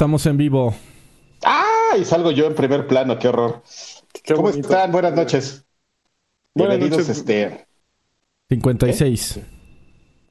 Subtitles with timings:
[0.00, 0.74] estamos en vivo.
[1.44, 1.94] ¡Ah!
[2.00, 3.62] Y salgo yo en primer plano, qué horror.
[4.34, 4.90] ¿Cómo están?
[4.92, 5.66] Buenas noches.
[6.54, 7.66] bienvenidos, este.
[8.48, 9.36] 56.
[9.36, 9.44] ¿Eh?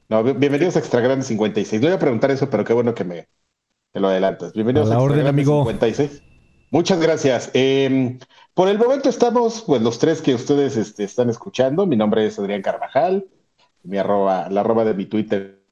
[0.08, 1.80] No, bienvenidos a Extra Grande 56.
[1.80, 3.28] No voy a preguntar eso, pero qué bueno que me,
[3.94, 4.54] lo adelantas.
[4.54, 5.62] Bienvenidos a, la orden, amigo.
[5.62, 6.20] 56.
[6.72, 7.50] Muchas gracias.
[7.54, 8.18] Em,
[8.54, 11.86] por el momento estamos, pues, los tres que ustedes este, están escuchando.
[11.86, 13.24] Mi nombre es Adrián Carvajal.
[13.84, 15.62] Mi arroba, la arroba de mi Twitter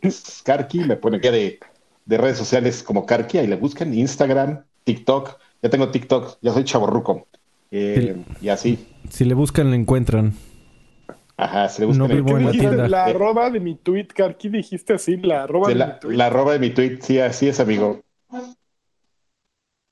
[0.00, 0.78] es Karki.
[0.84, 1.60] Me pone que de,
[2.10, 3.38] de redes sociales como Karki.
[3.38, 3.94] Ahí le buscan.
[3.94, 5.38] Instagram, TikTok.
[5.62, 6.38] Ya tengo TikTok.
[6.42, 7.28] Ya soy chaborruco.
[7.70, 8.84] Eh, y así.
[9.08, 10.34] Si le buscan, le encuentran.
[11.36, 12.08] Ajá, se le buscan.
[12.08, 12.88] No vivo en la tienda.
[12.88, 16.16] La arroba de mi tweet, Karki, dijiste así, la arroba de la, mi tweet.
[16.16, 18.02] La arroba de mi tweet, sí, así es, amigo.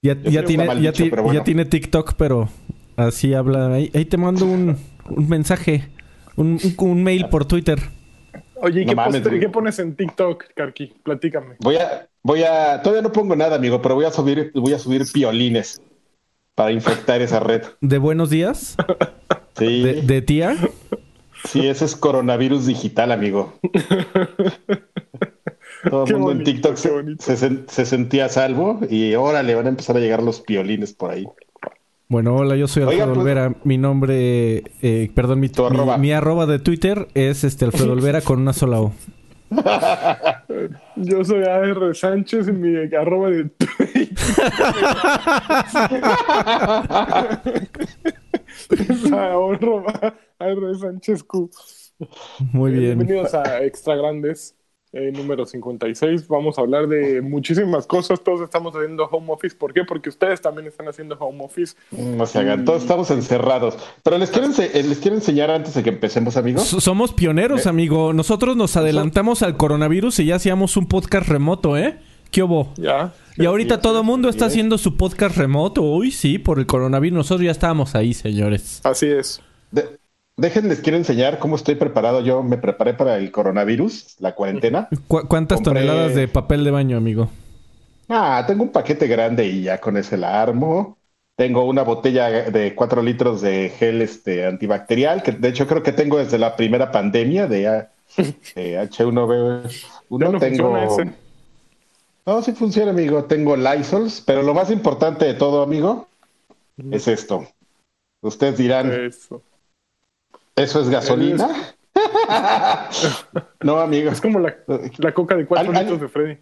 [0.03, 2.49] Ya, ya tiene, ya, ya, tiene TikTok, pero
[2.97, 3.75] así habla.
[3.75, 4.77] Ahí, ahí te mando un,
[5.09, 5.89] un mensaje,
[6.37, 7.79] un, un, mail por Twitter.
[8.61, 10.95] Oye, ¿y qué, qué, pones en TikTok, Karki?
[11.03, 11.57] Platícame.
[11.61, 14.79] Voy a, voy a, todavía no pongo nada, amigo, pero voy a subir, voy a
[14.79, 15.81] subir piolines
[16.55, 17.63] para infectar esa red.
[17.81, 18.77] ¿De buenos días?
[19.59, 19.83] Sí.
[19.83, 20.57] ¿De, de tía?
[21.45, 23.55] Sí, ese es coronavirus digital, amigo.
[25.89, 30.01] Todo el mundo en TikTok se, sentía salvo y ahora le van a empezar a
[30.01, 31.27] llegar los piolines por ahí.
[32.11, 33.55] Bueno, hola, yo soy Alfredo pues- Olvera.
[33.65, 35.51] Mi nombre, eh, perdón, mi,
[35.99, 36.47] mi, arroba.
[36.47, 38.95] de Twitter es este Alfredo Olvera con una sola O.
[40.97, 44.09] Yo soy AR Sánchez y mi arroba de Twitter.
[50.39, 51.51] AR Sánchez Q.
[52.53, 52.99] Muy bien.
[52.99, 54.58] Bienvenidos a Extra Grandes.
[54.93, 56.29] Eh, número 56.
[56.29, 58.23] Vamos a hablar de muchísimas cosas.
[58.23, 59.55] Todos estamos haciendo home office.
[59.55, 59.85] ¿Por qué?
[59.85, 61.77] Porque ustedes también están haciendo home office.
[61.91, 63.77] No se hagan, todos estamos encerrados.
[64.03, 66.65] Pero les quiero, eh, les quiero enseñar antes de que empecemos, amigos.
[66.65, 67.69] somos pioneros, ¿Eh?
[67.69, 68.15] amigo.
[68.15, 71.99] Nosotros nos adelantamos al coronavirus y ya hacíamos un podcast remoto, ¿eh?
[72.31, 72.73] ¿Qué hubo?
[72.77, 73.13] Ya.
[73.37, 75.83] Y ahorita todo el mundo está haciendo su podcast remoto.
[75.83, 77.17] Uy, sí, por el coronavirus.
[77.19, 78.81] Nosotros ya estábamos ahí, señores.
[78.85, 79.43] Así es.
[80.39, 82.21] Déjenles, quiero enseñar cómo estoy preparado.
[82.21, 84.89] Yo me preparé para el coronavirus, la cuarentena.
[85.09, 87.29] ¿Cuántas toneladas de papel de baño, amigo?
[88.09, 90.97] Ah, tengo un paquete grande y ya con ese la armo.
[91.35, 95.93] Tengo una botella de cuatro litros de gel este, antibacterial, que de hecho creo que
[95.93, 99.85] tengo desde la primera pandemia de, H1B1.
[100.11, 100.75] No tengo...
[102.25, 103.25] No, sí funciona, amigo.
[103.25, 106.07] Tengo Lysols, pero lo más importante de todo, amigo,
[106.93, 107.45] es esto.
[108.21, 108.93] Ustedes dirán...
[108.93, 109.43] Eso.
[110.59, 111.49] ¿Eso es gasolina?
[113.63, 114.11] no, amigo.
[114.11, 114.55] Es como la,
[115.15, 116.39] coca de cuatro litros de Freddy.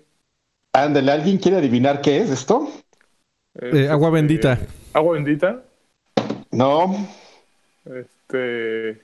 [0.72, 2.68] Ándale, ¿alguien quiere adivinar qué es esto?
[3.60, 4.58] Eh, agua bendita.
[4.92, 5.62] ¿Agua bendita?
[6.50, 7.06] No.
[7.84, 9.02] Este.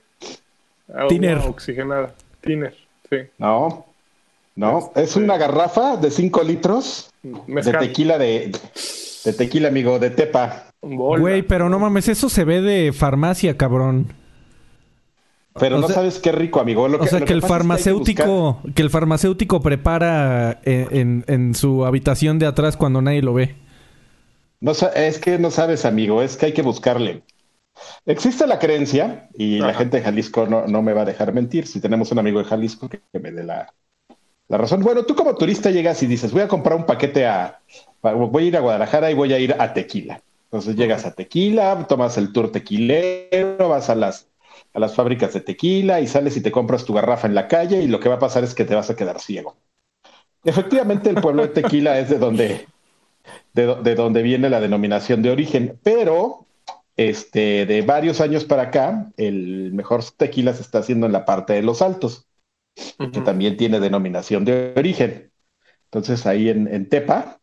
[0.93, 1.37] Agua Tiner.
[1.39, 2.13] oxigenada.
[2.41, 2.75] Tiner,
[3.09, 3.17] sí.
[3.37, 3.85] No.
[4.55, 8.51] No, es este, una garrafa de cinco litros de tequila de,
[9.25, 10.67] de tequila, amigo, de tepa.
[10.81, 14.13] Güey, pero no mames, eso se ve de farmacia, cabrón.
[15.59, 16.83] Pero no sabes qué rico, amigo.
[16.83, 23.01] o sea, que, el farmacéutico, que, el farmacéutico prepara en, su habitación de atrás cuando
[23.01, 23.55] nadie lo ve.
[24.59, 27.23] No, es que no sabes, amigo, es que hay que buscarle.
[28.05, 31.79] Existe la creencia, y la gente de Jalisco no, me va a dejar mentir, si
[31.79, 33.71] tenemos un amigo de Jalisco que, me dé la,
[34.47, 34.81] la, razón.
[34.81, 37.59] Bueno, tú como turista llegas y dices, voy a comprar un paquete a,
[38.01, 40.21] voy a ir a Guadalajara y voy a ir a Tequila.
[40.45, 44.27] Entonces llegas a Tequila, tomas el tour tequilero, vas a las
[44.73, 47.81] a las fábricas de tequila y sales y te compras tu garrafa en la calle
[47.81, 49.55] y lo que va a pasar es que te vas a quedar ciego.
[50.43, 52.67] Efectivamente, el pueblo de Tequila es de donde,
[53.53, 56.45] de, donde viene la denominación de origen, pero
[56.97, 61.53] este, de varios años para acá, el mejor tequila se está haciendo en la parte
[61.53, 62.27] de los altos,
[62.75, 65.31] que también tiene denominación de origen.
[65.85, 67.39] Entonces, ahí en, en Tepa,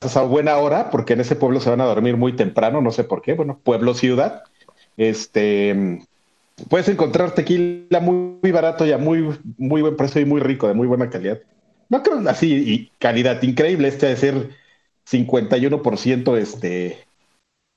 [0.00, 3.04] a buena hora, porque en ese pueblo se van a dormir muy temprano, no sé
[3.04, 4.42] por qué, bueno, pueblo-ciudad.
[4.96, 6.00] Este,
[6.68, 10.74] Puedes encontrar tequila muy, barato y a muy, muy buen precio y muy rico, de
[10.74, 11.40] muy buena calidad.
[11.88, 13.88] No creo así, y calidad increíble.
[13.88, 14.50] Este de ser
[15.10, 16.98] 51% este,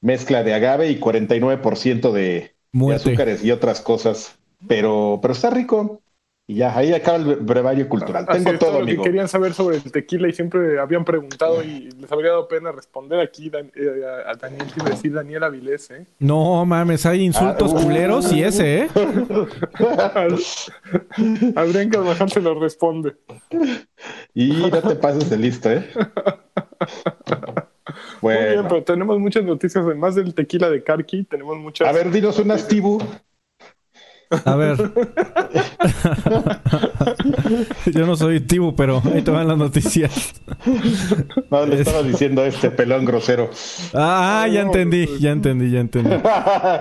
[0.02, 4.38] mezcla de agave y 49% de, de azúcares y otras cosas.
[4.68, 6.02] Pero, pero está rico.
[6.50, 8.26] Y ya, ahí acaba el brevario cultural.
[8.26, 9.04] Tengo todo, amigo.
[9.04, 13.20] querían saber sobre el tequila y siempre habían preguntado y les habría dado pena responder
[13.20, 16.06] aquí eh, a Daniel, quiero decir Daniel Avilés, ¿eh?
[16.20, 18.88] No, mames, hay insultos ah, culeros y ese, ¿eh?
[21.58, 23.18] Adrián Carvajal se lo responde.
[24.34, 25.86] Y no te pases de listo, ¿eh?
[28.22, 28.40] Bueno.
[28.40, 31.88] Muy bien, pero tenemos muchas noticias, además del tequila de Karki, tenemos muchas...
[31.88, 33.00] A ver, dinos unas, Tibu.
[34.46, 34.78] A ver.
[37.94, 40.34] Yo no soy Tibu, pero ahí te van las noticias.
[41.50, 43.50] No, le estaba diciendo este pelón grosero.
[43.94, 46.16] Ah, ya entendí, ya entendí, ya entendí.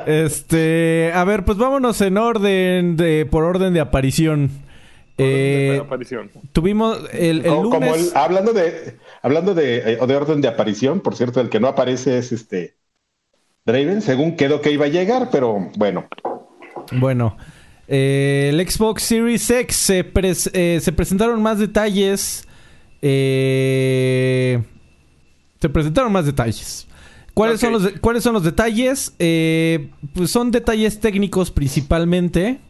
[0.07, 4.51] Este, a ver, pues vámonos en orden de, por orden de aparición.
[5.19, 6.31] Eh, aparición.
[6.53, 8.15] Tuvimos el, lunes...
[8.15, 12.19] hablando de hablando de, eh, de orden de aparición, por cierto, el que no aparece
[12.19, 12.77] es este
[13.65, 16.07] Draven, según quedó que iba a llegar, pero bueno.
[16.93, 17.37] Bueno,
[17.89, 20.13] eh, el Xbox Series X se,
[20.53, 22.47] eh, se presentaron más detalles.
[23.01, 24.63] se
[25.73, 26.87] presentaron más detalles.
[27.35, 29.13] ¿Cuáles, son los, ¿Cuáles son los detalles?
[29.19, 32.61] pues son detalles técnicos principalmente.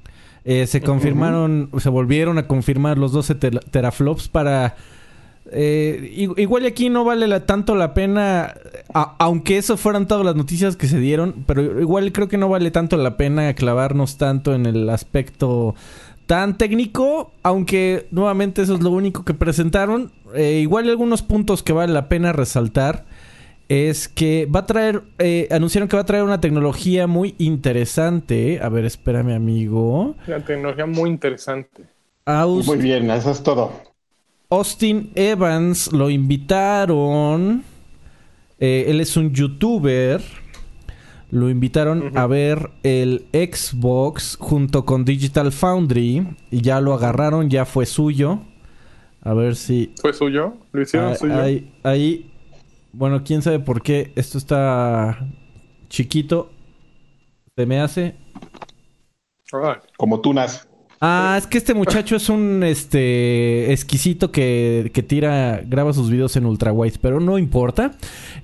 [0.45, 4.77] se confirmaron, se volvieron a confirmar los 12 teraflops para
[5.53, 8.55] eh, igual aquí no vale tanto la pena,
[8.93, 12.71] aunque eso fueran todas las noticias que se dieron, pero igual creo que no vale
[12.71, 15.75] tanto la pena clavarnos tanto en el aspecto
[16.27, 20.13] tan técnico, aunque nuevamente eso es lo único que presentaron.
[20.35, 23.05] Eh, igual algunos puntos que vale la pena resaltar
[23.69, 28.61] es que va a traer, eh, anunciaron que va a traer una tecnología muy interesante.
[28.61, 30.17] A ver, espérame amigo.
[30.27, 31.85] Una tecnología muy interesante.
[32.27, 33.71] Muy bien, eso es todo.
[34.49, 37.65] Austin Evans lo invitaron.
[38.59, 40.23] Eh, él es un youtuber.
[41.31, 46.37] Lo invitaron a ver el Xbox junto con Digital Foundry.
[46.51, 48.41] Y ya lo agarraron, ya fue suyo.
[49.23, 49.93] A ver si.
[50.01, 50.55] ¿Fue suyo?
[50.71, 51.71] ¿Lo hicieron ahí, suyo?
[51.83, 52.31] Ahí,
[52.93, 54.13] Bueno, quién sabe por qué.
[54.15, 55.19] Esto está
[55.89, 56.53] chiquito.
[57.57, 58.15] Se me hace.
[59.97, 60.66] Como tunas.
[61.01, 66.37] Ah, es que este muchacho es un este exquisito que, que tira, graba sus videos
[66.37, 67.93] en ultra wide, pero no importa.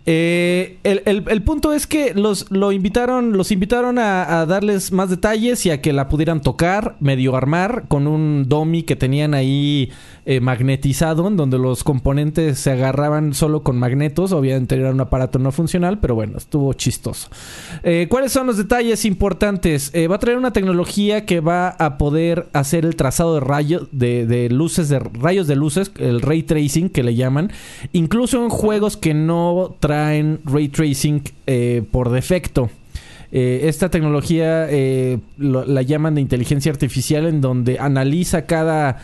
[0.05, 5.71] Eh, el, punto es que los lo invitaron, los invitaron a, darles más detalles y
[5.71, 9.91] a que la pudieran tocar, medio armar con un dummy que tenían ahí
[10.25, 14.33] eh, magnetizado, en donde los componentes se agarraban solo con magnetos.
[14.33, 17.29] Obviamente era un aparato no funcional, pero bueno, estuvo chistoso.
[17.83, 19.93] Eh, ¿Cuáles son los detalles importantes?
[20.11, 24.49] va a traer una tecnología que va a poder hacer el trazado de rayos, de,
[24.51, 27.51] luces, de rayos de luces, el ray tracing que le llaman,
[27.93, 32.71] incluso en juegos que no traen ray tracing eh, por defecto.
[33.35, 39.01] Eh, esta tecnología eh, la llaman de inteligencia artificial en donde analiza cada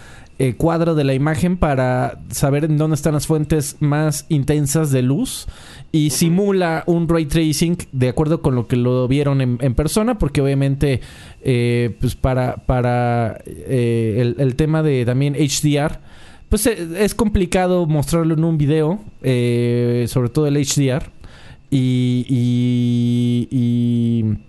[0.56, 5.48] cuadro de la imagen para saber en dónde están las fuentes más intensas de luz
[5.90, 10.40] y simula un ray tracing de acuerdo con lo que lo vieron en, persona, porque
[10.40, 11.00] obviamente,
[11.42, 15.98] eh, pues para, para eh, el, tema de también HDR,
[16.48, 21.10] pues eh, es complicado mostrarlo en un video, sobre todo el HDR.
[21.70, 22.26] Y.
[23.50, 24.47] y,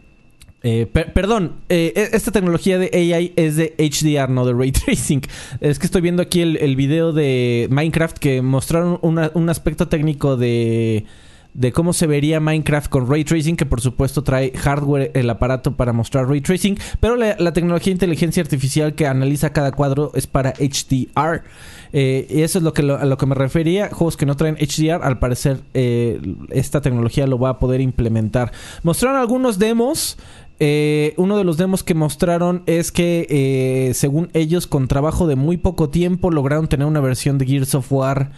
[0.62, 5.22] perdón, e, esta tecnología de AI es de HDR, no de Ray Tracing.
[5.62, 10.38] Es que estoy viendo aquí el, el video de Minecraft que mostraron un aspecto técnico
[10.38, 11.06] de
[11.54, 15.76] de cómo se vería Minecraft con ray tracing, que por supuesto trae hardware el aparato
[15.76, 20.28] para mostrar ray tracing, pero la, tecnología de inteligencia artificial que analiza cada cuadro es
[20.28, 21.44] para HDR.
[21.92, 23.90] Eh, y eso es lo que a lo que me refería.
[23.90, 28.52] Juegos que no traen HDR, al parecer eh, esta tecnología lo va a poder implementar.
[28.84, 30.18] Mostraron algunos demos.
[30.60, 35.58] Eh, uno de los demos que mostraron es que, según ellos, con trabajo de muy
[35.58, 38.32] poco tiempo, lograron tener una versión de Gears of War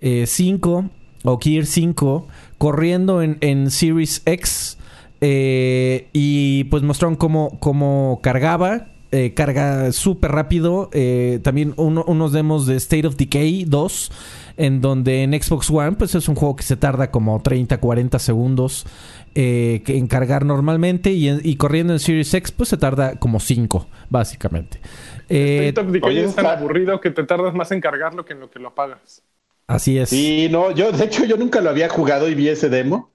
[0.00, 0.90] 5
[1.24, 2.26] o Gear 5
[2.58, 4.78] corriendo en, Series X
[5.20, 8.88] eh, y pues mostraron cómo, cómo cargaba.
[9.10, 10.90] Eh, carga súper rápido.
[10.92, 14.12] Eh, también unos demos de State of Decay 2.
[14.58, 18.18] En donde en Xbox One, pues es un juego que se tarda como 30, 40
[18.18, 18.84] segundos
[19.34, 21.10] en cargar normalmente.
[21.12, 24.80] Y, corriendo en Series X, pues se tarda como 5, básicamente.
[25.28, 28.50] State of Decay es tan aburrido que te tardas más en cargarlo que en lo
[28.50, 29.22] que lo apagas.
[29.68, 30.08] Así es.
[30.08, 33.12] Sí, no, yo, de hecho, yo nunca lo había jugado y vi ese demo.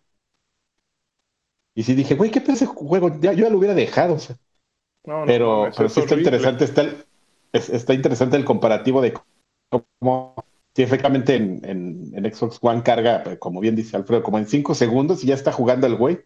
[1.76, 3.20] Y sí dije, güey, ¿qué pasa ese juego?
[3.20, 4.18] Ya, yo ya lo hubiera dejado.
[5.26, 6.86] pero, pero sí está interesante, está,
[7.52, 9.14] está interesante el comparativo de
[10.00, 10.36] cómo,
[10.76, 11.62] si efectivamente en,
[12.14, 15.36] en, Xbox One carga, pues, como bien dice Alfredo, como en cinco segundos y ya
[15.36, 16.20] está jugando el güey.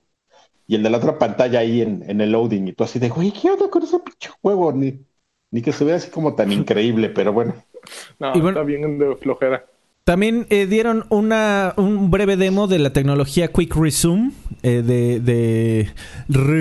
[0.67, 2.67] Y el de la otra pantalla ahí en, en el loading.
[2.67, 4.73] Y tú así de, güey, ¿qué onda con ese pinche juego?
[4.73, 4.99] Ni,
[5.51, 7.55] ni que se vea así como tan increíble, pero bueno.
[8.19, 9.65] No, está bien de flojera.
[10.07, 14.31] También eh, dieron una, un breve demo de la tecnología Quick Resume,
[14.63, 15.89] eh, de, de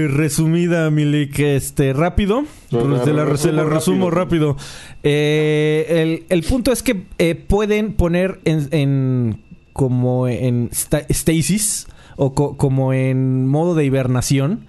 [0.08, 2.42] resumida, Milik, este, rápido.
[2.70, 3.12] Se
[3.52, 4.56] la, resumo rápido.
[5.04, 6.96] Eh, el, el, punto es que
[7.46, 9.40] pueden poner en, en
[9.72, 11.86] como en stasis
[12.16, 14.66] o como en modo de hibernación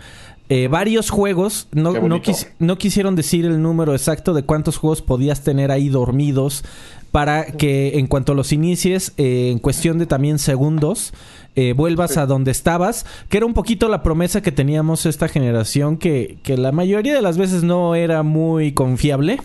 [0.50, 1.68] eh, varios juegos.
[1.74, 5.90] No, no, quis- no quisieron decir el número exacto de cuántos juegos podías tener ahí
[5.90, 6.64] dormidos
[7.12, 11.14] para que en cuanto los inicies, eh, en cuestión de también segundos,
[11.56, 15.98] eh, vuelvas a donde estabas, que era un poquito la promesa que teníamos esta generación,
[15.98, 19.40] que, que la mayoría de las veces no era muy confiable.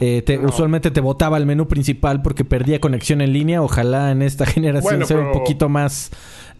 [0.00, 3.62] Eh, te- Usualmente te botaba el menú principal porque perdía conexión en línea.
[3.62, 6.10] Ojalá en esta generación Bueno, sea un poquito más...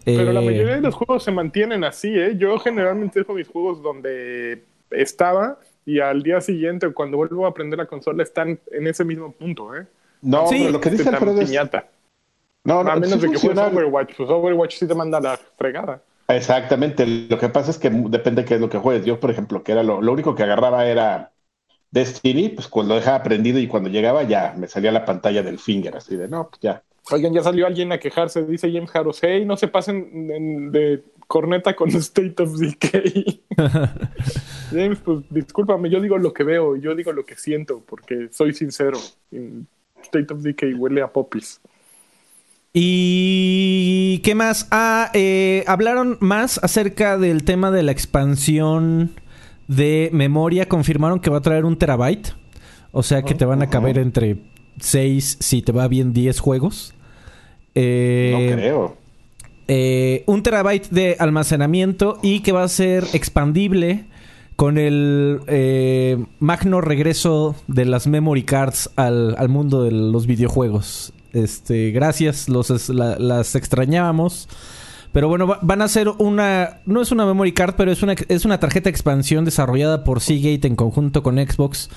[0.03, 2.35] Pero la eh, mayoría de los juegos se mantienen así, ¿eh?
[2.37, 7.77] Yo generalmente dejo mis juegos donde estaba y al día siguiente, cuando vuelvo a aprender
[7.77, 9.85] la consola, están en ese mismo punto, ¿eh?
[10.21, 10.57] No, Sí.
[10.59, 11.49] pero lo que dice Alfredo es...
[11.49, 11.87] piñata.
[12.63, 14.15] No, no, a menos sí de que juegues Overwatch.
[14.17, 16.01] Pues Overwatch sí te manda la fregada.
[16.27, 17.05] Exactamente.
[17.05, 19.05] Lo que pasa es que depende de qué es lo que juegues.
[19.05, 21.31] Yo, por ejemplo, que era lo, lo único que agarraba era
[21.91, 25.57] Destiny, pues cuando lo dejaba prendido y cuando llegaba ya me salía la pantalla del
[25.59, 26.83] finger, así de no, pues ya.
[27.11, 31.01] Oigan, ya salió alguien a quejarse, dice James Harris, hey, no se pasen en- de
[31.27, 33.41] corneta con State of Decay.
[34.71, 38.53] James, pues discúlpame, yo digo lo que veo, yo digo lo que siento, porque soy
[38.53, 38.97] sincero.
[40.03, 41.59] State of Decay huele a popis.
[42.73, 44.67] ¿Y qué más?
[44.71, 49.11] Ah, eh, hablaron más acerca del tema de la expansión
[49.67, 50.67] de memoria.
[50.67, 52.33] Confirmaron que va a traer un terabyte.
[52.91, 54.37] O sea que te van a caber entre
[54.79, 56.93] 6, si te va bien, 10 juegos.
[57.75, 58.97] Eh, No creo.
[59.67, 64.05] eh, un terabyte de almacenamiento y que va a ser expandible
[64.57, 71.13] con el eh, magno regreso de las memory cards al, al mundo de los videojuegos.
[71.31, 74.49] Este, gracias, los, la- las extrañábamos.
[75.13, 76.81] Pero bueno, va- van a ser una.
[76.85, 80.19] No es una memory card, pero es una, es una tarjeta de expansión desarrollada por
[80.19, 81.89] Seagate en conjunto con Xbox.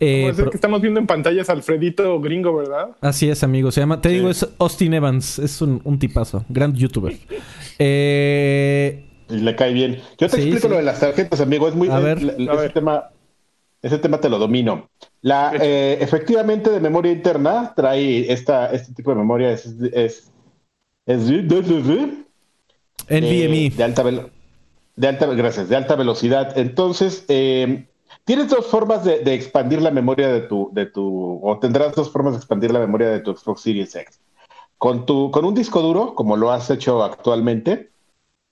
[0.00, 2.88] Eh, pro- que estamos viendo en pantalla es Alfredito Gringo, ¿verdad?
[3.00, 3.70] Así es, amigo.
[3.72, 4.16] Se llama, te Sí.
[4.16, 5.38] digo, es Austin Evans.
[5.38, 6.44] Es un, un tipazo.
[6.48, 7.16] Gran youtuber.
[7.78, 9.96] Eh, Y le cae bien.
[10.18, 10.68] Yo te Sí, explico sí.
[10.68, 11.66] lo de las tarjetas, amigo.
[11.68, 11.88] Es muy.
[11.88, 12.22] A es- ver.
[12.22, 12.72] la- A ese ver.
[12.72, 13.10] tema.
[13.82, 14.88] Ese tema te lo domino.
[15.20, 19.50] La, eh, efectivamente, de memoria interna trae esta, este tipo de memoria.
[19.52, 20.30] Es, es,
[21.06, 21.20] es
[23.08, 23.66] NVMe.
[23.66, 24.30] eh, de alta velo-
[24.96, 27.86] de alta gracias de alta velocidad entonces eh,
[28.24, 32.10] tienes dos formas de, de expandir la memoria de tu de tu o tendrás dos
[32.10, 34.20] formas de expandir la memoria de tu Xbox Series X
[34.78, 37.90] con tu con un disco duro como lo has hecho actualmente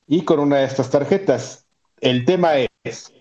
[0.06, 1.66] y con una de estas tarjetas
[2.00, 2.52] el tema
[2.85, 3.12] es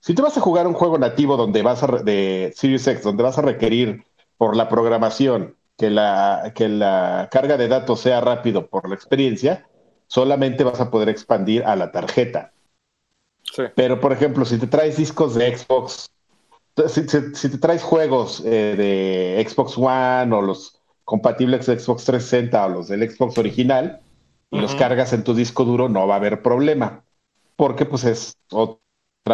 [0.00, 3.22] si tú vas a jugar un juego nativo donde vas a de Series X donde
[3.22, 4.04] vas a requerir
[4.36, 9.66] por la programación que la que la carga de datos sea rápido por la experiencia
[10.08, 12.52] solamente vas a poder expandir a la tarjeta.
[13.42, 13.62] Sí.
[13.74, 16.10] Pero, por ejemplo, si te traes discos de Xbox,
[16.88, 22.04] si, si- si te traes juegos eh, de Xbox One o los compatibles de Xbox
[22.04, 24.00] 360 o los del Xbox original
[24.50, 27.04] y los cargas en tu disco duro, no va a haber problema,
[27.56, 28.80] porque pues es otra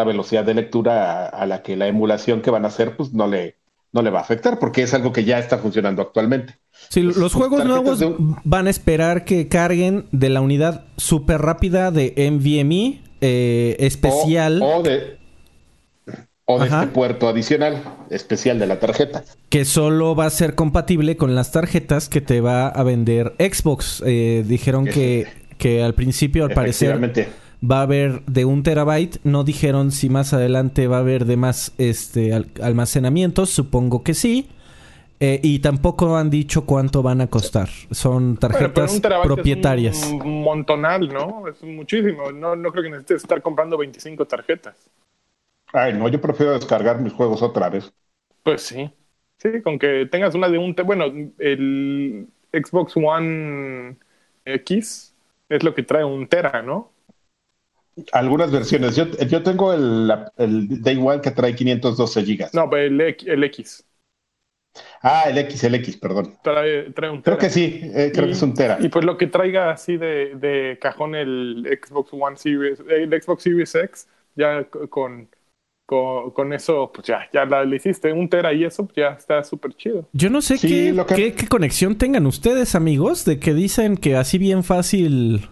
[0.05, 3.27] velocidad de lectura a, a la que la emulación que van a hacer pues no
[3.27, 3.55] le,
[3.93, 6.55] no le va a afectar, porque es algo que ya está funcionando actualmente.
[6.89, 11.41] Sí, Pues, los juegos nuevos un- van a esperar que carguen de la unidad súper
[11.41, 15.17] rápida de NVMe eh, especial O, o de,
[16.45, 16.83] o de Ajá.
[16.83, 19.23] este puerto adicional especial de la tarjeta.
[19.49, 24.03] que solo va a ser compatible con las tarjetas que te va a vender Xbox.
[24.05, 25.25] Eh, dijeron que,
[25.57, 26.99] que al principio, al parecer,
[27.67, 29.17] va a haber de un terabyte.
[29.23, 33.49] No dijeron si más adelante va a haber de más este al- almacenamientos.
[33.49, 34.49] Supongo que sí.
[35.21, 37.69] Eh, y tampoco han dicho cuánto van a costar.
[37.91, 39.97] Son Bueno, pero tarjetas propietarias.
[40.03, 41.47] Es un montonal, ¿no?
[41.47, 42.31] Es muchísimo.
[42.33, 44.75] No, no creo que necesites estar comprando 25 tarjetas.
[45.75, 47.93] Ay, no, yo prefiero descargar mis juegos otra vez.
[48.43, 48.91] Pues sí.
[49.37, 50.75] Sí, con que tengas una de un...
[50.85, 51.05] Bueno,
[51.39, 53.97] el Xbox One
[54.45, 55.15] X
[55.49, 56.91] es lo que trae un tera, ¿no?
[58.11, 58.95] Algunas versiones.
[58.95, 62.51] Yo, yo tengo el, el Day One que trae 512 gigas.
[62.53, 63.85] No, pero el, X- el X.
[65.01, 66.37] Ah, el X, el X, perdón.
[66.41, 67.39] Trae, trae un Creo tera.
[67.39, 68.77] que sí, eh, creo Y- que es un tera.
[68.81, 73.43] Y pues lo que traiga así de, de cajón el Xbox One Series, el Xbox
[73.43, 75.29] Series X, ya con,
[75.85, 79.09] con, con eso, pues ya, ya la, le hiciste un tera y eso pues ya
[79.09, 80.07] está súper chido.
[80.13, 83.53] Yo no sé Sí, qué, lo que- qué- qué conexión tengan ustedes, amigos, de que
[83.53, 85.47] dicen que así bien fácil,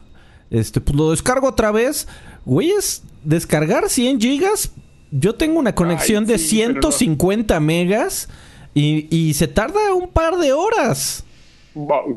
[0.50, 2.08] este, pues lo descargo otra vez.
[2.46, 4.74] Güeyes, descargar 100 gigas,
[5.12, 6.92] yo tengo una conexión de sí, pero no.
[6.92, 8.30] 150 megas
[8.74, 11.26] y, y se tarda un par de horas.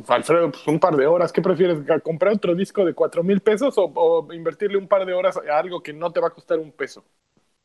[0.09, 1.79] Alfredo, pues un par de horas, ¿qué prefieres?
[2.03, 5.59] ¿Comprar otro disco de cuatro mil pesos o, o invertirle un par de horas a
[5.59, 7.05] algo que no te va a costar un peso?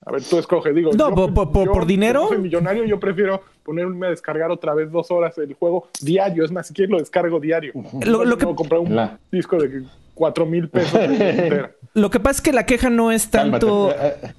[0.06, 0.92] A ver, tú escoge, digo.
[0.94, 2.22] No, yo- por- por- por- yo, por dinero.
[2.22, 6.44] como soy millonario, yo prefiero ponerme a descargar otra vez dos horas el juego diario.
[6.44, 7.74] Es más, si quieres lo descargo diario.
[8.06, 9.84] Lo- lo que- No comprar un La- disco de
[10.16, 11.00] cuatro mil pesos.
[11.94, 13.94] Lo que pasa es que la queja no es tanto.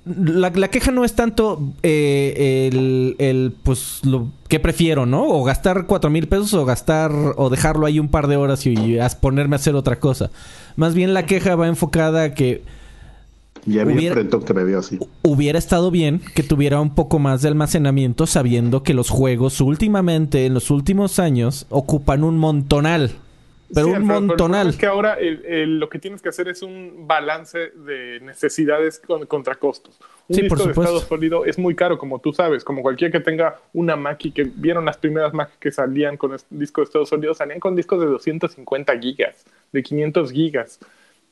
[0.06, 5.24] La, la, queja no es tanto eh, el, el, Pues lo que prefiero, ¿no?
[5.28, 7.12] O gastar cuatro mil pesos o gastar.
[7.36, 10.30] O dejarlo ahí un par de horas y, y ponerme a hacer otra cosa.
[10.76, 12.62] Más bien la queja va enfocada a que.
[13.64, 14.98] Ya hubiera, que me veo así.
[15.22, 20.46] Hubiera estado bien que tuviera un poco más de almacenamiento, sabiendo que los juegos últimamente,
[20.46, 23.12] en los últimos años, ocupan un montonal.
[23.74, 24.68] Pero un montonal.
[24.68, 29.98] es que ahora lo que tienes que hacer es un balance de necesidades contra costos.
[30.28, 32.64] Un disco de estado sólido es muy caro, como tú sabes.
[32.64, 36.36] Como cualquier que tenga una Mac y que vieron las primeras Mac que salían con
[36.50, 40.78] disco de estado sólido, salían con discos de 250 gigas, de 500 gigas.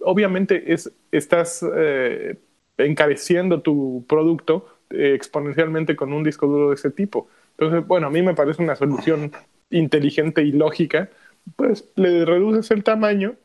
[0.02, 2.38] Obviamente es, estás eh,
[2.78, 7.28] encareciendo tu producto eh, exponencialmente con un disco duro de ese tipo.
[7.58, 9.32] Entonces, bueno, a mí me parece una solución
[9.70, 11.10] inteligente y lógica
[11.56, 13.36] pues le reduces el tamaño,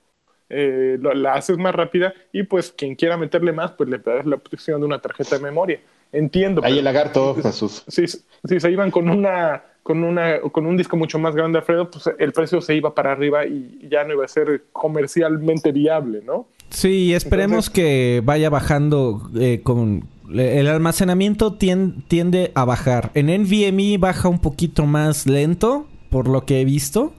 [0.50, 4.36] eh, la haces más rápida y pues quien quiera meterle más, pues le das la
[4.36, 5.80] opción de una tarjeta de memoria.
[6.16, 6.62] Entiendo.
[6.64, 7.84] Ahí el lagarto, Jesús.
[7.88, 11.92] Si, si, se iban con una con una con un disco mucho más grande, Alfredo,
[11.92, 16.22] pues el precio se iba para arriba y ya no iba a ser comercialmente viable,
[16.26, 16.48] ¿no?
[16.70, 23.12] Sí, esperemos que vaya bajando eh, con el almacenamiento tiende a bajar.
[23.14, 27.14] En NVMe baja un poquito más lento, por lo que he visto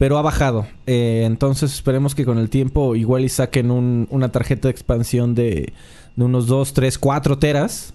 [0.00, 0.66] pero ha bajado.
[0.86, 5.74] Eh, entonces esperemos que con el tiempo igual y saquen una tarjeta de expansión de,
[6.16, 7.92] unos 2, 3, 4 teras.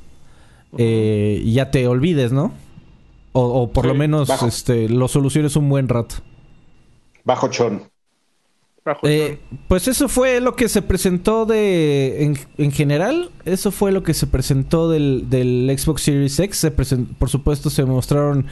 [0.78, 2.54] Eh, y ya te olvides, ¿no?
[3.38, 6.16] O, por lo menos este, lo soluciones un buen rato.
[7.26, 7.84] Bajo chon.
[9.04, 13.32] Eh, pues eso fue lo que se presentó de en, general.
[13.44, 16.58] Eso fue lo que se presentó del, del Xbox Series X.
[16.58, 18.46] Se por supuesto se mostraron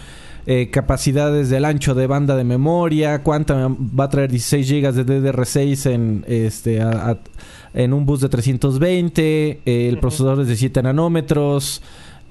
[0.45, 5.05] eh, capacidades del ancho de banda de memoria, cuánta va a traer 16 GB de
[5.05, 6.81] DDR6 en, este,
[7.73, 11.81] en un bus de 320, eh, el procesador es de 7 nanómetros.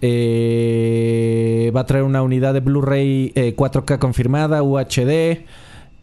[0.03, 5.45] Eh, va a traer una unidad de Blu-ray 4K confirmada, UHD.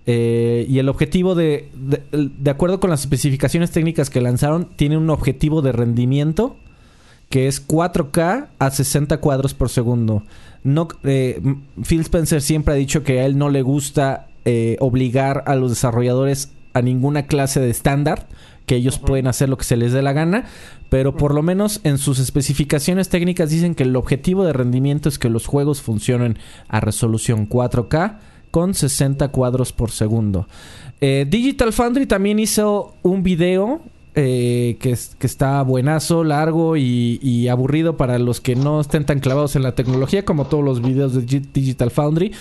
[0.07, 1.69] y el objetivo de,
[2.11, 6.55] de, acuerdo con las especificaciones técnicas que lanzaron, tiene un objetivo de rendimiento
[7.29, 10.23] que es 4K a 60 cuadros por segundo
[11.03, 11.41] eh,
[11.87, 15.69] Phil Spencer siempre ha dicho que a él no le gusta eh, obligar a los
[15.71, 18.27] desarrolladores a ninguna clase de estándar,
[18.69, 20.45] que ellos pueden hacer lo que se les dé la gana,
[20.89, 25.17] pero por lo menos en sus especificaciones técnicas dicen que el objetivo de rendimiento es
[25.17, 28.17] que los juegos funcionen a resolución 4K
[28.51, 30.47] con 60 cuadros por segundo.
[31.01, 33.81] Eh, Digital Foundry también hizo un video
[34.13, 39.55] eh, que, que, está buenazo, largo y, aburrido para los que no estén tan clavados
[39.55, 42.33] en la tecnología como todos los videos de Digital Foundry.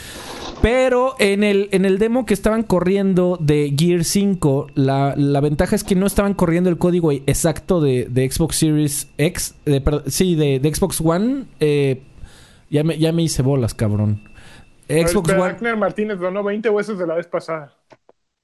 [0.61, 5.85] Pero en el, en el demo que estaban corriendo de Gear 5, la, ventaja es
[5.85, 9.55] que no estaban corriendo el código exacto de, Xbox Series X,
[10.07, 11.45] sí, de, Xbox One.
[11.61, 12.03] Eh,
[12.71, 14.29] ya, me, ya me hice bolas, cabrón.
[14.89, 15.77] Xbox One.
[15.77, 17.75] Martínez donó 20 huesos de la vez pasada.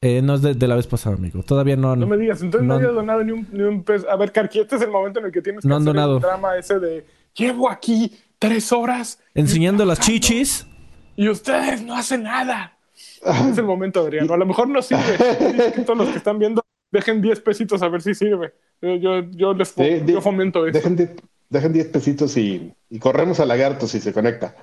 [0.01, 1.43] Eh, no es de, la vez pasada, amigo.
[1.43, 2.01] Todavía no han...
[2.01, 4.09] No me digas, entonces no, no donado ni un, ni un peso.
[4.11, 5.95] A ver, Carqui, este es el momento en el que tienes no que han hacer
[5.95, 6.17] donado.
[6.17, 9.19] el drama ese de llevo aquí tres horas...
[9.35, 10.67] Enseñando las chichis.
[11.17, 12.77] Y ustedes no hacen nada.
[13.51, 14.35] es el momento, Adriano.
[14.35, 15.83] A lo mejor no sirve.
[15.87, 18.55] Todos los que están viendo, dejen 10 pesitos a ver si sirve.
[18.81, 20.79] Yo, yo, les yo fomento eso.
[21.51, 24.57] Dejen 10 pesitos y, y corremos a lagarto si se conecta.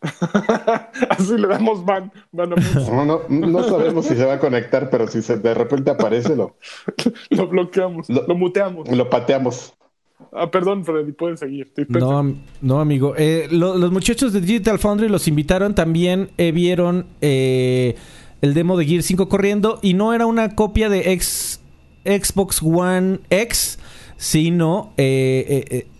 [1.10, 2.10] Así le damos van.
[2.32, 2.46] no,
[3.28, 6.56] no, sabemos si se va a conectar, pero si se, de repente aparece, lo,
[7.30, 8.88] lo bloqueamos, lo, muteamos.
[8.90, 9.74] Lo pateamos.
[10.32, 11.72] Ah, perdón, Freddy, pueden seguir.
[11.88, 13.14] No, no, amigo.
[13.16, 17.96] Eh, los muchachos de Digital Foundry los invitaron también, eh, vieron eh,
[18.40, 21.18] el demo de Gear 5 corriendo y no era una copia de
[22.04, 23.78] Xbox One X,
[24.16, 24.92] sino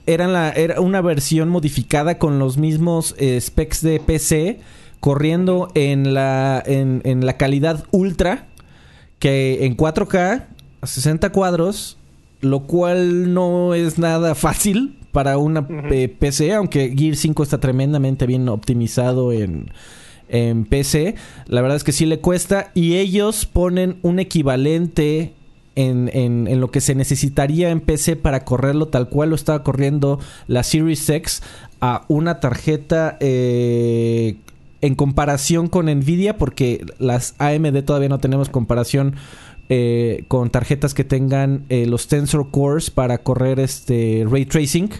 [0.06, 4.61] era, la, era una versión modificada con los mismos eh, specs de PC,
[4.98, 8.48] corriendo en la, en, en la calidad ultra,
[9.18, 10.44] que en 4K,
[10.80, 11.98] a 60 cuadros,
[12.40, 18.48] lo cual no es nada fácil para una PC, aunque Gear 5 está tremendamente bien
[18.48, 19.70] optimizado en,
[20.29, 21.16] en PC.
[21.46, 22.70] La verdad es que sí le cuesta.
[22.74, 25.33] Y ellos ponen un equivalente
[25.74, 30.18] en, en, lo que se necesitaría en PC para correrlo tal cual lo estaba corriendo
[30.46, 31.42] la Series X
[31.81, 34.37] a una tarjeta eh,
[34.81, 39.14] en comparación con Nvidia porque las AMD todavía no tenemos comparación
[39.72, 44.90] eh, con tarjetas que tengan eh, los Tensor Cores para correr este ray tracing.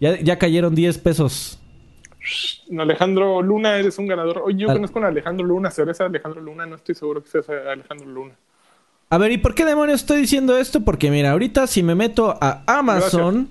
[0.00, 1.58] Ya, ya cayeron 10 pesos.
[2.78, 4.42] Alejandro Luna, eres un ganador.
[4.44, 8.06] Oye, yo conozco a Alejandro Luna, cereza Alejandro Luna, no estoy seguro que sea Alejandro
[8.06, 8.34] Luna.
[9.08, 10.82] A ver, ¿y por qué demonios estoy diciendo esto?
[10.82, 13.48] Porque mira, ahorita si me meto a Amazon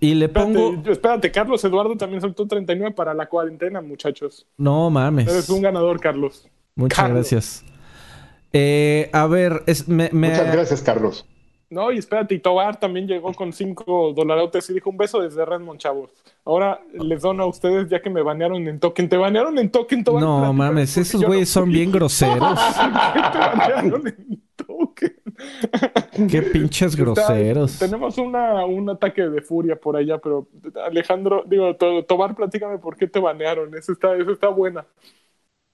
[0.00, 0.68] y le pongo...
[0.68, 4.46] Espérate, espérate, Carlos Eduardo también soltó 39 para la cuarentena, muchachos.
[4.56, 5.28] No mames.
[5.28, 6.48] Eres un ganador, Carlos.
[6.76, 7.16] Muchas Carlos.
[7.16, 7.64] gracias.
[8.56, 11.26] Eh, a ver, es, me, me- Muchas gracias, Carlos.
[11.70, 15.44] No, y espérate, y Tobar también llegó con 5 dolarotes y dijo un beso desde
[15.44, 16.10] Redmond, chavos.
[16.44, 19.08] Ahora les dono a ustedes ya que me banearon en token.
[19.08, 20.22] ¿Te banearon en token, Tobar?
[20.22, 22.56] No mames, esos güeyes no son bien groseros.
[23.32, 25.14] Te banearon en token.
[26.30, 27.76] Qué pinches Está- groseros.
[27.80, 30.46] tenemos una, un ataque de furia por allá, pero
[30.86, 33.74] Alejandro, digo, To- Tobar, platícame por qué te banearon.
[33.76, 34.86] Eso está, eso está buena.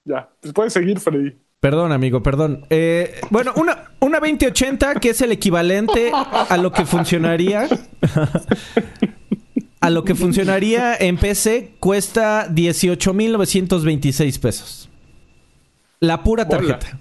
[0.03, 1.37] Ya, pues puedes seguir, Freddy.
[1.61, 2.65] Perdón, amigo, perdón.
[2.71, 7.67] Eh, bueno, una, una 2080 que es el equivalente a lo que funcionaría.
[9.79, 14.89] a lo que funcionaría en PC cuesta 18,926 pesos.
[15.99, 16.99] La pura tarjeta.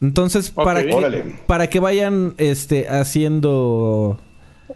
[0.00, 4.18] Entonces, para, que, para que vayan este, haciendo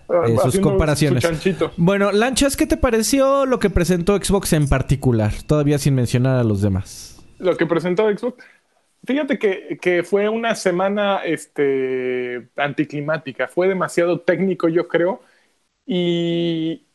[0.08, 1.24] eh, sus comparaciones.
[1.24, 1.72] su.
[1.76, 5.32] Bueno, Lanchas, ¿qué te pareció lo que presentó Xbox en particular?
[5.48, 7.15] Todavía sin mencionar a los demás.
[7.38, 8.44] Lo que presentó Xbox.
[9.06, 13.48] Fíjate que, que fue una semana este, anticlimática.
[13.48, 15.20] Fue demasiado técnico, yo creo.
[15.86, 16.86] Y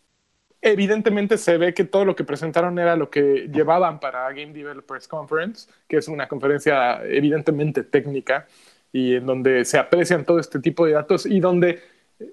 [0.61, 5.07] evidentemente se ve que todo lo que presentaron era lo que llevaban para Game Developers
[5.07, 8.47] Conference, que es una conferencia evidentemente técnica
[8.91, 11.81] y en donde se aprecian todo este tipo de datos y donde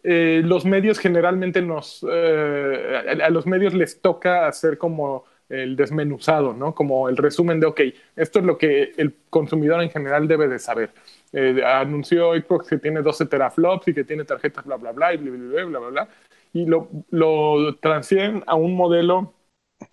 [0.02, 5.76] eh, los medios generalmente nos eh, a, a los medios les toca hacer como el
[5.76, 6.74] desmenuzado, ¿no?
[6.74, 7.80] Como el resumen de, ok,
[8.16, 10.92] esto es lo que el consumidor en general debe de saber.
[11.32, 15.16] Eh, anunció Xbox que tiene 12 teraflops y que tiene tarjetas bla, bla, bla, y
[15.18, 16.08] bla, bla, bla, bla, bla,
[16.52, 19.34] y lo, lo transfieren a un modelo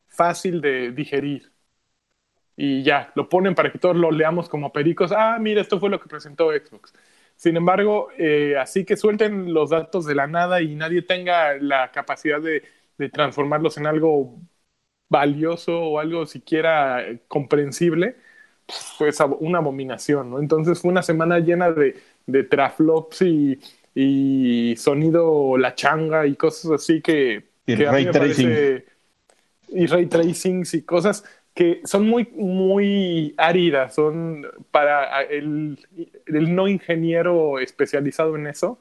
[0.08, 1.52] fácil de digerir.
[2.58, 5.12] Y ya, lo ponen para que todos lo leamos como pericos.
[5.12, 6.94] Ah, mira, esto fue lo que presentó Xbox.
[7.36, 11.92] Sin embargo, eh, así que suelten los datos de la nada y nadie tenga la
[11.92, 12.64] capacidad de,
[12.98, 14.40] de transformarlos en algo
[15.20, 18.16] valioso o algo siquiera comprensible,
[18.98, 20.40] pues una abominación, ¿no?
[20.40, 21.96] Entonces fue una semana llena de,
[22.28, 23.60] de teraflops y,
[23.96, 28.50] y sonido la changa y cosas así que, Y que ray tracing.
[28.50, 28.86] parece-
[29.70, 31.24] y ray tracings y cosas
[31.54, 35.80] que son muy, muy áridas, son para el,
[36.28, 38.78] el no ingeniero especializado en eso,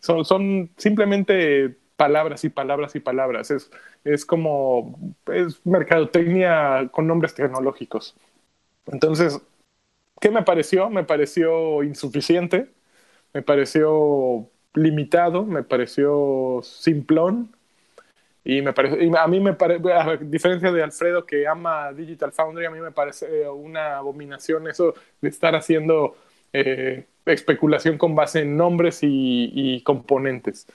[0.00, 3.50] son, son simplemente palabras y palabras y palabras.
[3.50, 3.70] Es,
[4.04, 4.98] es como
[5.32, 8.14] es mercadotecnia con nombres tecnológicos.
[8.86, 9.40] Entonces,
[10.20, 10.90] ¿qué me pareció?
[10.90, 12.70] Me pareció insuficiente,
[13.34, 17.52] me pareció limitado, me pareció simplón.
[18.44, 22.30] Y, me parece, y a mí me parece, a diferencia de Alfredo que ama Digital
[22.32, 26.16] Foundry, a mí me parece una abominación eso de estar haciendo
[26.52, 30.68] eh, especulación con base en nombres y componentes.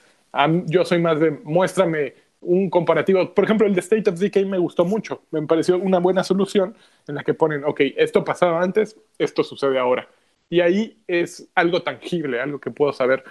[0.48, 3.34] Mí- yo soy más de muéstrame un comparativo.
[3.34, 5.24] Por ejemplo, el de State of Decay me gustó mucho.
[5.32, 6.76] Me pareció una buena solución
[7.08, 10.08] en la que ponen, ok, esto pasaba antes, esto sucede ahora.
[10.50, 13.24] Y ahí es algo tangible, algo que puedo saber.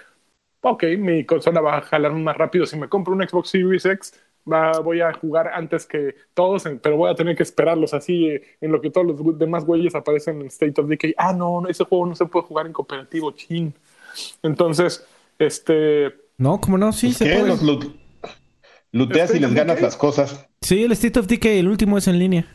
[0.61, 2.65] Ok, mi consola va a jalar más rápido.
[2.65, 4.13] Si me compro un Xbox Series X,
[4.51, 8.43] va- voy a jugar antes que todos, pero voy a tener que esperarlos así eh,
[8.61, 11.13] en lo que todos los demás güeyes aparecen en State of Decay.
[11.17, 13.73] Ah, no, no, ese juego no se puede jugar en cooperativo, chin.
[14.43, 15.05] Entonces,
[15.39, 16.91] este, No, ¿cómo no?
[16.91, 17.35] Sí, se ¿Qué?
[17.35, 17.47] puede.
[17.49, 17.95] Los lut-
[18.91, 20.47] luteas y les ganas las cosas.
[20.61, 22.47] Sí, el State of Decay, el último es en línea.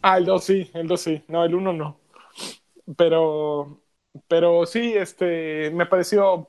[0.00, 1.22] Ah, el 2 sí, el 2 sí.
[1.28, 2.00] No, el 1 no.
[2.96, 3.82] Pero,
[4.28, 6.48] pero sí, este, me pareció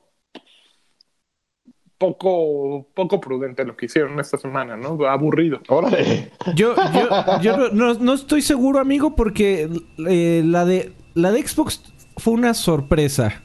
[1.98, 4.98] poco, poco prudente lo que hicieron esta semana, ¿no?
[5.06, 5.60] Aburrido.
[5.68, 6.32] Órale.
[6.54, 9.68] Yo, yo, yo no- no, no estoy seguro, amigo, porque
[10.08, 11.82] eh, la de la de Xbox
[12.16, 13.42] fue una sorpresa.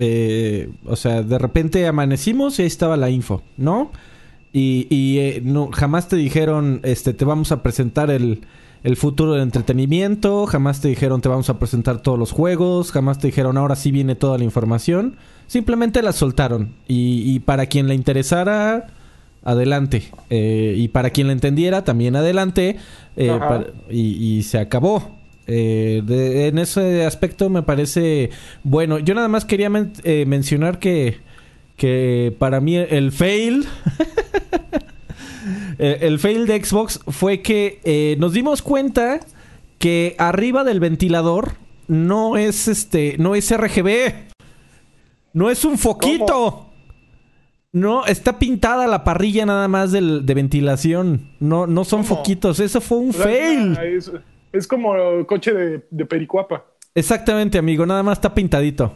[0.00, 3.92] Eh, o sea, de repente amanecimos y ahí estaba la info, ¿no?
[4.52, 8.40] Y, y, eh, no, jamás te dijeron, este, te vamos a presentar el,
[8.82, 13.18] el futuro del entretenimiento, jamás te dijeron, te vamos a presentar todos los juegos, jamás
[13.18, 15.16] te dijeron, ahora sí viene toda la información.
[15.46, 16.70] Simplemente la soltaron.
[16.88, 18.86] Y, y para quien le interesara,
[19.44, 20.04] adelante.
[20.30, 22.76] Eh, y para quien le entendiera, también adelante.
[23.16, 25.19] Eh, para- y, y se acabó.
[25.52, 28.30] Eh, de- en ese aspecto me parece
[28.62, 28.98] bueno.
[29.00, 31.18] Yo nada más quería men- eh, mencionar que,
[31.76, 33.66] que para mí el fail,
[35.78, 39.20] el, el fail de Xbox fue que eh, nos dimos cuenta
[39.78, 41.52] que arriba del ventilador
[41.88, 44.12] no es este, no es RGB,
[45.32, 46.66] no es un foquito.
[47.72, 51.30] No, está pintada la parrilla nada más del- de ventilación.
[51.38, 52.16] No, no son ¿Cómo?
[52.16, 52.58] foquitos.
[52.58, 53.78] Eso fue un fail.
[54.52, 54.92] Es, como
[55.26, 56.64] coche de, de Pericuapa.
[56.94, 57.86] Exactamente, amigo.
[57.86, 58.94] Nada más está pintadito.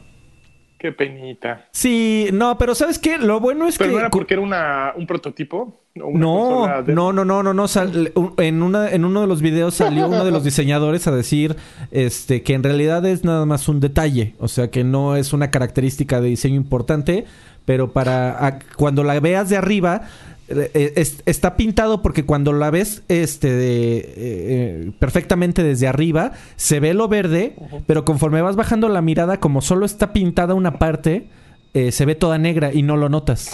[0.78, 1.66] Qué penita.
[1.72, 3.16] Sí, no, pero ¿sabes qué?
[3.16, 3.94] Lo bueno es Pero que...
[3.94, 5.80] no era porque era una, un prototipo.
[5.98, 7.68] o una No, de- no, no, no, no, no.
[7.68, 11.56] sal- en, una, en uno de los videos salió uno de los diseñadores a decir
[11.90, 14.34] este, que en realidad es nada más un detalle.
[14.40, 17.24] O sea, que no es una característica de diseño importante,
[17.64, 20.02] pero para a- cuando la veas de arriba,
[20.48, 26.80] es- está pintado porque cuando la ves este, de, eh, eh, perfectamente desde arriba, se
[26.80, 31.28] ve lo verde, pero conforme vas bajando la mirada, como solo está pintada una parte,
[31.72, 33.52] eh, se ve toda negra y no lo notas.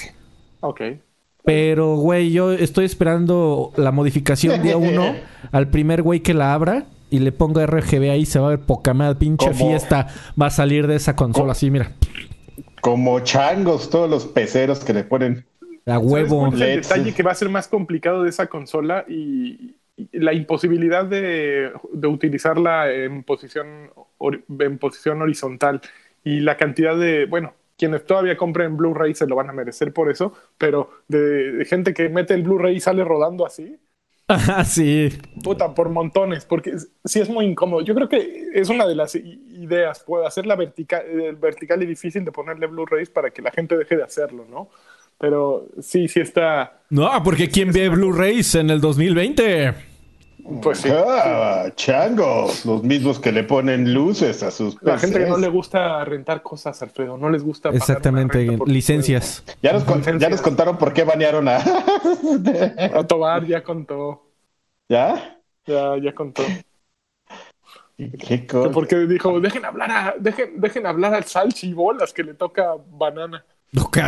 [0.61, 0.81] Ok.
[1.43, 5.15] Pero, güey, yo estoy esperando la modificación día uno
[5.53, 8.61] al primer güey que la abra y le ponga RGB ahí, se va a ver
[8.61, 9.69] poca madre, pinche ¿Cómo?
[9.71, 10.09] fiesta
[10.41, 11.53] va a salir de esa consola ¿Cómo?
[11.53, 11.93] así, mira,
[12.83, 15.45] Como changos, todos los peceros que le ponen.
[15.87, 16.39] A ¿Sabes huevo.
[16.39, 20.09] cuál es el detalle que va a ser más complicado de esa consola y, y
[20.19, 25.81] la imposibilidad de, de utilizarla en posición, hor- en posición horizontal
[26.25, 30.11] y la cantidad de, bueno, quienes todavía compren Blu-ray se lo van a merecer por
[30.11, 33.79] eso, pero de, de gente que mete el Blu-ray y sale rodando así,
[34.29, 35.11] Ah, sí.
[35.43, 37.83] puta, por montones, porque sí es muy incómodo.
[37.83, 42.33] Yo creo que es una de las ideas, puede hacerla vertical, vertical y difícil de
[42.33, 44.69] ponerle Blu-rays para que la gente deje de hacerlo, ¿no?
[45.21, 49.75] Pero sí, sí está, No, porque ¿quién ve Blu-rays en el 2020?
[50.63, 50.89] pues sí.
[50.91, 55.49] Ah, changos, los mismos que le ponen luces a sus La gente que no le
[55.49, 57.69] gusta rentar cosas, Alfredo, no les gusta.
[57.69, 59.45] pagar Exactamente, licencias.
[59.63, 61.59] Ya nos, con- ya nos contaron por qué banearon a.
[62.95, 64.23] A Tobar ya contó,
[64.89, 65.39] ¿Ya?
[65.67, 66.43] ya, ya contó.
[68.27, 68.71] ¿Qué cosa?
[68.71, 72.75] porque dijo, dejen hablar a, dejen, dejen hablar al salchi y bolas que le toca
[72.91, 73.45] banana.
[73.79, 73.99] Ok.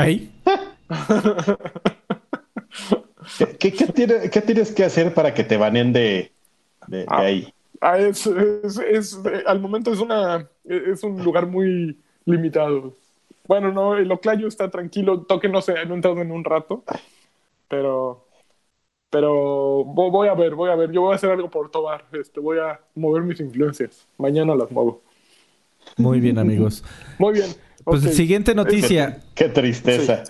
[3.39, 6.33] ¿Qué, qué- qué tiene- qué tienes que hacer para que te baneen de,
[6.87, 7.21] de- de Ah.
[7.21, 7.53] ahí?
[7.81, 12.95] Ah, es, es, es- eh, al momento es una es un lugar muy limitado.
[13.49, 16.85] Bueno, no, el Oclayo está tranquilo, toque no sé, no he entrado en un rato,
[17.69, 18.27] pero
[19.11, 22.07] pero vo- voy a ver, voy a ver, yo voy a hacer algo por Tobar,
[22.13, 25.03] este, voy a mover mis influencias, mañana las muevo.
[25.97, 26.85] Muy bien, amigos.
[27.19, 27.51] Muy bien.
[27.85, 28.13] Pues ok.
[28.13, 29.19] siguiente noticia.
[29.35, 30.23] Qué tristeza.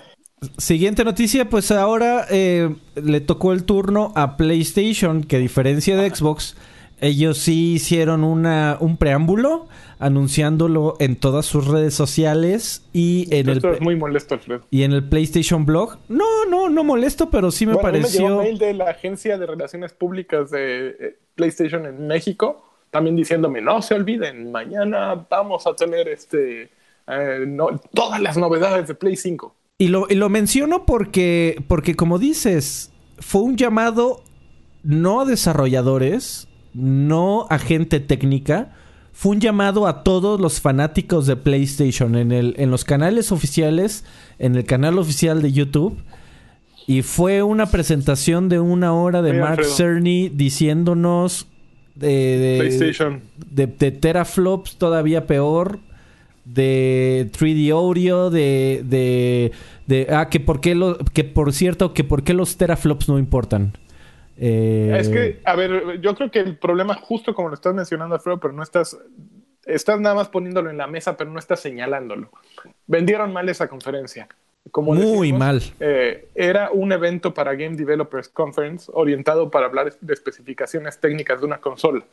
[0.58, 6.10] Siguiente noticia, pues ahora eh, le tocó el turno a PlayStation, que a diferencia de
[6.12, 6.56] Xbox,
[7.00, 13.56] ellos sí hicieron una, un preámbulo anunciándolo en todas sus redes sociales y en el,
[13.58, 14.62] Esto es muy molesto, Alfredo.
[14.70, 15.98] y en el PlayStation Blog.
[16.08, 18.38] No, no, no molesto, pero sí me Bueno, mí me llegó pareció...
[18.42, 23.80] mail de la agencia de relaciones públicas de eh, PlayStation en México, también diciéndome, no
[23.80, 26.70] se olviden, mañana vamos a tener este
[27.06, 29.54] eh, no- todas las novedades de Play 5.
[29.82, 34.22] Y lo, y lo menciono porque, porque, como dices, fue un llamado
[34.84, 38.76] no a desarrolladores, no a gente técnica,
[39.12, 44.04] fue un llamado a todos los fanáticos de PlayStation en, el, en los canales oficiales,
[44.38, 45.98] en el canal oficial de YouTube.
[46.86, 49.74] Y fue una presentación de una hora de Mark Alfredo.
[49.76, 51.46] Cerny diciéndonos
[51.94, 53.20] de, de- PlayStation.
[53.50, 55.78] de, de teraflops todavía peor,
[56.44, 59.52] de 3D audio, de, de,
[59.86, 63.18] de- ah, que por qué lo, que por cierto, que por qué los teraflops no
[63.18, 63.72] importan.
[64.36, 68.14] Eh, Es que, a ver, yo creo que el problema, justo como lo estás mencionando,
[68.14, 68.98] Alfredo, pero no estás,
[69.66, 72.30] estás nada más poniéndolo en la mesa, pero no estás señalándolo.
[72.86, 74.28] Vendieron mal esa conferencia.
[74.70, 75.62] Como Muy decimos, mal.
[75.80, 81.46] eh, era un evento para Game Developers Conference orientado para hablar de especificaciones técnicas de
[81.46, 82.04] una consola.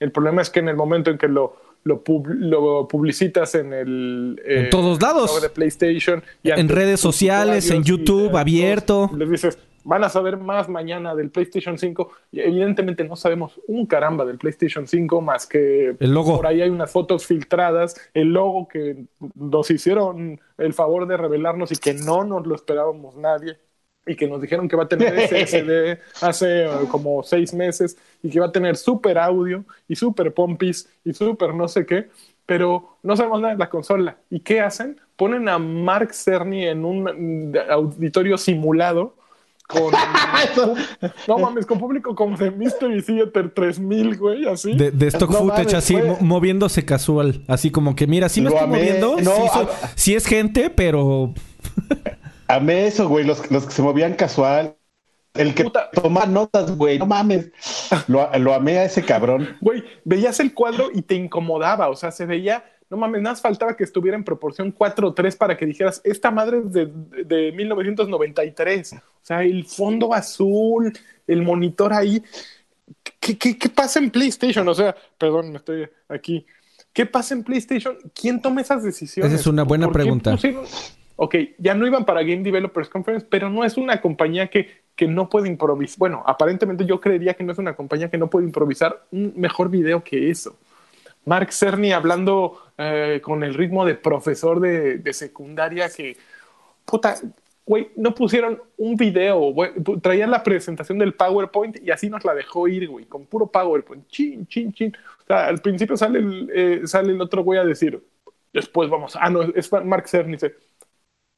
[0.00, 3.72] El problema es que en el momento en que lo, lo, pub- lo publicitas en
[3.72, 4.40] el...
[4.44, 5.40] eh, En todos lados.
[5.40, 9.06] de PlayStation y En redes sociales, en y, YouTube, abierto.
[9.06, 12.10] todos Les dices, van a saber más mañana del PlayStation 5.
[12.32, 16.36] Y evidentemente no sabemos un caramba del PlayStation 5 más que El logo.
[16.36, 19.04] por ahí hay unas fotos filtradas, el logo que
[19.36, 23.58] nos hicieron el favor de revelarnos y que no nos lo esperábamos nadie
[24.06, 28.30] y que nos dijeron que va a tener SSD hace eh, como seis meses y
[28.30, 32.08] que va a tener super audio y super pompis y super no sé qué,
[32.46, 34.16] pero no sabemos nada de la consola.
[34.30, 35.00] ¿Y qué hacen?
[35.16, 39.16] Ponen a Mark Cerny en un mm, auditorio simulado
[39.66, 39.92] con...
[41.28, 44.74] no mames, con público como de Mystery Theater 3000, güey, así.
[44.76, 48.40] de, de stock No footage mames, así mo- moviéndose casual, así como que mira, sí
[48.40, 48.78] me Lo estoy amé.
[48.78, 51.34] moviendo, No, sí, soy- a- sí es gente, pero
[52.48, 54.76] Amé eso, güey, los, los que se movían casual.
[55.34, 55.90] El que Puta.
[55.90, 57.50] toma notas, güey, no mames.
[58.08, 59.56] Lo, lo amé a ese cabrón.
[59.60, 63.42] Güey, veías el cuadro y te incomodaba, o sea, se veía, no mames, nada más
[63.42, 66.90] faltaba que estuviera en proporción 4-3 para que dijeras, esta madre es de,
[67.24, 70.92] de 1993, o sea, el fondo azul,
[71.26, 72.22] el monitor ahí,
[73.20, 74.66] ¿qué, qué, qué pasa en PlayStation?
[74.68, 76.46] O sea, perdón, me estoy aquí,
[76.92, 77.96] ¿qué pasa en PlayStation?
[78.14, 79.32] ¿Quién toma esas decisiones?
[79.32, 80.36] Esa es una buena pregunta.
[81.16, 85.08] Ok, ya no iban para Game Developers Conference, pero no es una compañía que, que
[85.08, 85.98] no puede improvisar.
[85.98, 89.70] Bueno, aparentemente yo creería que no es una compañía que no puede improvisar un mejor
[89.70, 90.56] video que eso.
[91.24, 96.16] Mark Cerny hablando eh, con el ritmo de profesor de, de secundaria que,
[96.84, 97.16] puta,
[97.66, 102.32] güey, no pusieron un video, güey, traían la presentación del PowerPoint y así nos la
[102.32, 104.96] dejó ir, güey, con puro PowerPoint, chin, chin, chin.
[105.22, 108.00] O sea, al principio sale el, eh, sale el otro güey a decir,
[108.52, 110.54] después vamos, ah, no, es Mark Cerny, dice,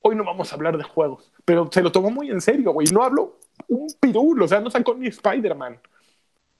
[0.08, 2.86] hoy no vamos a hablar de juegos, pero se lo tomó muy en serio, güey,
[2.92, 5.78] no habló un pirul, o sea, no sacó ni Spider-Man.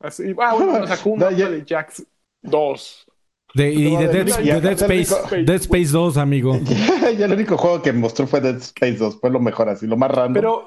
[0.00, 2.04] Así, ah, bueno, sacó uno de Jax
[2.42, 3.06] 2.
[3.54, 6.58] De, y de, Dead, Space, Dead Space 2, amigo.
[7.16, 9.20] Ya, el único juego que mostró fue Dead Space 2.
[9.20, 10.34] Fue lo mejor, así, lo más random.
[10.34, 10.64] Pero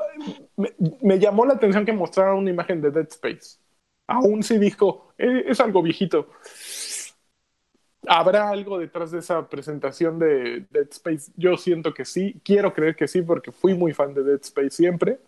[1.01, 3.59] me, llamó la atención que mostraran una imagen de Dead Space.
[4.07, 6.29] Aún si dijo, eh, es algo viejito.
[8.07, 11.31] ¿Habrá algo detrás de esa presentación de Dead Space?
[11.35, 12.41] Yo siento que sí.
[12.43, 15.19] Quiero creer que sí, porque fui muy fan de Dead Space siempre.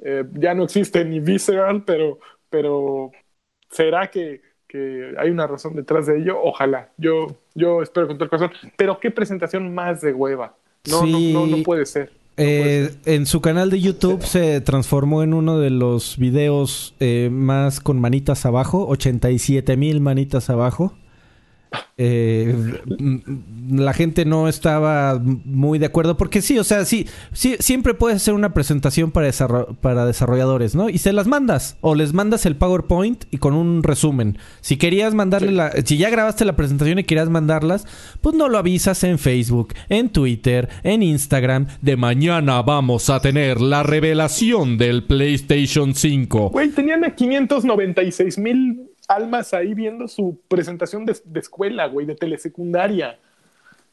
[0.00, 2.18] Eh, ya no existe ni Visceral, pero,
[2.50, 3.10] pero
[3.70, 6.92] ¿será que que hay una razón detrás de ello, ojalá.
[6.98, 8.52] Yo, yo espero con todo el corazón.
[8.76, 10.54] Pero qué presentación más de hueva.
[10.88, 12.12] No, no, no, puede ser.
[12.36, 17.80] Eh, en su canal de YouTube se transformó en uno de los videos eh, más
[17.80, 20.92] con manitas abajo, 87 mil manitas abajo.
[22.00, 22.54] Eh,
[23.68, 28.18] la gente no estaba muy de acuerdo porque sí, o sea, sí, sí siempre puedes
[28.22, 29.32] hacer una presentación para,
[29.80, 30.88] para desarrolladores, ¿no?
[30.88, 34.38] Y se las mandas o les mandas el PowerPoint y con un resumen.
[34.60, 37.84] Si querías mandarle la, si ya grabaste la presentación y querías mandarlas,
[38.20, 41.66] pues no lo avisas en Facebook, en Twitter, en Instagram.
[41.82, 46.50] De mañana vamos a tener la revelación del PlayStation 5.
[46.50, 53.18] Güey, tenían a 596 mil almas ahí viendo su presentación de, escuela, güey, de telesecundaria.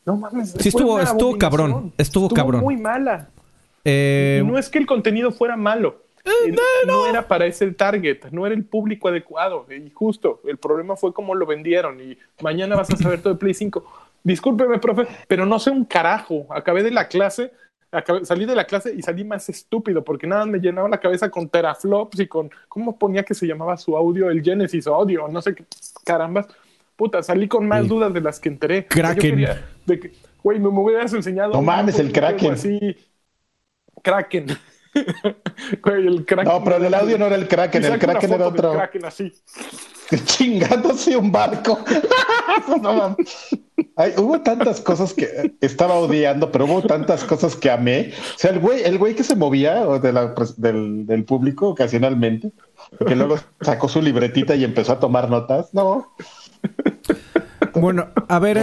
[0.06, 0.52] No mames.
[0.52, 1.94] Sí, estuvo, estuvo cabrón.
[1.98, 2.62] Estuvo, cabrón.
[2.62, 3.30] muy mala.
[3.86, 6.04] Eh, no es que el contenido fuera malo.
[6.26, 6.56] Eh,
[6.88, 9.66] no, era para ese target, no era el público adecuado.
[9.72, 12.02] Y justo, el problema fue cómo lo vendieron.
[12.02, 13.84] Y mañana vas a saber todo de Play 5.
[14.24, 16.48] Discúlpeme, profe, pero no sé un carajo.
[16.50, 17.52] Acabé de la clase
[18.24, 21.50] salí de la clase y salí más estúpido porque nada me llenaba la cabeza con
[21.50, 24.30] teraflops y con, ¿cómo ponía que se llamaba su audio?
[24.30, 25.66] El Genesis Audio, no sé qué
[26.04, 26.48] carambas.
[26.96, 28.86] Puta, salí con más dudas de las que enteré.
[28.86, 29.46] Kraken.
[30.42, 31.54] güey, me, hubieras enseñado.
[31.54, 32.54] No mames, el Kraken.
[32.54, 32.96] Así.
[34.02, 34.48] Kraken.
[35.84, 36.54] güey, el Kraken.
[36.54, 38.72] No, pero el audio no era el Kraken, el Kraken era otro.
[38.72, 39.34] El Kraken así.
[40.26, 41.84] Chingándose un barco.
[42.82, 43.18] no,
[44.18, 48.12] hubo tantas cosas que estaba odiando, pero hubo tantas cosas que amé.
[48.36, 52.52] O sea, el güey, el güey que se movía del, del, público ocasionalmente,
[53.08, 55.74] que luego sacó su libretita y empezó a tomar notas.
[55.74, 56.12] No.
[57.74, 58.58] Bueno, a ver,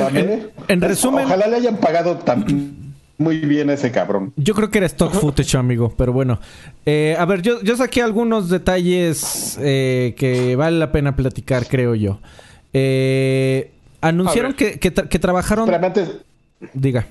[0.68, 1.26] en, resumen.
[1.26, 2.82] Ojalá le hayan pagado tan
[3.18, 4.32] muy bien ese cabrón.
[4.36, 6.40] Yo creo que era stock footage, amigo, pero bueno.
[6.86, 11.94] Eh, a ver, yo, yo saqué algunos detalles eh, que vale la pena platicar, creo
[11.94, 12.18] yo.
[12.72, 13.71] Eh,
[14.02, 15.64] Anunciaron que, que, trabajaron.
[15.64, 16.10] Espérame antes.
[16.74, 17.06] Diga.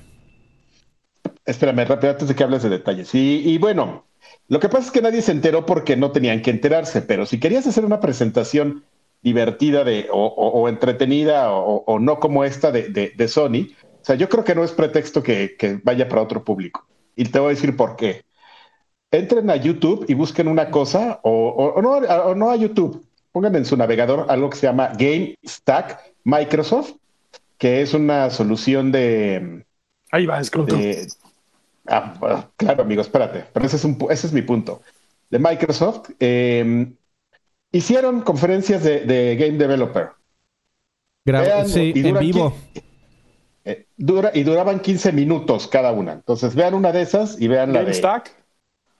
[1.46, 3.10] Espérame, rápido, antes de que hables de detalles.
[3.14, 4.04] Y, bueno,
[4.48, 7.40] lo que pasa es que nadie se enteró porque no tenían que enterarse, pero si
[7.40, 8.84] querías hacer una presentación
[9.22, 14.54] divertida de, o, entretenida o, no como esta de, Sony, o sea, yo creo que
[14.54, 16.86] no es pretexto que, que, vaya para otro público.
[17.16, 18.22] Y te voy a decir por qué.
[19.10, 23.64] Entren a YouTube y busquen una cosa, o, no, o no a YouTube, pongan en
[23.64, 26.92] su navegador algo que se llama Game Stack Microsoft,
[27.58, 29.64] que es una solución de...
[30.10, 30.50] Ahí va, es
[31.86, 34.82] ah, claro, amigo, espérate, pero ese es, un, ese es mi punto.
[35.30, 36.94] De Microsoft, em,
[37.70, 40.10] hicieron conferencias de, Game Developer.
[41.66, 42.54] sí, en vivo.
[43.64, 46.12] Eh, dura, y duraban 15 minutos cada una.
[46.12, 47.94] Entonces, vean una de esas y vean la de...
[47.94, 48.41] Stack?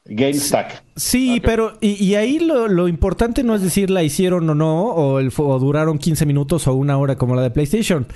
[0.05, 0.83] GameStack.
[0.97, 5.31] Sí, pero y, ahí lo, importante no es decir la hicieron o no, o, el,
[5.31, 8.07] duraron 15 minutos o una hora como la de PlayStation.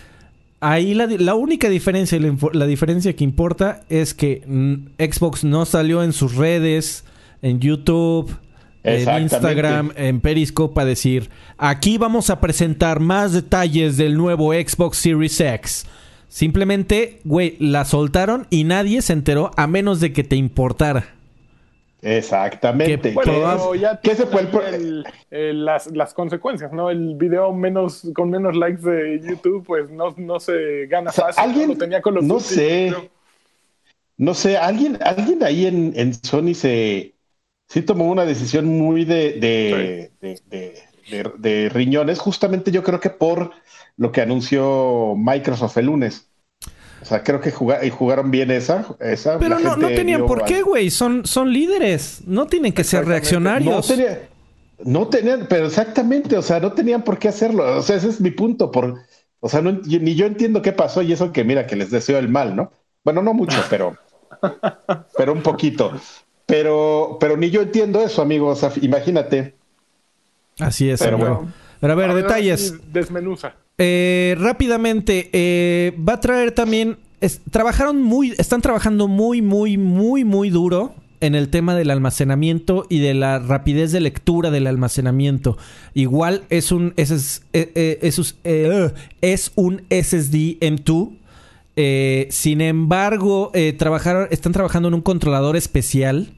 [0.61, 2.19] Ahí la, única diferencia,
[2.53, 7.05] la, diferencia que importa es que mm, Xbox no salió en sus redes,
[7.43, 8.35] en YouTube,
[8.83, 14.99] en Instagram, en Periscope a decir, aquí vamos a presentar más detalles del nuevo Xbox
[14.99, 15.87] Series X.
[16.29, 21.16] Simplemente, güey, la soltaron y nadie se enteró a menos de que te importara.
[22.03, 23.13] Exactamente.
[23.13, 24.49] Bueno, ya ¿Qué se fue
[25.31, 26.91] el, las, las, consecuencias, ¿no?
[26.91, 31.43] El video menos con menos likes de YouTube, pues no, no se gana fácil.
[31.43, 32.95] ¿Alguien, tenía con los no sé.
[34.19, 37.17] No sé, alguien, alguien ahí en, en Sony se
[37.69, 40.81] sí tomó una decisión muy de, de,
[41.39, 43.53] de, riñones, justamente yo creo que por
[43.97, 46.29] lo que anunció Microsoft el lunes.
[47.07, 48.85] O sea, creo que jugaron bien esa.
[48.99, 50.91] esa Pero no, no, tenían por qué, güey.
[50.91, 52.23] Son, son líderes.
[52.27, 53.89] No tienen que ser reaccionarios.
[53.89, 54.07] No,
[54.83, 57.79] no tenían, pero exactamente, o sea, no tenían por qué hacerlo.
[57.79, 58.73] O sea, ese es mi punto.
[58.73, 58.97] Por,
[59.39, 62.29] o sea, ni yo entiendo qué pasó y eso que mira, que les deseo el
[62.29, 62.73] mal, ¿no?
[63.05, 63.97] Bueno, no mucho, pero,
[65.17, 65.93] pero un poquito.
[66.45, 68.49] Pero, pero ni yo entiendo eso, amigo.
[68.49, 69.55] O sea, imagínate.
[70.59, 71.53] Así es, pero bueno.
[71.81, 72.75] Pero a ver, detalles.
[72.93, 73.55] Desmenuza.
[73.79, 76.99] Eh, rápidamente, eh, va a traer también.
[77.51, 78.35] trabajaron muy.
[78.39, 83.39] Están trabajando muy, muy, muy, muy duro en el tema del almacenamiento y de la
[83.39, 85.57] rapidez de lectura del almacenamiento.
[85.95, 92.31] Igual es un, es, eh, eh, es, eh, es un SSD M2.
[92.31, 96.33] sin embargo, trabajaron, están trabajando en un controlador especial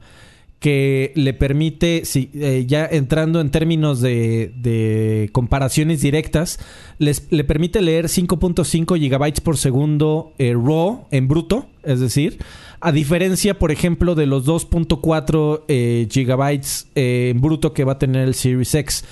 [0.59, 2.29] que le permite, si,
[2.67, 6.59] ya entrando en términos de, comparaciones directas,
[6.97, 12.39] les, le permite leer 5.5 gigabytes por segundo RAW en bruto, es decir,
[12.81, 17.99] a diferencia, por ejemplo, de los 2.4 eh, gigabytes eh, en bruto que va a
[17.99, 19.05] tener el Series X.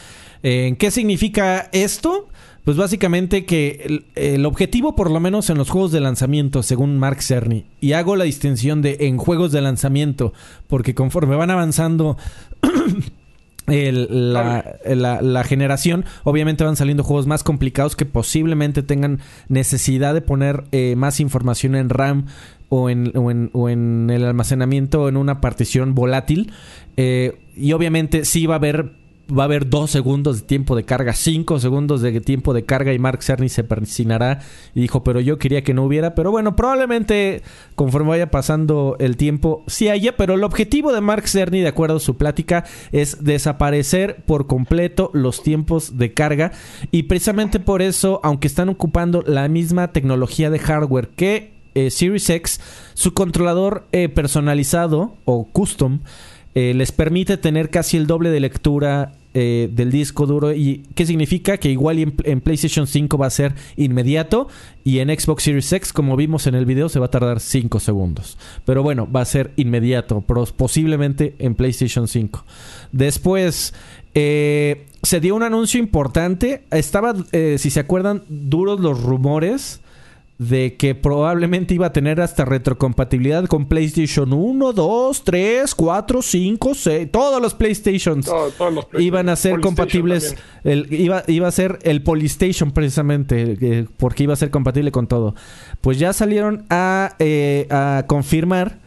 [0.43, 2.30] Eh, ¿Qué significa esto?
[2.68, 7.22] Pues básicamente que el, objetivo, por lo menos en los juegos de lanzamiento, según Mark
[7.22, 10.34] Cerny, y hago la distinción de en juegos de lanzamiento,
[10.68, 12.18] porque conforme van avanzando
[13.68, 20.65] la, generación, obviamente van saliendo juegos más complicados que posiblemente tengan necesidad de poner
[20.97, 22.26] más información en RAM
[22.68, 26.51] o en, o en, o en el almacenamiento en una partición volátil.
[26.97, 30.84] Eh, y obviamente sí va a haber va a haber dos segundos de tiempo de
[30.84, 34.39] carga, cinco segundos de tiempo de carga y Mark Cerny se persinará.
[34.73, 37.41] Y dijo, pero yo quería que no hubiera, pero bueno, probablemente
[37.75, 41.97] conforme vaya pasando el tiempo sí haya, pero el objetivo de Mark Cerny, de acuerdo
[41.97, 46.51] a su plática, es desaparecer por completo los tiempos de carga.
[46.91, 52.30] Y precisamente por eso, aunque están ocupando la misma tecnología de hardware que eh, Series
[52.30, 52.59] X,
[52.95, 55.99] su controlador eh, personalizado o custom
[56.55, 60.53] eh, les permite tener casi el doble de lectura del disco duro.
[60.53, 61.57] ¿Y qué significa?
[61.57, 64.47] Que igual en, PlayStation 5 va a ser inmediato
[64.84, 67.80] y en Xbox Series X, como vimos en el video, se va a tardar 5
[67.80, 68.38] segundos.
[68.65, 72.45] Pero bueno, va a ser inmediato, posiblemente en PlayStation 5.
[72.91, 73.73] Después...
[74.13, 76.63] se dio un anuncio importante.
[76.71, 79.82] Estaba, si se acuerdan, duros los rumores
[80.38, 86.74] de que probablemente iba a tener hasta retrocompatibilidad con PlayStation 1, 2, 3, 4, 5,
[86.76, 88.30] 6, todos los PlayStations.
[89.00, 94.34] Iban a ser compatibles, el, iba, iba a ser el Polystation precisamente, eh, porque iba
[94.34, 95.34] a ser compatible con todo.
[95.82, 98.80] Pues ya salieron a, eh, a confirmar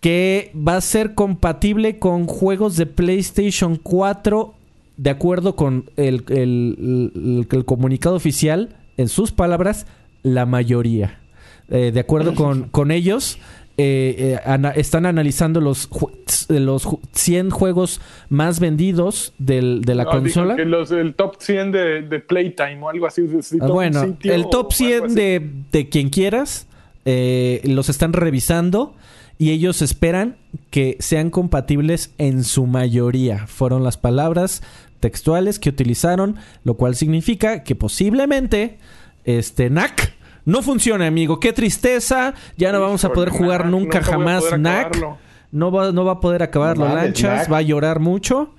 [0.00, 4.54] que va a ser compatible con juegos de PlayStation 4
[4.98, 9.86] de acuerdo con el, el, el comunicado oficial, en sus palabras,
[10.22, 11.18] la mayoría.
[11.70, 13.38] Eh, de acuerdo con, ellos,
[13.76, 15.88] eh, eh, están analizando los,
[16.48, 20.56] los 100 juegos más vendidos del, de la consola.
[20.56, 23.26] Que los, el top 100 de, Playtime o algo así.
[23.60, 26.66] Ah, bueno, el top 100 de, de, quien quieras
[27.04, 28.94] los están revisando
[29.38, 30.36] y ellos esperan
[30.70, 33.46] que sean compatibles en su mayoría.
[33.46, 34.62] Fueron las palabras
[35.00, 38.78] textuales que utilizaron, lo cual significa que posiblemente
[39.36, 40.14] este NAC
[40.46, 41.40] no funciona, amigo.
[41.40, 42.32] Qué tristeza.
[42.56, 44.96] Ya no vamos a poder jugar nunca jamás NAC.
[45.50, 47.50] No va, no va a poder acabar las lanchas.
[47.50, 48.50] Va a llorar mucho.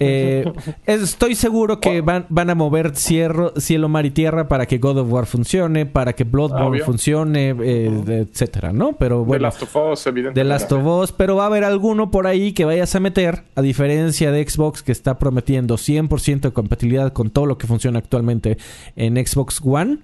[0.00, 0.50] Eh,
[0.86, 5.12] estoy seguro que van, van a mover cielo, mar y tierra para que God of
[5.12, 8.94] War funcione, para que Bloodborne funcione, eh, etcétera, ¿no?
[8.94, 9.38] Pero bueno.
[9.38, 10.40] The Last of Us, evidentemente.
[10.40, 13.44] The Last of Us, pero va a haber alguno por ahí que vayas a meter,
[13.54, 17.98] a diferencia de Xbox que está prometiendo 100% de compatibilidad con todo lo que funciona
[17.98, 18.56] actualmente
[18.96, 19.98] en Xbox One.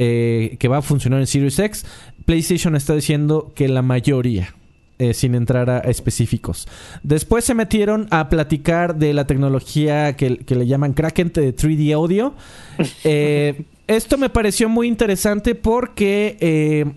[0.00, 1.84] Eh, que va a funcionar en Series X.
[2.24, 4.54] PlayStation está diciendo que la mayoría.
[5.00, 6.66] Eh, sin entrar a específicos.
[7.04, 12.34] Después se metieron a platicar de la tecnología que, le llaman Kraken de 3D Audio.
[13.04, 16.94] Eh, esto me pareció muy interesante porque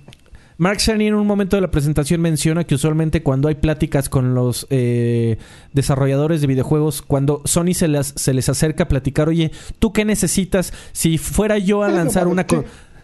[0.57, 4.35] Mark Cerny en un momento de la presentación menciona que usualmente cuando hay pláticas con
[4.35, 4.67] los
[5.73, 10.05] desarrolladores de videojuegos, cuando Sony se les, se les acerca a platicar, oye, ¿tú qué
[10.05, 10.73] necesitas?
[10.91, 12.45] Si fuera yo a lanzar una...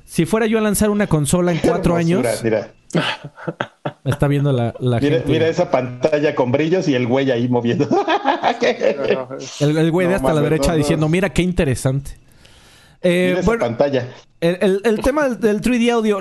[0.05, 2.25] Si fuera yo a lanzar una consola en cuatro años.
[2.43, 2.71] Mira.
[4.03, 5.23] Está viendo la, mira, gente.
[5.27, 7.87] Mira esa pantalla con brillos y el güey ahí moviendo.
[9.59, 12.11] el, güey de hasta la derecha diciendo, mira qué interesante.
[13.01, 14.07] Eh, bueno, pantalla.
[14.39, 16.19] El, tema del, 3D audio,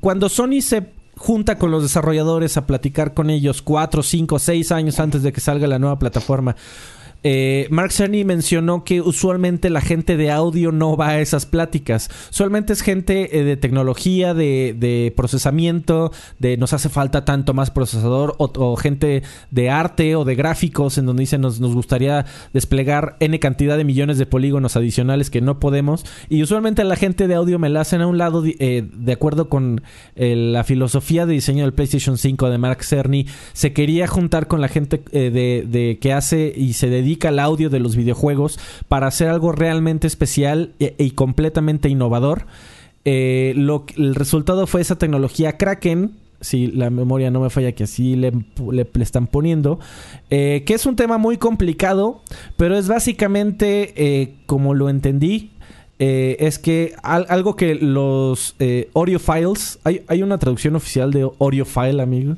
[0.00, 4.98] cuando Sony se junta con los desarrolladores a platicar con ellos cuatro, cinco, seis años
[5.00, 6.56] antes de que salga la nueva plataforma
[7.22, 12.08] eh, Mark Cerny mencionó que usualmente la gente de audio no va a esas pláticas.
[12.30, 18.36] Usualmente es gente eh, de tecnología, de, procesamiento, de nos hace falta tanto más procesador,
[18.38, 23.38] o, gente de arte o de gráficos, en donde dicen nos, nos gustaría desplegar N
[23.38, 26.04] cantidad de millones de polígonos adicionales que no podemos.
[26.28, 29.48] Y usualmente la gente de audio me la hacen a un lado, eh, de acuerdo
[29.48, 29.82] con
[30.16, 33.26] la filosofía de diseño del PlayStation 5 de Mark Cerny.
[33.52, 37.70] Se quería juntar con la gente de, de que hace y se dedica al audio
[37.70, 38.58] de los videojuegos
[38.88, 42.46] para hacer algo realmente especial e, y, completamente innovador.
[43.04, 47.84] Eh, lo, el resultado fue esa tecnología Kraken, si la memoria no me falla, que
[47.84, 48.32] así le,
[48.70, 49.78] le, están poniendo,
[50.30, 52.22] eh, que es un tema muy complicado,
[52.56, 55.50] pero es básicamente, eh, como lo entendí,
[55.98, 58.56] es que algo que los
[58.94, 62.36] audiophiles, hay, hay una traducción oficial de audiophile, amigo.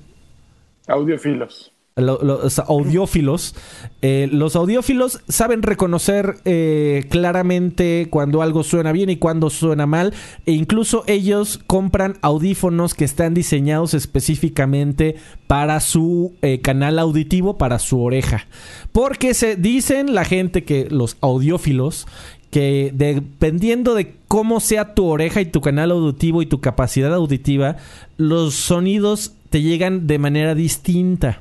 [0.89, 3.55] Audiofilos los audiófilos.
[4.01, 10.15] Eh, los audiófilos saben reconocer eh, claramente cuando algo suena bien y cuando suena mal.
[10.47, 15.17] E incluso ellos compran audífonos que están diseñados específicamente
[15.47, 18.47] para su eh, canal auditivo, para su oreja.
[18.93, 22.07] Porque se dicen la gente que los audiófilos
[22.51, 27.79] que dependiendo de cómo sea tu oreja y tu canal auditivo y tu capacidad auditiva,
[28.19, 31.41] los sonidos te llegan de manera distinta.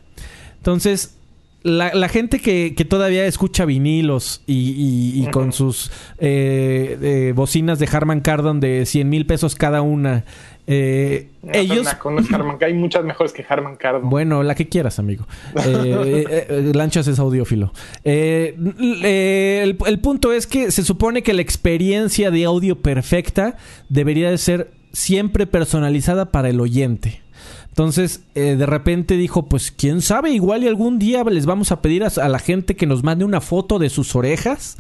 [0.61, 1.17] Entonces,
[1.63, 8.59] la, gente que, todavía escucha vinilos y, con sus eh, eh, bocinas de Harman Kardon
[8.59, 10.23] de 100 mil pesos cada una,
[10.67, 11.87] eh, ellos...
[12.61, 14.09] hay muchas mejores que Harman Kardon.
[14.09, 15.27] Bueno, la que quieras, amigo.
[16.73, 17.73] Lanchas es audiófilo.
[18.03, 23.57] El, el punto es que se supone que la experiencia de audio perfecta
[23.89, 27.21] debería de ser siempre personalizada para el oyente.
[27.71, 31.81] Entonces, eh, de repente dijo, pues quién sabe, igual y algún día les vamos a
[31.81, 34.77] pedir a, la gente que nos mande una foto de sus orejas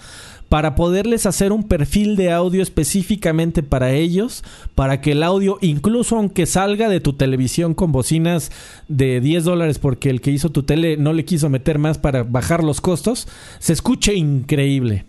[0.49, 4.43] para poderles hacer un perfil de audio específicamente para ellos,
[4.75, 8.51] para que el audio, incluso aunque salga de tu televisión con bocinas
[8.89, 12.23] de 10 dólares porque el que hizo tu tele no le quiso meter más para
[12.23, 13.29] bajar los costos,
[13.59, 15.05] se escuche increíble.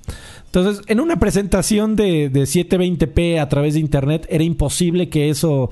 [0.47, 5.71] Entonces, en una presentación de, de 720p a través de internet era imposible que eso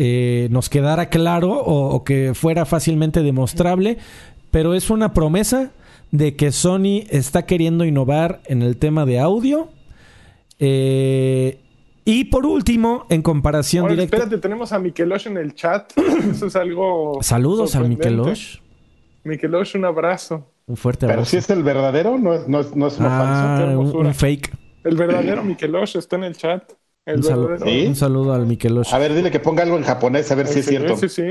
[0.00, 3.98] eh, nos quedara claro o, que fuera fácilmente demostrable,
[4.52, 5.72] pero es una promesa
[6.12, 9.70] de que Sony está queriendo innovar en el tema de audio.
[10.60, 11.58] Eh,
[12.04, 14.18] y por último, en comparación directa.
[14.18, 15.92] Espérate, tenemos a Mikelosh en el chat.
[16.30, 17.18] Eso es algo.
[17.20, 18.58] Saludos a Mikelosh.
[19.24, 20.46] Mikelosh, un abrazo.
[20.68, 21.18] Un fuerte abrazo.
[21.18, 24.52] Pero si es el verdadero, no es, no es, no es ah, Un, fake.
[24.84, 26.72] El verdadero Mikelosh está en el chat.
[27.14, 28.92] Un, saludo al Mikelosh.
[28.92, 30.96] A ver, dile que ponga algo en japonés, a ver si es cierto.
[30.96, 31.24] Sí, sí.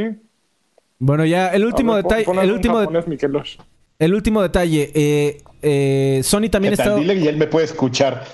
[0.99, 2.25] Bueno, ya, el último detalle.
[2.41, 2.81] el último,
[3.99, 4.91] el último detalle.
[4.93, 6.95] Eh, eh, Sony también está.
[6.95, 8.25] Dile y él me puede escuchar.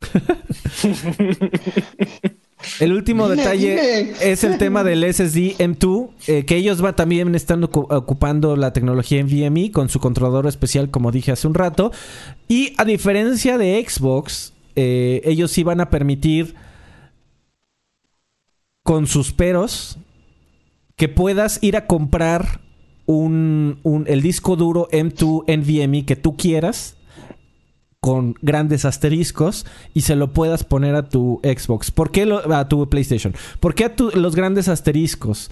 [2.80, 7.62] El último detalle es el tema del SSD M2, eh, que ellos va, también están
[7.64, 11.92] ocupando la tecnología NVMe con su controlador especial, como dije hace un rato.
[12.48, 16.54] Y a diferencia de Xbox, eh, ellos van a permitir
[18.82, 19.98] con sus peros
[20.96, 22.60] que puedas ir a comprar
[23.06, 26.96] un, el disco duro M2 NVMe que tú quieras
[28.00, 31.90] con grandes asteriscos y se lo puedas poner a tu Xbox.
[31.90, 33.34] ¿Por qué a tu PlayStation?
[33.58, 35.50] ¿Por qué a los grandes asteriscos?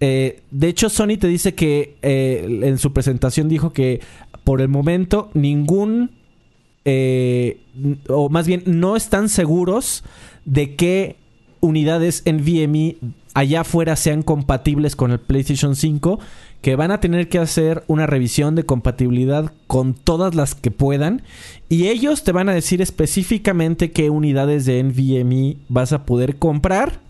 [0.00, 4.00] Eh, de hecho, Sony te dice que eh, en su presentación dijo que
[4.44, 6.10] por el momento ningún
[6.84, 7.60] eh,
[8.08, 10.04] o más bien no están seguros
[10.44, 11.16] de qué
[11.60, 12.96] unidades NVMe
[13.34, 16.20] allá afuera sean compatibles con el PlayStation 5,
[16.62, 21.22] que van a tener que hacer una revisión de compatibilidad con todas las que puedan.
[21.68, 27.03] Y ellos te van a decir específicamente qué unidades de NVMe vas a poder comprar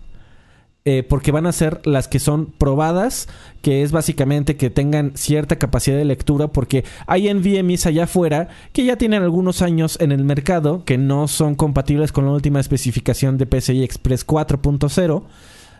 [0.87, 3.27] eh, porque van a ser las que son probadas,
[3.63, 8.85] que es básicamente que tengan cierta capacidad de lectura, porque hay NVMe's allá afuera que
[8.85, 13.39] ya tienen algunos años en el mercado, que no son compatibles con la última especificación
[13.39, 15.23] de PCI Express 4.0.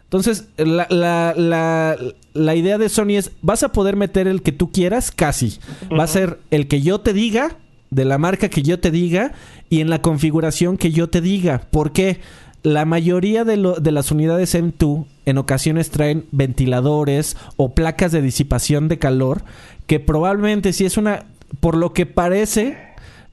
[0.05, 1.95] Entonces, la, la,
[2.33, 5.59] la, idea de Sony es, vas a poder meter el que tú quieras, casi.
[5.91, 7.57] Va a ser el que yo te diga,
[7.91, 9.33] de la marca que yo te diga,
[9.69, 11.61] y en la configuración que yo te diga.
[11.69, 12.21] ¿Por qué?
[12.65, 18.97] La mayoría de, las unidades M2 en ocasiones traen ventiladores o placas de disipación de
[18.97, 19.43] calor
[19.85, 21.25] que probablemente si es una,
[21.59, 22.75] por lo que parece,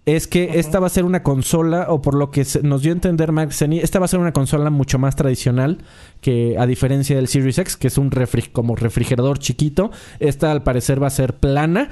[0.04, 2.94] es que esta va a ser una consola, o por lo que nos dio a
[2.94, 5.78] entender Max esta va a ser una consola mucho más tradicional
[6.20, 8.10] que a diferencia del Series X, que es un
[8.52, 11.88] como refrigerador chiquito, esta al parecer va a ser plana.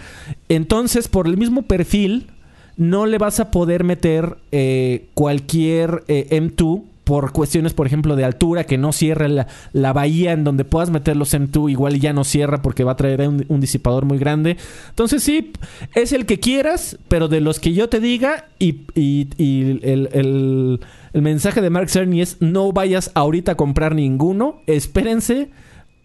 [0.50, 2.32] Entonces, por el mismo perfil,
[2.76, 8.22] no le vas a poder meter eh, cualquier eh, M2 por cuestiones, por ejemplo, de
[8.24, 12.12] altura, que no cierra la, la bahía en donde puedas meter los M2, igual ya
[12.12, 14.56] no cierra porque va a traer un, un disipador muy grande.
[14.90, 15.50] Entonces sí,
[15.96, 20.08] es el que quieras, pero de los que yo te diga y, y- y el,
[20.12, 20.80] el-
[21.12, 25.50] el mensaje de Mark Cerny es no vayas ahorita a comprar ninguno, espérense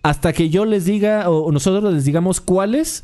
[0.01, 3.03] hasta que yo les diga o nosotros les digamos cuáles.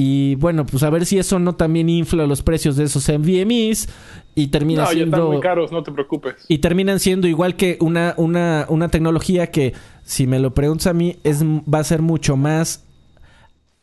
[0.00, 3.88] Y bueno, pues a ver si eso no también infla los precios de esos NVMEs
[4.36, 6.36] y termina No, ya están siendo muy caros, no te preocupes.
[6.46, 9.72] y terminan siendo igual que una, una, una tecnología que,
[10.04, 12.84] si me lo preguntas a mí, es, va a ser mucho más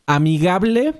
[0.06, 0.94] amigable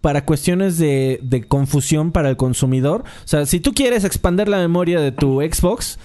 [0.00, 3.04] para cuestiones de, de confusión para el consumidor.
[3.24, 5.96] O sea, si tú quieres expander la memoria de tu Xbox,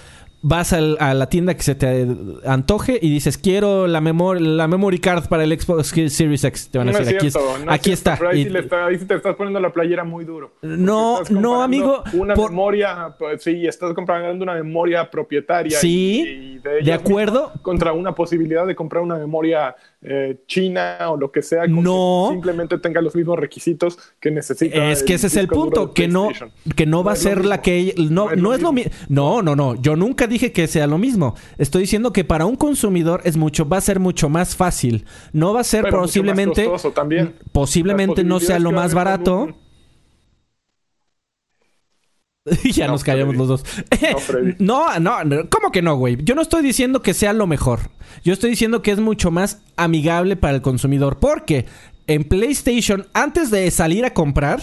[0.42, 2.06] vas al- a la tienda que se te
[2.44, 6.68] antoje y dices, quiero la, memor la memory card para el Xbox Series X.
[6.70, 7.34] Te van a No es decir, aquí, es-
[7.64, 8.16] no está.
[8.18, 10.52] pero ahí, Y- sí le está- ahí sí te estás poniendo la playera muy duro.
[10.62, 15.78] No, no, amigo, Una por- memoria, pues, sí, estás comprando una memoria propietaria.
[15.78, 17.52] Sí, y- y de ellas acuerdo.
[17.62, 21.66] Contra una posibilidad de comprar una memoria eh, china o lo que sea.
[21.66, 22.26] No.
[22.28, 24.90] que simplemente tenga los mismos requisitos que necesita.
[24.90, 26.30] Es que ese es el punto, que no,
[26.74, 28.90] que no va a ser la que no, no es lo mismo.
[29.08, 29.80] No, no, no.
[29.80, 31.36] Yo nunca dije que sea lo mismo.
[31.58, 35.04] Estoy diciendo que para un consumidor es mucho, va a ser mucho más fácil.
[35.32, 37.34] No va a ser Pero posiblemente, también.
[37.52, 39.54] posiblemente no sea lo más barato.
[42.72, 43.38] ya No, nos callamos Freddy.
[43.38, 43.64] los dos.
[44.58, 45.18] No, no,
[45.48, 46.18] ¿cómo que no, güey?
[46.22, 47.80] Yo no estoy diciendo que sea lo mejor.
[48.24, 51.18] Yo estoy diciendo que es mucho más amigable para el consumidor.
[51.18, 51.66] Porque
[52.06, 54.60] en PlayStation, antes de salir a comprar,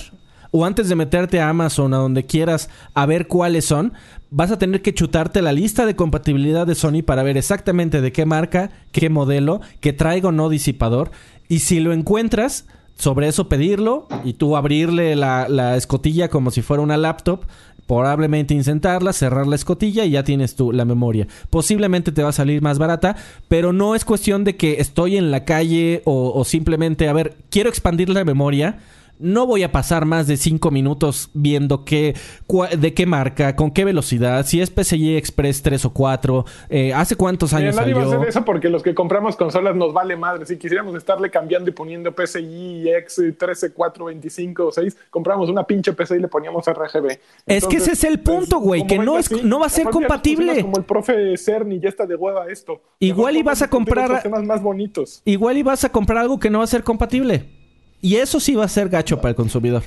[0.51, 3.93] o antes de meterte a Amazon, a donde quieras, a ver cuáles son,
[4.31, 8.11] vas a tener que chutarte la lista de compatibilidad de Sony para ver exactamente de
[8.11, 11.11] qué marca, qué modelo, que traiga o no disipador.
[11.47, 12.65] Y si lo encuentras,
[12.97, 17.45] sobre eso pedirlo y tú abrirle la, la escotilla como si fuera una laptop,
[17.89, 21.27] probablemente incentarla, cerrar la escotilla y ya tienes tú la memoria.
[21.49, 23.15] Posiblemente te va a salir más barata,
[23.47, 27.35] pero no es cuestión de que estoy en la calle o, o simplemente, a ver,
[27.49, 28.77] quiero expandir la memoria.
[29.19, 32.15] No voy a pasar más de 5 minutos viendo qué,
[32.47, 36.93] cua- de qué marca, con qué velocidad, si es PCI Express 3 o 4, eh,
[36.93, 39.91] hace cuántos Mira, años nadie va a hacer eso porque los que compramos consolas nos
[39.93, 40.45] vale madre.
[40.45, 45.63] Si quisiéramos estarle cambiando y poniendo PCI, X, 13, 4, 25 o 6, compramos una
[45.65, 47.19] pinche PC y le poníamos RGB.
[47.45, 50.61] Es que ese es el punto, güey, que no es- no va a ser compatible.
[50.61, 52.81] Como el profe Cerny ya está de hueva esto.
[52.99, 55.21] Igual Mejor ibas a comprar- temas más bonitos.
[55.25, 57.58] igual y vas a comprar algo que no va a ser compatible.
[58.01, 59.83] Y eso sí va a ser gacho para el consumidor.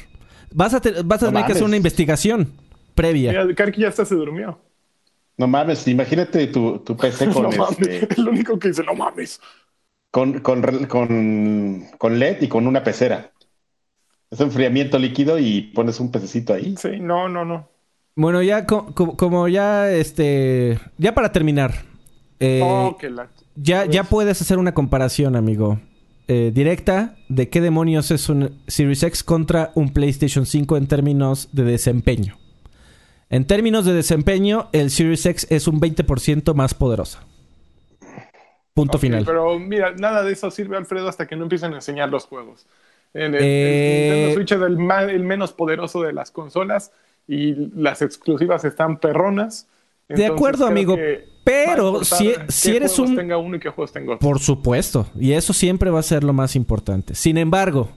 [0.55, 1.69] Vas a, te- vas a No tener que hacer mames.
[1.69, 2.53] una investigación
[2.95, 3.31] previa.
[3.33, 4.61] Mira, Karki ya hasta se durmió.
[5.37, 8.19] No mames, imagínate tu, tu PC con, no este, mames.
[8.19, 9.41] El único que dice, no mames.
[10.11, 13.33] con, con, con, con LED y con una pecera.
[14.31, 16.77] Es enfriamiento líquido y pones un pececito ahí.
[16.77, 17.69] Sí, no, no, no.
[18.15, 21.73] Bueno, ya co- co- como ya este ya para terminar.
[22.41, 23.29] eh, oh, que la...
[23.57, 25.81] ya, ya puedes hacer una comparación, amigo.
[26.35, 31.49] Eh, directa de qué demonios es un Series X contra un PlayStation 5 en términos
[31.53, 32.39] de desempeño.
[33.29, 37.25] En términos de desempeño, el Series X es un 20% más poderosa.
[38.75, 39.25] Punto final.
[39.27, 42.67] Pero mira, nada de eso sirve, Alfredo, hasta que no empiecen a enseñar los juegos.
[43.13, 46.93] En el, Eh, el Nintendo Switch es el, ma- el menos poderoso de las consolas
[47.29, 49.69] y las exclusivas están perronas.
[50.17, 50.97] De acuerdo, amigo,
[51.45, 54.19] pero importar si- eres juegos un- tenga uno y qué juegos otro.
[54.19, 55.07] Por supuesto.
[55.19, 57.15] Y eso siempre va a ser lo más importante.
[57.15, 57.89] Sin embargo,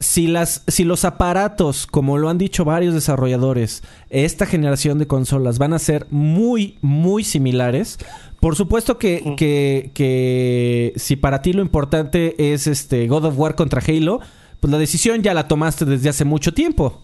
[0.00, 5.58] si, las, si los aparatos, como lo han dicho varios desarrolladores, esta generación de consolas
[5.58, 7.98] van a ser muy, muy similares,
[8.40, 13.54] por supuesto que, que, que si para ti lo importante es este God of War
[13.54, 14.18] contra Halo,
[14.58, 17.00] pues la decisión ya la tomaste desde hace mucho tiempo.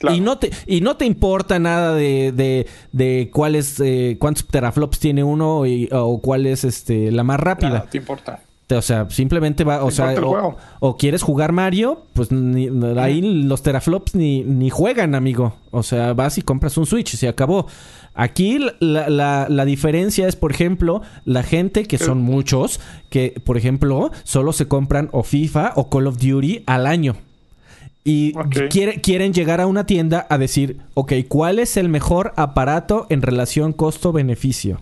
[0.00, 0.16] Claro.
[0.16, 4.98] Y no te, y no te importa nada de, de, de cuáles, eh, cuántos teraflops
[4.98, 7.68] tiene uno y- o cuál es este, la más rápida.
[7.68, 8.40] Nada, te importa.
[8.74, 10.14] O sea, simplemente va, o sea,
[10.78, 15.54] o quieres jugar Mario, pues ni- ahí los teraflops ni, ni juegan, amigo.
[15.72, 17.66] O sea, vas y compras un Switch y se acabó.
[18.14, 22.80] Aquí la, la- la diferencia es, por ejemplo, la gente, que son muchos,
[23.10, 27.16] que, por ejemplo, solo se compran o FIFA o Call of Duty al año.
[28.02, 28.32] Y
[28.70, 33.20] quiere- quieren llegar a una tienda a decir, ok, ¿cuál es el mejor aparato en
[33.22, 34.80] relación costo-beneficio?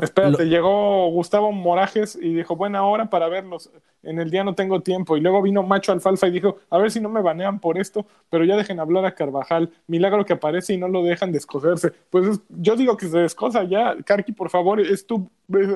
[0.00, 3.70] Espérate, llegó Gustavo Morajes y dijo, buena hora para verlos.
[4.02, 5.16] En el día no tengo tiempo.
[5.16, 8.06] Y luego vino Macho Alfalfa y dijo, a ver si no me banean por esto,
[8.30, 9.70] pero ya dejen hablar a Carvajal.
[9.86, 11.92] Milagro que aparece y no lo dejan descoserse.
[12.08, 13.96] Pues yo digo que se descosa ya.
[14.04, 15.30] Karki, por favor, es tu,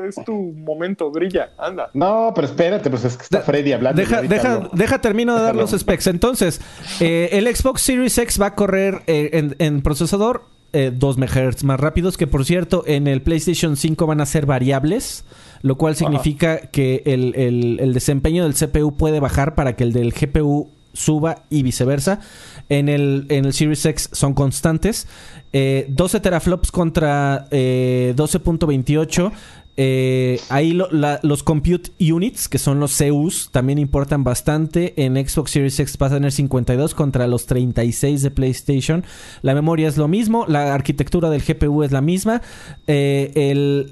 [0.07, 1.91] es tu momento, brilla, anda.
[1.93, 4.01] No, pero espérate, pues es que está Freddy hablando.
[4.01, 6.07] Deja, deja, deja, termino de dar los specs.
[6.07, 6.61] Entonces,
[7.01, 11.65] eh, el Xbox Series X va a correr eh, en, en procesador 2 eh, MHz
[11.65, 15.25] más rápidos, que por cierto en el PlayStation 5 van a ser variables,
[15.63, 20.71] lo cual significa que el, desempeño del CPU puede bajar para que el del GPU
[20.93, 22.21] suba y viceversa.
[22.69, 25.07] En el, en el Series X son constantes.
[25.53, 29.33] 12 eh, teraflops contra 12.28.
[29.77, 34.95] Eh, ahí los Compute Units, que son los CUs, también importan bastante.
[34.97, 39.05] En Xbox Series X va a tener 52 contra los 36 de PlayStation.
[39.43, 42.43] La memoria es lo mismo, la arquitectura del GPU es la misma.
[42.87, 43.91] Eh,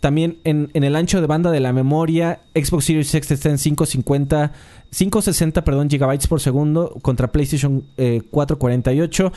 [0.00, 3.58] también en, en, el ancho de banda de la memoria, Xbox Series X está en
[3.58, 4.52] 550
[4.90, 7.84] 560 perdón, gigabytes por segundo contra PlayStation
[8.30, 9.26] 448.
[9.26, 9.30] Eh,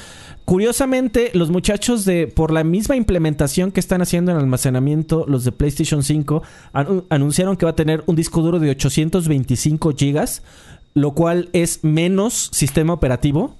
[0.45, 5.51] Curiosamente, los muchachos de por la misma implementación que están haciendo en almacenamiento, los de
[5.51, 6.41] PlayStation 5
[7.09, 10.43] anunciaron que va a tener un disco duro de 825 gigas,
[10.93, 13.55] lo cual es menos sistema operativo.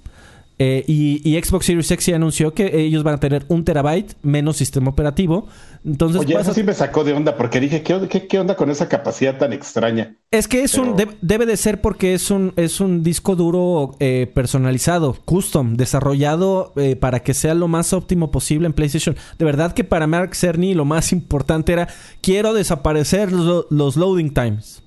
[0.58, 4.90] Eh, y, Xbox Series X anunció que ellos van a tener un terabyte menos sistema
[4.90, 5.48] operativo.
[5.84, 9.38] Entonces, Oye, eso sí me sacó de onda porque dije, ¿qué, onda con esa capacidad
[9.38, 10.14] tan extraña?
[10.30, 14.30] Es que es un debe de ser porque es un, es un disco duro eh,
[14.32, 19.16] personalizado, custom, desarrollado eh, para que sea lo más óptimo posible en PlayStation.
[19.38, 21.88] De verdad que para Mark Cerny lo más importante era
[22.20, 24.82] quiero desaparecer los, loading times.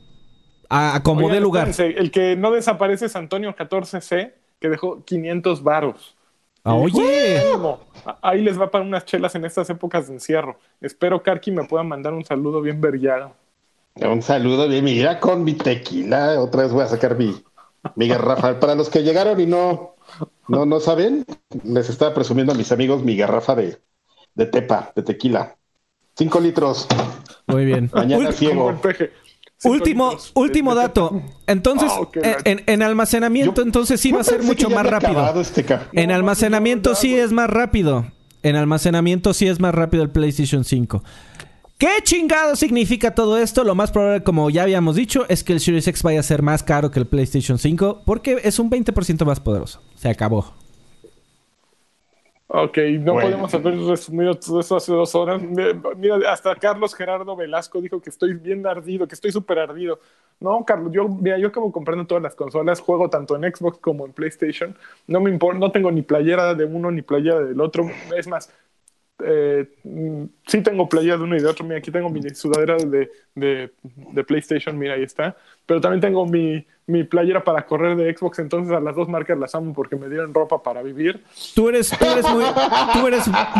[0.69, 1.69] A, como de lugar.
[1.77, 6.15] El que no desaparece es Antonio 14C que dejó 500 varos.
[6.63, 7.41] Ah, oye.
[8.21, 10.57] Ahí les va para unas chelas en estas épocas de encierro.
[10.81, 13.33] Espero Karki me pueda mandar un saludo bien verllado.
[13.95, 16.41] Un saludo bien, mira con mi tequila.
[16.41, 17.35] Otra vez voy a sacar mi,
[17.95, 18.59] mi garrafa.
[18.59, 19.95] Para los que llegaron y no,
[20.47, 21.25] no, no saben,
[21.63, 23.77] les estaba presumiendo a mis amigos mi garrafa de,
[24.33, 25.55] de tepa, de tequila.
[26.17, 26.87] Cinco litros.
[27.47, 27.89] Muy bien.
[27.93, 28.73] Mañana ciego.
[29.63, 31.21] Último, último dato.
[31.47, 31.91] Entonces,
[32.23, 35.41] ah, en, almacenamiento, entonces sí va a ser mucho más rápido.
[35.41, 38.05] Este en almacenamiento sí es más rápido.
[38.43, 41.03] En almacenamiento sí es más rápido el PlayStation 5.
[41.77, 43.63] ¿Qué chingado significa todo esto?
[43.63, 46.41] Lo más probable, como ya habíamos dicho, es que el Series X vaya a ser
[46.41, 49.81] más caro que el PlayStation 5 porque es un 20% más poderoso.
[49.95, 50.53] Se acabó.
[52.47, 55.41] Ok, no podemos haber resumido todo eso hace dos horas.
[55.41, 59.99] Mira, hasta Carlos Gerardo Velasco dijo que estoy bien ardido, que estoy súper ardido.
[60.39, 64.05] No, Carlos, yo, mira, yo acabo comprando todas las consolas, juego tanto en Xbox como
[64.05, 64.77] en PlayStation.
[65.07, 67.89] No me importa, no tengo ni playera de uno ni playera del otro.
[68.15, 68.53] Es más,
[69.23, 69.67] eh,
[70.45, 71.65] sí tengo playera de uno y de otro.
[71.65, 75.35] Mira, aquí tengo mi sudadera de, de, de PlayStation, mira, ahí está.
[75.65, 79.37] Pero también tengo mi, mi playera para correr de Xbox, entonces a las dos marcas
[79.37, 81.23] las amo porque me dieron ropa para vivir.
[81.55, 82.25] Tú eres, tú eres,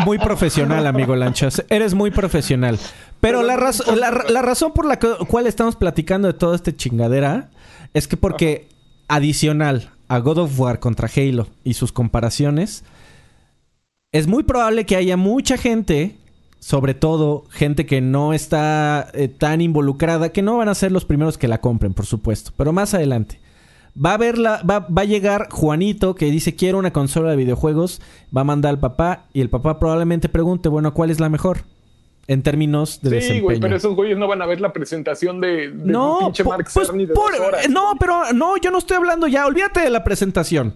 [0.04, 1.64] muy, profesional, amigo Lanchas.
[1.68, 2.78] Eres muy profesional.
[3.20, 7.50] Pero, la, la, razón por la cual estamos platicando de toda esta chingadera
[7.94, 8.68] es que porque
[9.08, 12.84] adicional a God of War contra Halo y sus comparaciones,
[14.12, 16.16] es muy probable que haya mucha gente
[16.66, 21.04] sobre todo gente que no está eh, tan involucrada, que no van a ser los
[21.04, 23.38] primeros que la compren, por supuesto, pero más adelante.
[23.96, 28.02] Va a, verla, va, va, a llegar Juanito que dice quiero una consola de videojuegos,
[28.36, 31.58] va a mandar al papá y el papá probablemente pregunte, bueno, ¿cuál es la mejor?
[32.26, 35.70] En términos de sí, güey, pero esos güeyes no van a ver la presentación de,
[35.72, 39.90] no, pinche Mark pues, de No, pero no, yo no estoy hablando ya, olvídate de
[39.90, 40.74] la presentación.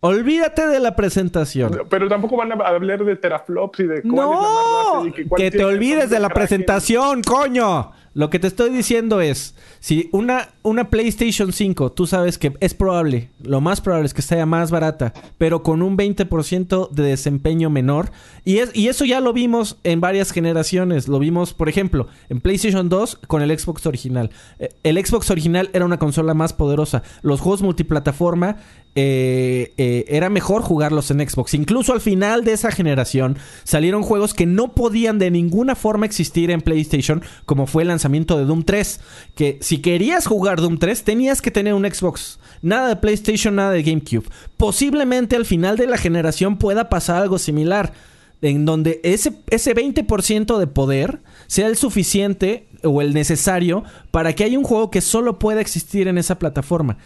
[0.00, 1.80] Olvídate de la presentación.
[1.90, 5.64] Pero tampoco van a hablar de teraflops y de cuál no, es la que te
[5.64, 7.90] olvides de la presentación, coño.
[8.14, 12.74] Lo que te estoy diciendo es, si una, una PlayStation 5, tú sabes que es
[12.74, 17.70] probable, lo más probable es que sea más barata, pero con un 20% de desempeño
[17.70, 18.10] menor.
[18.44, 21.06] Y, es, y eso ya lo vimos en varias generaciones.
[21.06, 24.30] Lo vimos, por ejemplo, en PlayStation 2 con el Xbox original.
[24.58, 27.04] Eh, el Xbox original era una consola más poderosa.
[27.22, 28.56] Los juegos multiplataforma
[28.94, 31.54] eh, eh, era mejor jugarlos en Xbox.
[31.54, 36.50] Incluso al final de esa generación salieron juegos que no podían de ninguna forma existir
[36.50, 39.00] en PlayStation, como fue el lanzamiento de Doom 3.
[39.34, 42.40] Que si querías jugar Doom 3, tenías que tener un Xbox.
[42.60, 44.28] Nada de PlayStation, nada de GameCube.
[44.56, 47.92] Posiblemente al final de la generación pueda pasar algo similar.
[48.40, 54.44] En donde ese, ese 20% de poder sea el suficiente o el necesario para que
[54.44, 56.98] haya un juego que solo pueda existir en esa plataforma.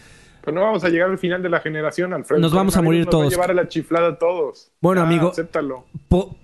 [0.43, 2.41] Pero no vamos a llegar al final de la generación, Alfredo.
[2.41, 3.23] Nos vamos a morir nos todos.
[3.23, 4.71] Va a llevar a la chiflada a todos.
[4.81, 5.29] Bueno, Ya, amigo.
[5.29, 5.85] Acéptalo.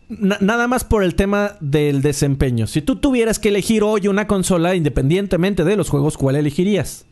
[0.08, 2.66] Na- nada más por el tema del desempeño.
[2.68, 7.06] Si tú tuvieras que elegir hoy una consola independientemente de los juegos, ¿cuál elegirías?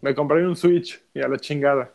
[0.00, 1.92] Me compré un Switch y a la chingada.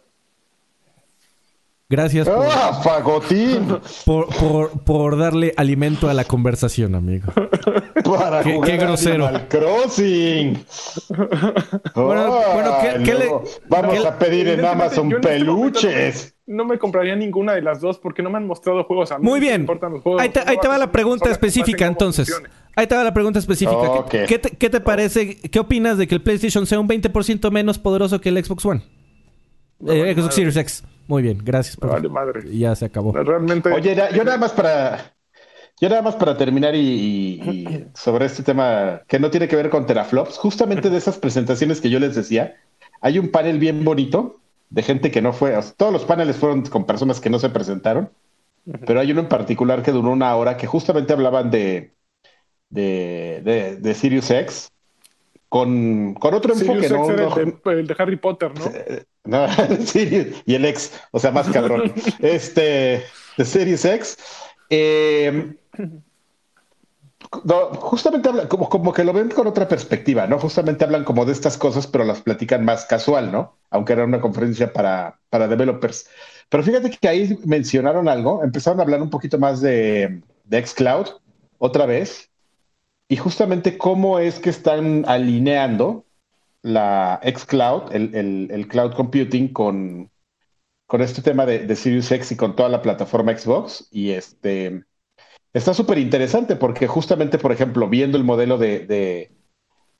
[1.89, 3.77] Gracias por, ¡Ah, fagotín!
[4.05, 7.31] por, por- por darle alimento a la conversación, amigo.
[8.03, 9.25] Para Qué- jugar qué grosero.
[9.27, 10.65] Animal Crossing.
[11.95, 13.31] Bueno, bueno, ¿qué- qué le-
[13.69, 16.35] Vamos qué a pedir en Amazon este peluches.
[16.45, 19.23] No me compraría ninguna de las dos porque no me han mostrado juegos a mí.
[19.25, 19.61] Muy bien.
[19.61, 20.21] importan los juegos.
[20.21, 22.29] Ahí te, No ahí te va la pregunta específica entonces.
[22.75, 23.79] Ahí te va la pregunta específica.
[23.81, 23.87] ¿Qué-
[24.23, 24.27] Ok.
[24.27, 25.37] ¿Qué, te, qué te parece?
[25.37, 28.81] ¿Qué opinas de que el PlayStation sea un 20% menos poderoso que el Xbox One?
[29.87, 30.35] Eh, Xbox.
[30.35, 30.83] Series X.
[31.07, 31.75] Muy bien, gracias.
[31.77, 32.41] Por- vale madre.
[32.57, 33.11] Ya se acabó.
[33.13, 33.71] Realmente.
[33.71, 35.13] Oye, ya- yo nada más para.
[35.79, 39.85] Yo nada más para terminar y, sobre este tema que no tiene que ver con
[39.85, 42.55] teraflops, justamente de esas presentaciones que yo les decía,
[42.99, 44.39] hay un panel bien bonito
[44.71, 47.37] de gente que no fue, o sea, todos los paneles fueron con personas que no
[47.37, 48.09] se presentaron,
[48.87, 51.93] pero hay uno en particular que duró una hora que justamente hablaban de,
[52.69, 54.71] de, de, de Sirius X
[55.47, 57.03] con, con otro Sirius enfoque, ¿no?
[57.05, 58.65] X era No- el, de, el de Harry Potter, ¿no?
[59.27, 59.45] No,
[60.45, 61.93] y el ex, o sea, más cabrón.
[62.19, 63.03] este,
[63.37, 64.17] de Series X.
[64.69, 65.55] eh,
[67.43, 70.39] no, justamente hablan, como, como que lo ven con otra perspectiva, ¿no?
[70.39, 73.57] Justamente hablan como de estas cosas, pero las platican más casual, ¿no?
[73.69, 76.07] Aunque era una conferencia para, para developers.
[76.49, 81.07] Pero fíjate que ahí mencionaron algo, empezaron a hablar un poquito más de, de xCloud,
[81.57, 82.29] otra vez,
[83.09, 86.05] y justamente cómo es que están alineando
[86.67, 90.11] la xCloud, el, el, el cloud computing con,
[90.87, 93.87] con este tema de, de Sirius X y con toda la plataforma Xbox.
[93.91, 94.83] Y este
[95.53, 99.31] está súper interesante porque justamente, por ejemplo, viendo el modelo de, de,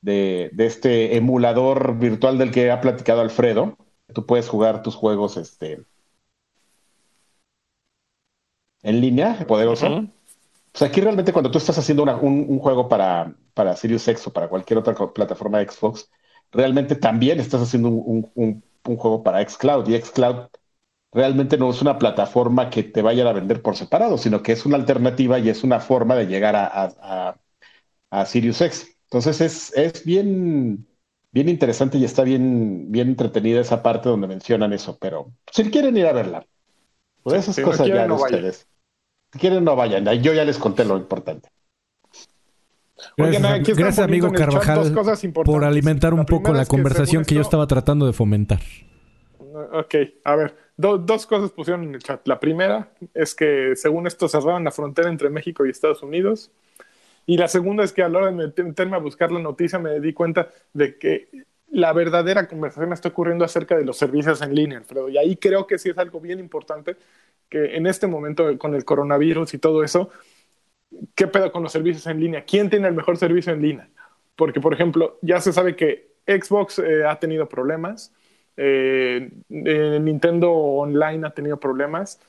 [0.00, 3.76] de, de este emulador virtual del que ha platicado Alfredo,
[4.14, 5.84] tú puedes jugar tus juegos este,
[8.82, 10.06] en línea, poderoso.
[10.74, 14.26] Sea, aquí realmente cuando tú estás haciendo una- un, un juego para, para Sirius X
[14.28, 16.08] o para cualquier otra plataforma de Xbox,
[16.52, 19.88] realmente también estás haciendo un, un- un- un juego para xCloud.
[19.88, 20.48] Y xCloud
[21.12, 24.66] realmente no es una plataforma que te vayan a vender por separado, sino que es
[24.66, 26.84] una alternativa y es una forma de llegar a, a,
[27.30, 27.40] a-
[28.10, 28.96] a Sirius X.
[29.04, 30.86] Entonces es, es bien,
[31.32, 35.96] bien interesante y está bien, bien entretenida esa parte donde mencionan eso, pero si quieren
[35.96, 36.46] ir a verla,
[37.22, 38.42] pues Sí, esas no cosas quieren, ya de no vayan.
[38.42, 38.68] ustedes.
[39.32, 40.04] Si quieren, no vayan.
[40.22, 41.50] Yo ya les conté lo importante.
[43.16, 46.68] Oigan, Gracias, aquí están gracias, amigo Carvajal, cosas por alimentar un La poco la que
[46.68, 48.60] conversación según que yo estaba tratando de fomentar.
[49.72, 49.94] Ok,
[50.24, 52.26] a ver, do- dos cosas pusieron en el chat.
[52.26, 56.50] La primera es que según esto cerraron la frontera entre México y Estados Unidos.
[57.26, 59.78] Y la segunda es que a la hora de met- meterme a buscar la noticia
[59.78, 61.28] me di cuenta de que
[61.70, 65.08] la verdadera conversación está ocurriendo acerca de los servicios en línea, Alfredo.
[65.08, 66.96] Y ahí creo que sí es algo bien importante
[67.48, 70.10] que en este momento con el coronavirus y todo eso,
[71.14, 72.44] ¿qué pedo con los servicios en línea?
[72.44, 73.88] ¿Quién tiene el mejor servicio en línea?
[74.36, 78.12] Porque, por ejemplo, ya se sabe que Xbox eh, ha tenido problemas,
[78.56, 82.20] eh, eh, Nintendo Online ha tenido problemas.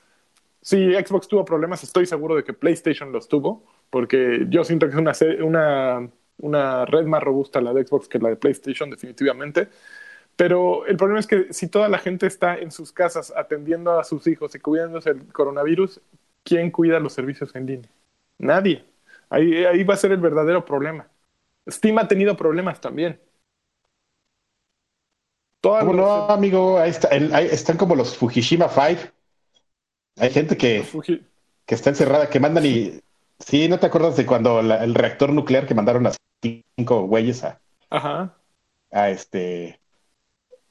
[0.61, 4.93] Si Xbox tuvo problemas, estoy seguro de que PlayStation los tuvo, porque yo siento que
[4.93, 9.69] es una, una, una red más robusta la de Xbox que la de PlayStation, definitivamente.
[10.35, 14.03] Pero el problema es que si toda la gente está en sus casas atendiendo a
[14.03, 16.01] sus hijos y cuidándose del coronavirus,
[16.43, 17.89] ¿quién cuida los servicios en línea?
[18.39, 18.85] Nadie.
[19.29, 21.07] Ahí, ahí va a ser el verdadero problema.
[21.69, 23.21] Steam ha tenido problemas también.
[25.61, 26.79] Todas ¿Cómo los- no, amigo?
[26.79, 29.11] Ahí, está- el- ahí están como los Fukushima Five.
[30.17, 31.23] Hay gente que, Fuji-
[31.65, 32.99] que está encerrada, que mandan y...
[33.39, 36.11] Sí, ¿no te acuerdas de cuando la- el reactor nuclear que mandaron a
[36.41, 37.59] cinco güeyes a,
[37.89, 38.35] Ajá.
[38.91, 39.79] a este...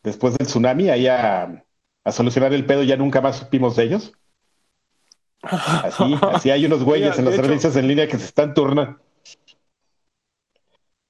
[0.03, 1.65] Después del tsunami, ahí a,
[2.05, 4.13] a solucionar el pedo, ya nunca más supimos de ellos?
[5.43, 8.55] Así, así hay unos güeyes Mira, en los hecho- servicios en línea que se están
[8.55, 8.99] turnando.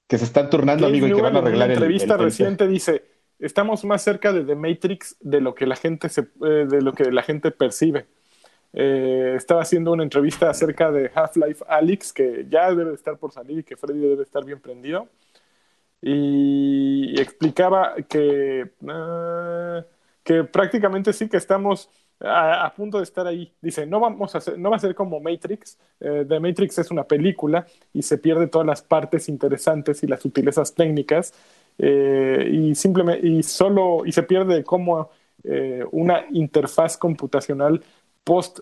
[0.07, 2.13] Que se están turnando, Gabe amigo, y que van a en una arreglar el- entrevista
[2.15, 3.05] el- el- reciente dice
[3.39, 6.93] estamos más cerca de The Matrix de lo que la gente se, eh, de lo
[6.93, 8.07] que la gente percibe
[8.71, 13.59] Eh, estaba haciendo una entrevista acerca de Half-Life Alyx que ya debe estar por salir
[13.59, 15.07] y que Freddy debe estar bien prendido
[16.01, 19.83] y explicaba que ah,
[20.23, 21.89] que prácticamente sí que estamos
[22.21, 23.53] a, punto de estar ahí.
[23.61, 25.77] Dice, no vamos a no va a ser como Matrix.
[25.99, 30.21] Eh, The Matrix es una película y se pierde todas las partes interesantes y las
[30.21, 31.33] sutilezas técnicas
[31.77, 35.09] eh, y simplemente y solo y se pierde como
[35.43, 37.81] eh, una interfaz computacional
[38.23, 38.59] post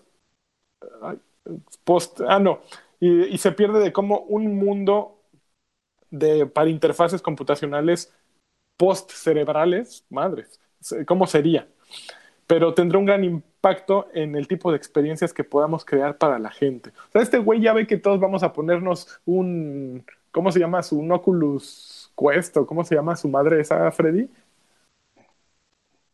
[1.84, 2.60] post ah no
[3.00, 5.18] y, y se pierde de cómo un mundo
[6.10, 8.12] de para interfaces computacionales
[8.78, 10.60] post cerebrales, madres,
[11.06, 11.68] cómo sería.
[12.46, 16.50] Pero tendrá un gran impacto en el tipo de experiencias que podamos crear para la
[16.50, 16.90] gente.
[17.08, 20.82] O sea, este güey ya ve que todos vamos a ponernos un, ¿cómo se llama?
[20.82, 24.28] Su un Oculus Quest o cómo se llama su madre esa, Freddy.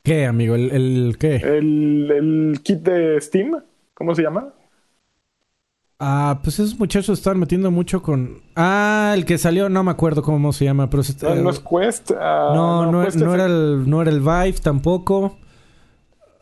[0.03, 0.55] ¿Qué, amigo?
[0.55, 1.37] ¿El, el qué?
[1.37, 3.63] El, el kit de Steam,
[3.95, 4.53] ¿cómo se llama?
[5.99, 8.43] Ah, pues esos muchachos están metiendo mucho con.
[8.57, 11.03] Ah, el que salió, no me acuerdo cómo se llama, pero.
[11.23, 12.11] No, no es Quest.
[12.19, 15.39] ah, no, no, Quest no es era el, no era el Vive tampoco.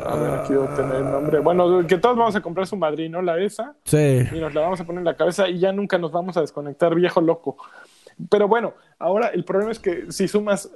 [0.05, 1.38] A ver, aquí debo tener el nombre.
[1.40, 4.20] Bueno, que todos vamos a comprar su madrina, la esa, Sí.
[4.32, 6.40] y nos la vamos a poner en la cabeza y ya nunca nos vamos a
[6.40, 7.57] desconectar, viejo loco.
[8.30, 10.70] Pero bueno, ahora el problema es que si sumas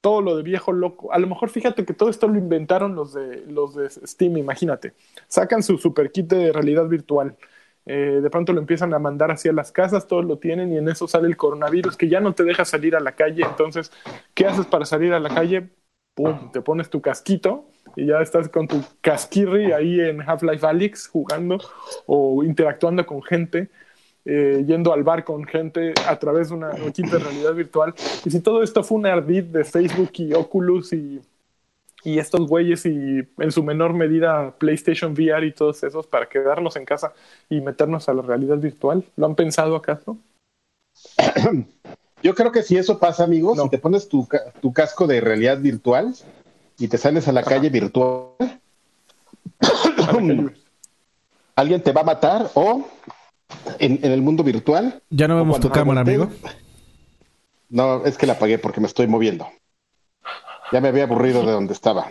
[0.00, 3.14] todo lo de viejo loco, a lo mejor fíjate que todo esto lo inventaron los
[3.14, 4.94] de, los de Steam, imagínate.
[5.28, 7.36] Sacan su super kit de realidad virtual.
[7.84, 10.88] Eh, de pronto lo empiezan a mandar hacia las casas, todos lo tienen y en
[10.88, 13.42] eso sale el coronavirus que ya no te deja salir a la calle.
[13.44, 13.92] Entonces,
[14.34, 15.70] ¿qué haces para salir a la calle?
[16.14, 16.50] ¡Pum!
[16.52, 17.66] Te pones tu casquito
[17.96, 21.58] y ya estás con tu casquirri ahí en Half-Life Alyx jugando
[22.06, 23.68] o interactuando con gente,
[24.24, 27.94] eh, yendo al bar con gente a través de una de realidad virtual.
[28.24, 31.20] Y si todo esto fue un ardid de Facebook y Oculus y,
[32.04, 36.76] y estos güeyes y en su menor medida PlayStation VR y todos esos para quedarnos
[36.76, 37.12] en casa
[37.48, 40.16] y meternos a la realidad virtual, ¿lo han pensado acaso?
[42.22, 43.64] Yo creo que si eso pasa, amigo, No.
[43.64, 44.28] si te pones tu,
[44.60, 46.14] tu casco de realidad virtual
[46.78, 48.28] y te sales a la calle virtual,
[51.56, 52.84] alguien te va a matar o
[53.78, 55.02] en, en el mundo virtual.
[55.10, 56.30] Ya no vemos tu cámara, revolteen- amigo.
[57.68, 59.46] No, es que la apagué porque me estoy moviendo.
[60.72, 62.06] Ya me había aburrido de donde estaba.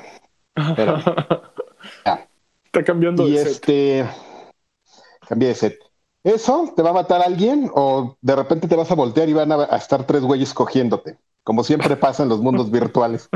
[0.75, 0.97] Pero,
[2.05, 2.27] ya.
[2.65, 3.47] Está cambiando Y de set.
[3.51, 4.05] este.
[5.27, 5.79] Cambié de set.
[6.23, 7.69] ¿Eso te va a matar a alguien?
[7.73, 11.17] ¿O de repente te vas a voltear y van a, a estar tres güeyes cogiéndote?
[11.43, 13.29] Como siempre pasa en los mundos virtuales.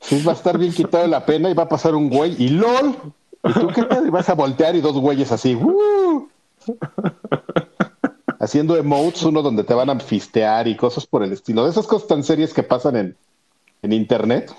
[0.00, 2.48] Sí, va a estar bien quitado la pena y va a pasar un güey y
[2.48, 2.96] LOL.
[3.44, 4.06] ¿Y tú qué pedo?
[4.06, 5.56] Y vas a voltear y dos güeyes así.
[8.40, 11.64] Haciendo emotes, uno donde te van a fistear y cosas por el estilo.
[11.64, 13.16] De esas cosas tan serias que pasan en,
[13.82, 14.52] en internet.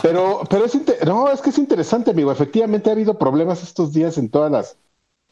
[0.00, 2.30] Pero, pero es no, es que es interesante, amigo.
[2.30, 4.76] Efectivamente ha habido problemas estos días en todas las,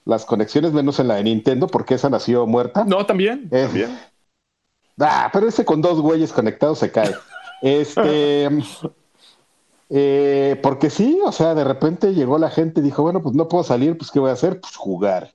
[0.05, 2.85] las conexiones, menos en la de Nintendo, porque esa nació muerta.
[2.85, 3.49] No, también.
[3.53, 3.99] Eh, también.
[4.99, 7.15] Ah, pero ese con dos güeyes conectados se cae.
[7.63, 8.49] Este.
[9.91, 13.49] eh, porque sí, o sea, de repente llegó la gente y dijo, bueno, pues no
[13.49, 14.61] puedo salir, pues ¿qué voy a hacer?
[14.61, 15.33] Pues jugar.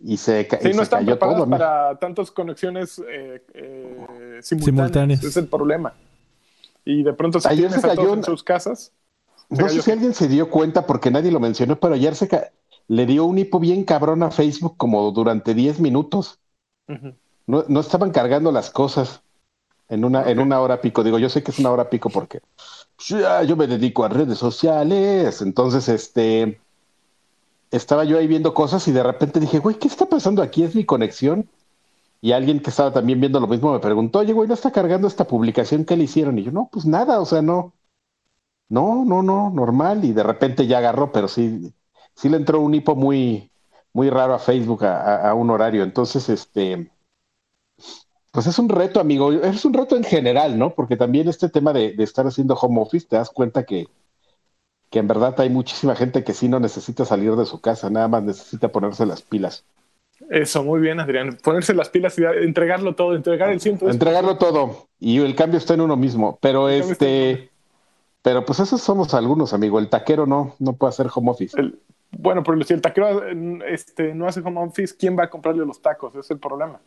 [0.00, 1.44] Y se, ca- Sí, y no se están cayó preparadas todo.
[1.44, 1.58] amigo.
[1.58, 4.64] para tantas conexiones eh, eh, simultáneas.
[4.64, 5.24] Simultáneas.
[5.24, 5.92] Es el problema.
[6.84, 8.92] Y de pronto si Ayer se a todos cayó en sus casas.
[9.48, 9.68] se No cayó.
[9.76, 12.50] sé si alguien se dio cuenta porque nadie lo mencionó, pero ayer se ca-
[12.88, 16.40] le dio un hipo bien cabrón a Facebook como durante 10 minutos.
[17.46, 19.22] No, no estaban cargando las cosas
[19.88, 21.04] en una, en una hora pico.
[21.04, 22.40] Digo, yo sé que es una hora pico porque
[23.08, 25.42] ya, yo me dedico a redes sociales.
[25.42, 26.60] Entonces, este,
[27.70, 30.62] estaba yo ahí viendo cosas y de repente dije, güey, ¿qué está pasando aquí?
[30.62, 31.48] ¿Es mi conexión?
[32.20, 35.06] Y alguien que estaba también viendo lo mismo me preguntó, oye, güey, ¿no está cargando
[35.06, 36.38] esta publicación que le hicieron?
[36.38, 37.74] Y yo, no, pues nada, o sea, no.
[38.68, 40.04] No, no, no, normal.
[40.04, 41.72] Y de repente ya agarró, pero sí,
[42.18, 43.50] sí le entró un hipo muy,
[43.92, 45.84] muy raro a Facebook a, a- a un horario.
[45.84, 46.90] Entonces, este,
[48.32, 49.32] pues es un reto, amigo.
[49.32, 50.74] Es un reto en general, ¿no?
[50.74, 53.86] Porque también este tema de, de estar haciendo home office, te das cuenta que,
[54.90, 58.08] que en verdad hay muchísima gente que sí no necesita salir de su casa, nada
[58.08, 59.64] más necesita ponerse las pilas.
[60.30, 61.38] Eso, muy bien, Adrián.
[61.44, 63.88] Ponerse las pilas y entregarlo todo, entregar el ciento.
[63.88, 64.88] Entregarlo todo.
[64.98, 66.38] Y el cambio está en uno mismo.
[66.42, 67.50] Pero El este,
[68.22, 69.78] pero pues esos somos algunos, amigo.
[69.78, 71.58] El taquero no, no puede hacer home office.
[71.58, 71.78] El-
[72.12, 75.64] bueno, pero si el taquero eh, este, no hace home office, ¿quién va a comprarle
[75.64, 76.12] los tacos?
[76.12, 76.80] Ese es el problema.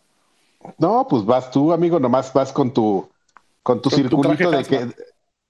[0.78, 3.10] No, pues vas tú, amigo, nomás vas con tu,
[3.64, 4.88] con tu Con circulito de que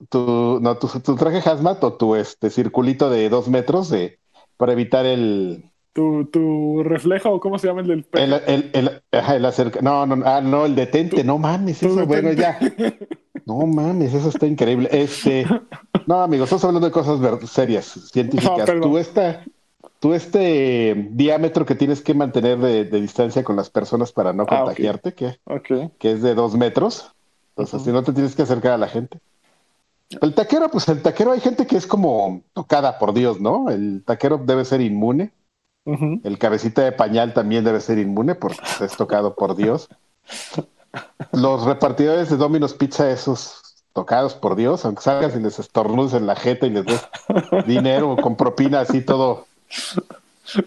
[0.09, 4.19] tu, no, tu, tu traje hazmat o tu este circulito de dos metros de
[4.57, 5.63] para evitar el
[5.93, 10.05] Tu, tu reflejo, ¿cómo se llama el del el, el, el, ajá, el acerca- no,
[10.05, 12.41] no, ah, no, el detente, no mames, eso, bueno, detente.
[12.41, 12.59] ya.
[13.45, 14.87] No mames, eso está increíble.
[14.91, 15.45] Este,
[16.07, 17.19] no, amigo, estamos hablando de cosas
[17.49, 18.69] serias, científicas.
[18.69, 19.43] No, tú esta,
[20.01, 24.43] tú este diámetro que tienes que mantener de, de distancia con las personas para no
[24.49, 25.39] Ah, contagiarte.
[25.45, 25.93] Ok.
[25.97, 27.13] que es de dos metros.
[27.51, 27.83] Entonces, Ujú.
[27.85, 29.19] si no te tienes que acercar a la gente.
[30.19, 33.69] El taquero, pues el taquero hay gente que es como tocada por Dios, ¿no?
[33.69, 35.31] El taquero debe ser inmune.
[35.85, 39.87] El cabecita de pañal también debe ser inmune porque es tocado por Dios.
[41.31, 43.61] Los repartidores de Domino's Pizza, esos
[43.93, 47.01] tocados por Dios, aunque salgas y les estornudes en la jeta y les des
[47.65, 49.47] dinero con propina así todo,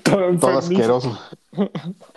[0.02, 1.18] Todo asqueroso.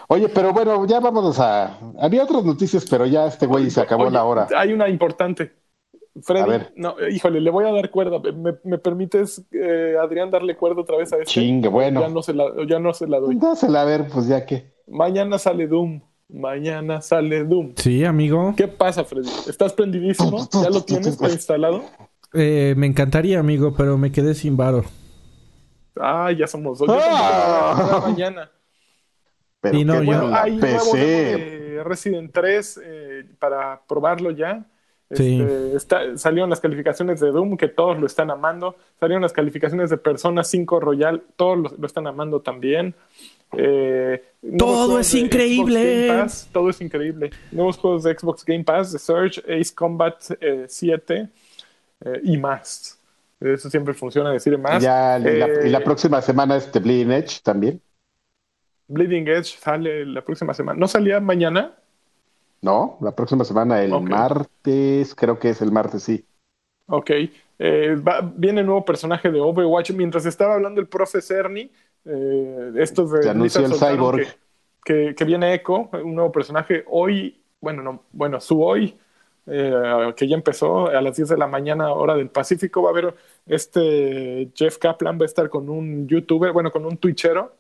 [0.08, 1.78] Oye, pero bueno, ya vámonos a.
[2.00, 4.48] Había otras noticias, pero ya este güey se acabó Oye, la hora.
[4.56, 5.54] Hay una importante.
[6.24, 6.74] Freddy, A ver.
[6.76, 8.20] no, híjole, le voy a dar cuerda.
[8.20, 11.28] ¿Me, me permites, eh, Adrián, darle cuerda otra vez a este?
[11.28, 12.02] Chingue, bueno.
[12.02, 13.36] Ya no se la, ya no se la doy.
[13.36, 14.72] Dásela a ver, pues ya que.
[14.88, 16.02] Mañana sale Doom.
[16.30, 17.74] Mañana sale Doom.
[17.76, 18.54] Sí, amigo.
[18.58, 19.30] ¿Qué pasa, Freddy?
[19.48, 20.48] ¿Estás prendidísimo?
[20.64, 21.84] ¿Ya lo tienes instalado?
[22.34, 24.84] Eh, me encantaría, amigo, pero me quedé sin varo.
[26.02, 26.88] Ah, ya somos dos.
[26.88, 28.04] Yo Ah.
[28.08, 28.50] mañana.
[29.62, 31.82] Pero Y no, qué yo- bueno, hay nuevo PC.
[31.84, 34.66] Resident 3 eh, para probarlo ya.
[35.12, 35.40] Sí.
[35.42, 38.76] Este, está- salieron las calificaciones de Doom, que todos lo están amando.
[39.00, 42.94] Salieron las calificaciones de Persona 5 Royal, todos lo, lo están amando también.
[43.54, 44.22] Eh,
[44.58, 46.08] Todo es increíble.
[46.10, 47.30] Pass, todo es increíble.
[47.52, 51.30] Nuevos juegos de Xbox Game Pass, The Surge, Ace Combat eh, 7
[52.02, 52.97] eh, y más.
[53.40, 54.82] Eso siempre funciona decir más.
[54.82, 57.82] Ya, y la, Eh, y la próxima semana este Bleeding Edge también.
[58.88, 60.80] Bleeding Edge sale la próxima semana.
[60.80, 61.76] ¿No salía mañana?
[62.62, 66.26] No, la próxima semana, el martes, creo que es el martes, sí.
[66.88, 67.12] Ok.
[67.60, 69.92] Eh, va- viene el nuevo personaje de Overwatch.
[69.92, 71.72] Mientras estaba hablando el profe Cerny,
[72.06, 74.26] eh, estos de Se anunció el Cyborg.
[74.84, 76.84] Que, que- que viene Echo, un nuevo personaje.
[76.88, 78.98] Hoy, bueno, no, bueno, su hoy,
[79.48, 82.92] eh, que ya empezó a las 10 de la mañana, hora del Pacífico, va a
[82.92, 87.54] haber este Jeff Kaplan, va a estar con un youtuber, bueno, con un twitchero,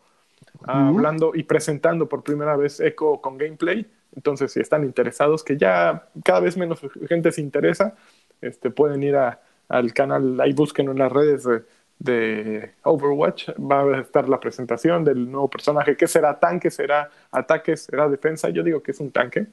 [0.64, 3.86] hablando y presentando por primera vez Echo con gameplay.
[4.16, 7.96] Entonces, si están interesados, que ya cada vez menos gente se interesa,
[8.42, 11.64] este, pueden ir a- al canal, ahí búsquenlo en las redes de,
[12.00, 13.50] de Overwatch.
[13.60, 15.98] Va a estar la presentación del nuevo personaje.
[15.98, 16.72] ¿Qué será tanque?
[16.72, 17.76] ¿Será ataque?
[17.78, 18.50] ¿Será defensa?
[18.50, 19.48] Yo digo que es un tanque.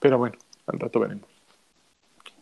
[0.00, 0.36] Pero bueno,
[0.66, 1.35] al rato veremos.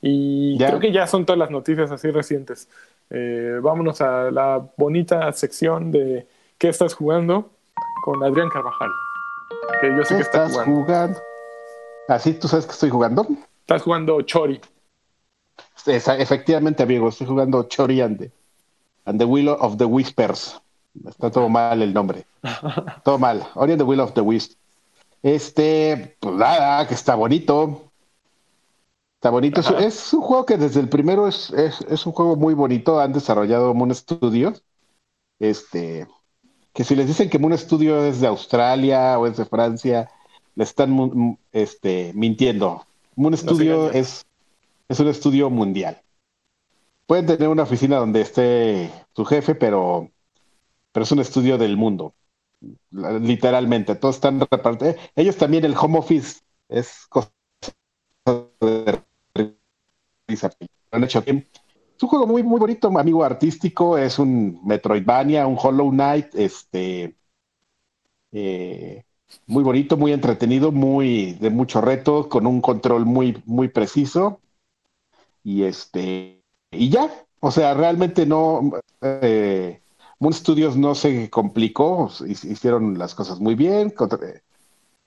[0.06, 0.66] Y Ya.
[0.68, 2.68] creo que ya son todas las noticias así recientes.
[3.08, 6.26] Eh, vámonos a la bonita sección de
[6.58, 7.50] ¿Qué estás jugando?
[8.02, 8.90] con Adrián Carvajal.
[9.80, 10.74] Que yo sé ¿Qué que está estás jugando.
[10.84, 11.20] jugando?
[12.08, 13.26] ¿Así tú sabes que estoy jugando?
[13.60, 14.60] Estás jugando Chori.
[15.86, 18.30] Esa- efectivamente, amigo, estoy jugando Chori and the,
[19.06, 20.60] and the Will of the Whispers.
[21.08, 22.26] Está todo mal el nombre.
[23.04, 23.42] todo mal.
[23.54, 24.56] Ori and the Will of the Wisps.
[25.22, 27.90] Este, pues nada, que está bonito.
[29.24, 29.60] Está bonito.
[29.62, 29.82] Es, Ajá.
[29.82, 33.00] es un juego que desde el primero es, es, es un juego muy bonito.
[33.00, 34.62] Han desarrollado Moon Studios.
[35.38, 36.06] Este,
[36.74, 40.10] que si les dicen que Moon Studio es de Australia o es de Francia,
[40.54, 42.84] le están este, mintiendo.
[43.16, 44.02] Moon Studio engañen.
[44.02, 44.26] es,
[44.90, 46.02] es un estudio mundial.
[47.06, 50.10] Pueden tener una oficina donde esté su jefe, pero,
[50.92, 52.12] pero es un estudio del mundo.
[52.90, 54.96] Literalmente, todos están repartidos.
[55.16, 57.30] Ellos también, el home office es cosa
[58.60, 59.02] de
[60.90, 61.22] han hecho.
[61.26, 63.96] Es un juego muy, muy bonito, amigo artístico.
[63.98, 67.16] Es un Metroidvania, un Hollow Knight, este,
[68.32, 69.04] eh,
[69.46, 74.40] muy bonito, muy entretenido, muy de mucho reto, con un control muy, muy preciso.
[75.42, 77.10] Y este, y ya,
[77.40, 78.72] o sea, realmente no,
[79.02, 79.80] eh,
[80.18, 83.90] Moon Studios no se complicó, hic- hicieron las cosas muy bien,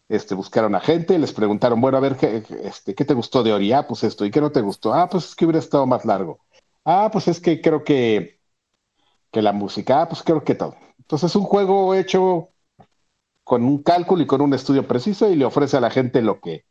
[0.09, 3.53] este, buscaron a gente, les preguntaron, bueno, a ver, ¿qué, este, ¿qué te gustó de
[3.53, 3.73] Ori?
[3.73, 4.93] Ah, pues esto, ¿y qué no te gustó?
[4.93, 6.39] Ah, pues es que hubiera estado más largo.
[6.85, 8.39] Ah, pues es que creo que,
[9.31, 10.75] que la música, ah, pues creo que todo.
[10.99, 12.49] Entonces es un juego hecho
[13.43, 16.39] con un cálculo y con un estudio preciso y le ofrece a la gente lo
[16.41, 16.65] que,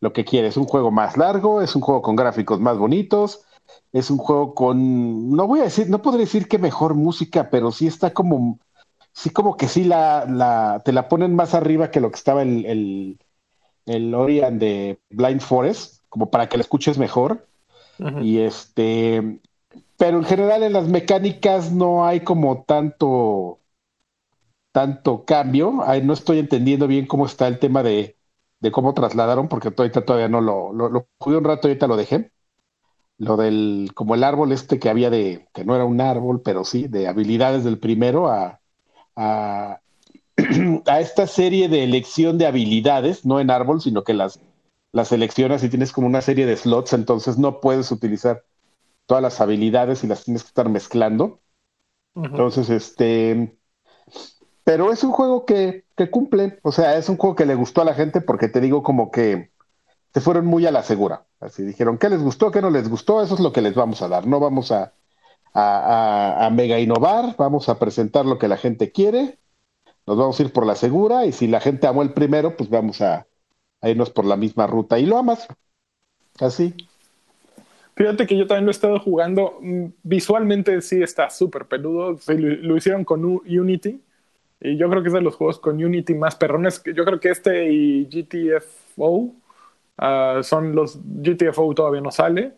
[0.00, 0.48] lo que quiere.
[0.48, 3.44] Es un juego más largo, es un juego con gráficos más bonitos,
[3.92, 7.72] es un juego con, no voy a decir, no podría decir que mejor música, pero
[7.72, 8.58] sí está como,
[9.14, 12.42] sí como que sí la, la, te la ponen más arriba que lo que estaba
[12.42, 13.20] el, el,
[13.86, 17.48] el Orion de Blind Forest, como para que la escuches mejor.
[18.16, 19.40] Y este,
[19.98, 23.60] pero en general en las mecánicas no hay como tanto,
[24.72, 25.82] tanto cambio.
[25.84, 28.16] Ay, no estoy entendiendo bien cómo está el tema de,
[28.60, 31.86] de cómo trasladaron, porque ahorita todavía no lo, lo, lo jugué un rato y ahorita
[31.86, 32.32] lo dejé.
[33.18, 36.64] Lo del, como el árbol este que había de, que no era un árbol, pero
[36.64, 38.60] sí, de habilidades del primero a,
[39.16, 39.80] a,
[40.86, 44.40] a esta serie de elección de habilidades, no en árbol, sino que las,
[44.92, 48.44] las seleccionas y tienes como una serie de slots, entonces no puedes utilizar
[49.06, 51.40] todas las habilidades y las tienes que estar mezclando.
[52.14, 53.56] Entonces, este,
[54.62, 57.82] pero es un juego que, que cumple, o sea, es un juego que le gustó
[57.82, 59.50] a la gente porque te digo como que
[60.12, 61.26] se fueron muy a la segura.
[61.40, 62.50] Así dijeron, ¿qué les gustó?
[62.50, 63.20] ¿Qué no les gustó?
[63.20, 64.26] Eso es lo que les vamos a dar.
[64.26, 64.92] No vamos a,
[65.54, 69.38] a, mega innovar, vamos a presentar lo que la gente quiere,
[70.06, 72.68] nos vamos a ir por la segura y si la gente amó el primero, pues
[72.68, 73.26] vamos a,
[73.82, 74.98] irnos por la misma ruta.
[74.98, 75.46] Y lo amas.
[76.40, 76.74] Así.
[77.96, 79.58] Fíjate que yo también lo he estado jugando.
[79.60, 82.18] Mm, Visualmente sí está súper peludo.
[82.28, 84.00] Lo, hicieron con Unity.
[84.60, 86.82] Y yo creo que es de los juegos con Unity más perrones.
[86.82, 89.34] Yo creo que este y GTFO
[89.98, 90.98] ah, son los.
[91.04, 92.54] GTFO todavía no sale,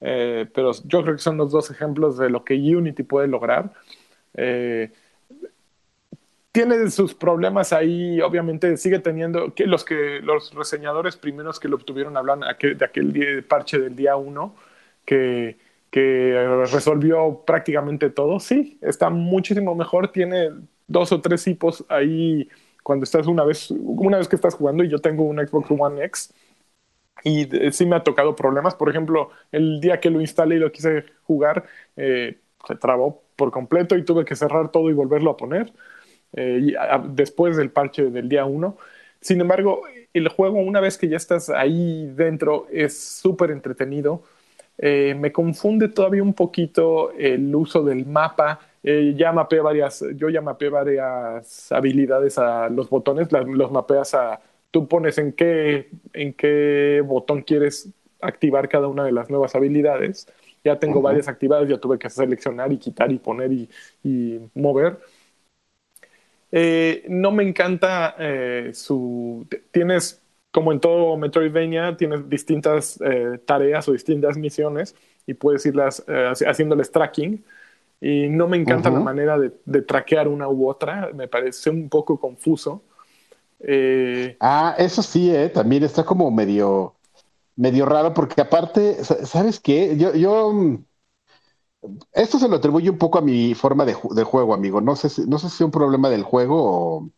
[0.00, 3.72] eh, pero yo creo que son los dos ejemplos de lo que Unity puede lograr.
[4.34, 4.90] Eh,
[6.52, 11.76] tiene sus problemas ahí, obviamente sigue teniendo que los que los reseñadores primeros que lo
[11.76, 14.54] obtuvieron hablan de aquel parche del día 1
[15.04, 15.58] que,
[15.90, 18.40] que resolvió prácticamente todo.
[18.40, 20.50] Sí, está muchísimo mejor, tiene
[20.88, 22.48] dos o tres hipos ahí
[22.82, 26.04] cuando estás una vez, una vez que estás jugando y yo tengo un Xbox One
[26.04, 26.34] X
[27.24, 28.74] y sí me ha tocado problemas.
[28.74, 31.64] Por ejemplo, el día que lo instalé y lo quise jugar,
[31.96, 35.72] eh, se trabó por completo y tuve que cerrar todo y volverlo a poner
[36.34, 36.74] eh,
[37.08, 38.76] después del parche del día 1.
[39.20, 39.82] Sin embargo,
[40.14, 44.22] el juego, una vez que ya estás ahí dentro, es súper entretenido.
[44.78, 48.60] Eh, me confunde todavía un poquito el uso del mapa.
[48.82, 54.40] Eh, ya varias, yo ya mapeé varias habilidades a los botones, los mapeas a,
[54.70, 57.90] tú pones en qué, en qué botón quieres
[58.20, 60.28] activar cada una de las nuevas habilidades.
[60.62, 63.68] Ya tengo varias activadas, ya tuve que seleccionar y quitar y poner y,
[64.04, 64.98] y mover.
[66.52, 69.46] Eh, no me encanta eh, su...
[69.70, 70.20] Tienes,
[70.50, 74.94] como en todo Metroidvania, tienes distintas eh, tareas o distintas misiones
[75.26, 76.04] y puedes irlas
[76.46, 77.42] haciéndoles tracking.
[78.02, 81.90] Y no me encanta la manera de, de, traquear una u otra, me parece un
[81.90, 82.82] poco confuso.
[84.40, 86.94] Ah, eso sí, también está como medio,
[87.56, 89.96] medio raro, porque aparte, ¿sabes qué?
[89.96, 90.52] Yo, yo
[92.12, 94.80] esto se lo atribuye un poco a mi forma de, juego, amigo.
[94.80, 96.56] No sé, si, no sé si es un problema del juego
[96.98, 97.10] o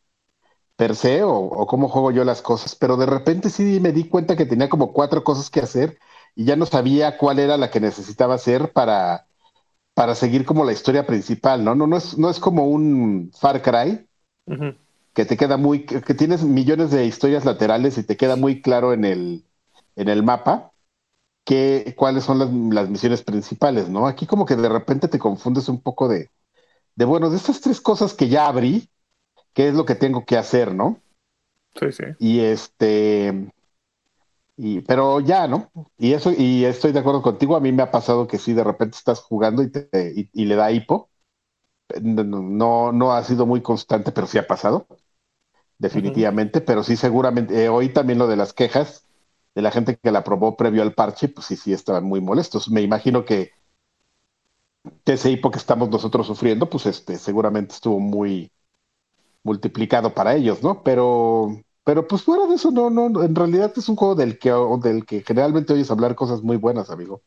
[0.77, 4.37] per se o, cómo juego yo las cosas, pero de repente sí me di cuenta
[4.37, 5.99] que tenía como cuatro cosas que hacer
[6.35, 9.27] y ya no sabía cuál era la que necesitaba hacer para,
[9.95, 11.75] para seguir como la historia principal, ¿no?
[11.75, 14.09] No, no, es, no es como un Far Cry,
[15.15, 18.93] que te queda muy, que tienes millones de historias laterales y te queda muy claro
[18.93, 19.45] en el,
[19.97, 20.73] en el mapa
[21.45, 22.39] qué, cuáles son
[22.75, 24.07] las, misiones principales, ¿no?
[24.07, 26.31] Aquí como que de repente te confundes un poco de,
[26.95, 28.89] de, bueno, de estas tres cosas que ya abrí,
[29.53, 31.01] ¿qué es lo que tengo que hacer, no?
[31.75, 32.05] Sí, sí.
[32.19, 33.51] Y este,
[34.57, 35.71] y, pero ya, ¿no?
[35.99, 38.65] Y eso, y estoy de acuerdo contigo, a mí me ha pasado que sí, de
[38.65, 39.89] repente estás jugando y, te,
[40.33, 41.11] y, le da hipo.
[42.01, 44.87] No, no ha sido muy constante, pero sí ha pasado,
[45.83, 49.05] definitivamente, pero sí seguramente, eh, hoy también lo de las quejas,
[49.55, 52.71] de la gente que la aprobó previo al parche, pues sí, sí estaban muy molestos.
[52.71, 53.51] Me imagino que
[55.05, 58.53] ese hipo que estamos nosotros sufriendo, pues este, seguramente estuvo muy
[59.43, 60.85] multiplicado para ellos, ¿no?
[60.85, 64.53] Pero, pero pues fuera de eso, no, no, en realidad es un juego del que,
[64.83, 67.23] del que generalmente oyes hablar cosas muy buenas, amigo.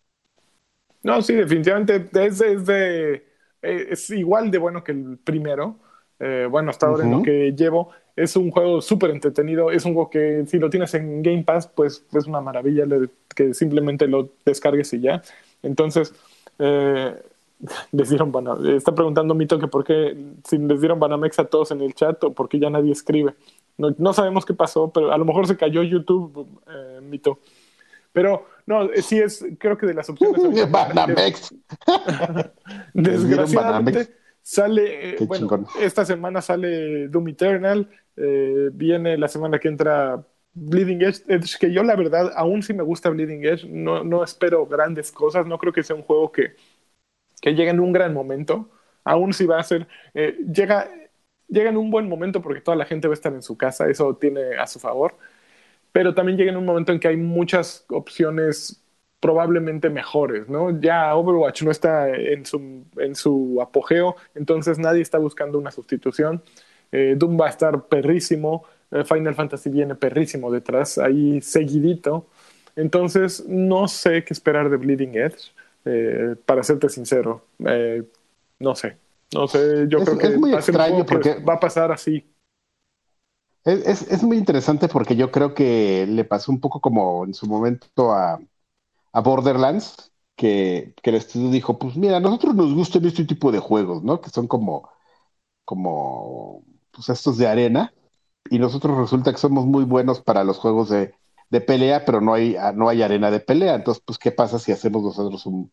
[1.04, 3.26] No, sí, definitivamente es, es de,
[3.62, 5.80] es igual de bueno que el primero.
[6.20, 9.94] Eh, bueno, hasta ahora en lo que llevo, es un juego súper entretenido, es un
[9.94, 12.86] juego que si lo tienes en Game Pass, pues es una maravilla
[13.36, 15.22] que simplemente lo descargues y ya.
[15.62, 16.14] Entonces,
[16.60, 17.14] eh,
[17.92, 18.32] les dieron
[18.68, 20.16] Está preguntando Mito que por qué,
[20.48, 23.36] si les dieron Banamex a todos en el chat o por qué ya nadie escribe.
[23.78, 27.40] No, sabemos qué pasó, pero a lo mejor se cayó YouTube, eh, Mito.
[28.14, 30.42] Pero no, sí es, creo que de las opciones.
[30.72, 31.54] Banamex.
[32.94, 34.10] Desgraciadamente
[34.48, 41.02] Sale, eh, bueno, esta semana sale Doom Eternal, eh, viene la semana que entra Bleeding
[41.02, 45.12] Edge, que yo la verdad, aún si me gusta Bleeding Edge, no, no espero grandes
[45.12, 46.56] cosas, no creo que sea un juego que,
[47.42, 48.70] que llegue en un gran momento,
[49.04, 50.90] aún si va a ser, eh, llega,
[51.48, 53.90] llega en un buen momento porque toda la gente va a estar en su casa,
[53.90, 55.18] eso tiene a su favor,
[55.92, 58.82] pero también llega en un momento en que hay muchas opciones
[59.20, 60.80] probablemente mejores, ¿no?
[60.82, 66.44] Ya Overwatch no está en su, en su apogeo, entonces nadie está buscando una sustitución.
[66.92, 72.28] Eh, Doom va a estar perrísimo, eh, Final Fantasy viene perrísimo detrás, ahí seguidito.
[72.76, 75.52] Entonces no sé qué esperar de Bleeding Edge,
[75.86, 77.46] eh, para serte sincero.
[78.60, 78.98] no sé,
[79.34, 82.26] no sé, yo creo que es muy extraño porque va a pasar así.
[83.64, 87.48] Es, es, muy interesante porque yo creo que le pasó un poco como en su
[87.48, 88.40] momento a,
[89.12, 93.60] a Borderlands, que, el estudio dijo, pues mira, a nosotros nos gustan este tipo de
[93.60, 94.22] juegos, ¿no?
[94.22, 94.90] Que son como,
[95.66, 96.64] como,
[96.96, 97.94] pues estos de arena,
[98.50, 101.14] y nosotros resulta que somos muy buenos para los juegos de,
[101.66, 103.76] pelea, pero no hay, no hay arena de pelea.
[103.76, 105.72] Entonces, pues, ¿qué pasa si hacemos nosotros un,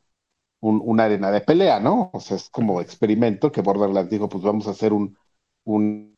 [0.60, 2.10] una arena de pelea, ¿no?
[2.12, 5.16] O sea, es como experimento que Borderlands dijo, pues vamos a hacer un,
[5.64, 6.14] un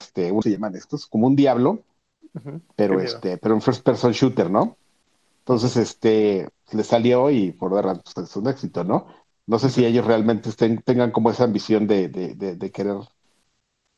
[0.00, 1.06] este, ¿cómo se llaman estos?
[1.06, 1.82] Como un diablo,
[2.76, 4.76] pero este, pero un first person shooter, ¿no?
[5.40, 9.06] Entonces, este, le salió y dar pues, es un éxito, ¿no?
[9.46, 12.98] No sé si ellos realmente estén, tengan como esa ambición de, de, de, querer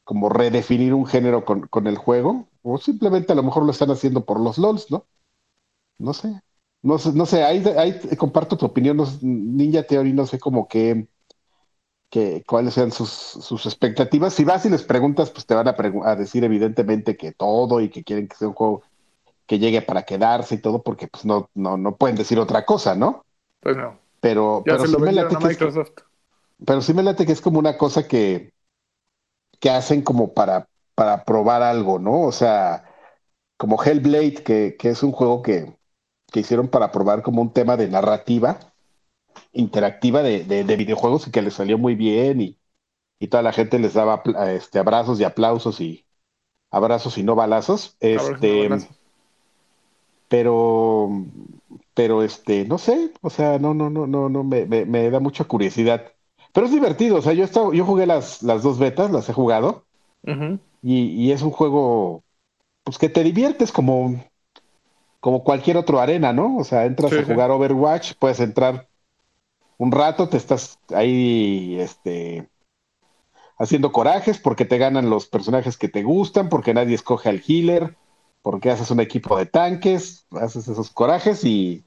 [0.04, 3.90] como redefinir un género con, con el juego, o simplemente a lo mejor lo están
[3.90, 5.06] haciendo por los LOLs, ¿no?
[5.98, 6.42] No sé.
[6.82, 11.06] No sé, no sé, ahí, ahí comparto tu opinión, Ninja Theory, no sé cómo que,
[12.10, 14.34] que cuáles sean sus, sus, expectativas.
[14.34, 17.88] Si vas y les preguntas, pues te van a, a, decir evidentemente que todo y
[17.88, 18.82] que quieren que sea un juego
[19.46, 22.96] que llegue para quedarse y todo, porque pues no, no, no pueden decir otra cosa,
[22.96, 23.24] ¿no?
[23.60, 23.98] Pues no.
[24.20, 25.92] Pero, pero sí me late que es,
[26.66, 28.52] pero sí me late que es como una cosa que,
[29.62, 32.22] que hacen como para, para probar algo, ¿no?
[32.22, 32.84] O sea,
[33.56, 35.76] como Hellblade, que, que es un juego que,
[36.32, 38.58] que hicieron para probar como un tema de narrativa
[39.52, 42.58] interactiva de, de, videojuegos y que les salió muy bien y,
[43.20, 46.06] y toda la gente les daba este, abrazos y aplausos y
[46.72, 47.96] abrazos y no balazos.
[48.00, 48.68] Este,
[50.26, 51.08] pero,
[51.94, 55.44] pero este, no sé, o sea, no, no, no, no, no, me, me, da mucha
[55.44, 56.12] curiosidad.
[56.52, 59.32] Pero es divertido, o sea, yo, estado, yo jugué las, las dos betas, las he
[59.32, 59.84] jugado,
[60.82, 62.22] y, y, es un juego,
[62.84, 64.22] pues que te diviertes como,
[65.20, 66.56] como cualquier otro arena, ¿no?
[66.56, 68.86] O sea, entras a jugar Overwatch, puedes entrar
[69.78, 72.48] un rato, te estás ahí, este,
[73.58, 77.96] haciendo corajes porque te ganan los personajes que te gustan, porque nadie escoge al healer,
[78.42, 81.84] porque haces un equipo de tanques, haces esos corajes y,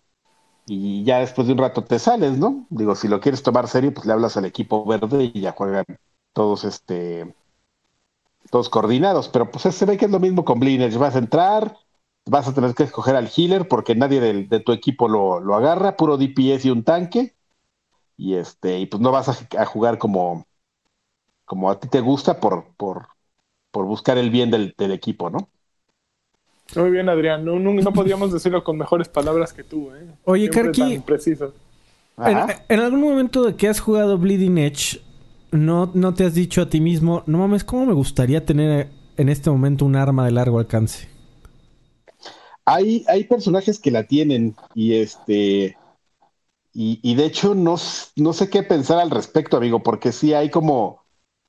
[0.66, 2.66] y ya después de un rato te sales, ¿no?
[2.70, 5.86] Digo, si lo quieres tomar serio, pues le hablas al equipo verde y ya juegan
[6.34, 7.36] todos, este,
[8.50, 11.78] todos coordinados, pero pues se ve que es lo mismo con Blizzard, vas a entrar,
[12.26, 15.96] vas a tener que escoger al healer porque nadie de, tu equipo lo, lo, agarra,
[15.98, 17.36] puro DPS y un tanque.
[18.18, 20.46] Y este, y pues no vas a, jugar como,
[21.46, 23.08] como a ti te gusta por, por,
[23.72, 25.50] por buscar el bien del, del equipo, ¿no?
[26.76, 27.46] Muy bien, Adrián.
[27.46, 30.08] No, no, podíamos decirlo con mejores palabras que tú, ¿eh?
[30.24, 31.00] Oye, Karki.
[31.00, 31.54] Preciso.
[32.18, 32.38] En,
[32.70, 35.02] en, algún momento de que has jugado Bleeding Edge,
[35.52, 39.30] no, no te has dicho a ti mismo, no mames, ¿cómo me gustaría tener en
[39.30, 41.08] este momento un arma de largo alcance?
[42.66, 45.78] Hay, hay personajes que la tienen y este.
[46.78, 47.78] Y, de hecho, no,
[48.18, 51.05] no sé qué pensar al respecto, amigo, porque sí hay como,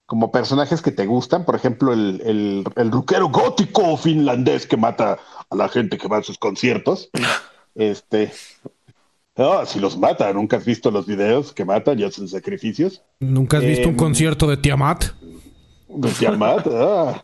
[0.06, 1.44] como personajes que te gustan.
[1.44, 5.18] Por ejemplo, el, el, el ruquero gótico finlandés que mata
[5.50, 7.10] a la gente que va a sus conciertos.
[7.78, 8.32] Este.
[9.36, 13.02] No, si los mata, ¿nunca has visto los videos que matan y hacen sacrificios?
[13.20, 15.04] ¿Nunca has visto un em, concierto de Tiamat?
[15.88, 17.22] De Tiamat, ah.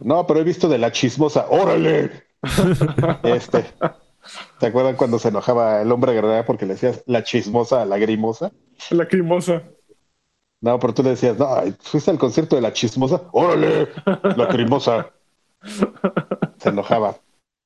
[0.00, 1.46] No, pero he visto de la chismosa.
[1.48, 2.24] ¡Órale!
[3.22, 3.64] este,
[4.58, 8.50] ¿Te acuerdan cuando se enojaba el hombre guerrera porque le decías la chismosa, la grimosa?
[10.64, 11.46] No, pero tú le decías, no,
[11.78, 13.20] fuiste al concierto de la chismosa.
[13.32, 13.86] ¡Órale!
[14.34, 15.12] La grimosa.
[16.58, 17.18] Se enojaba.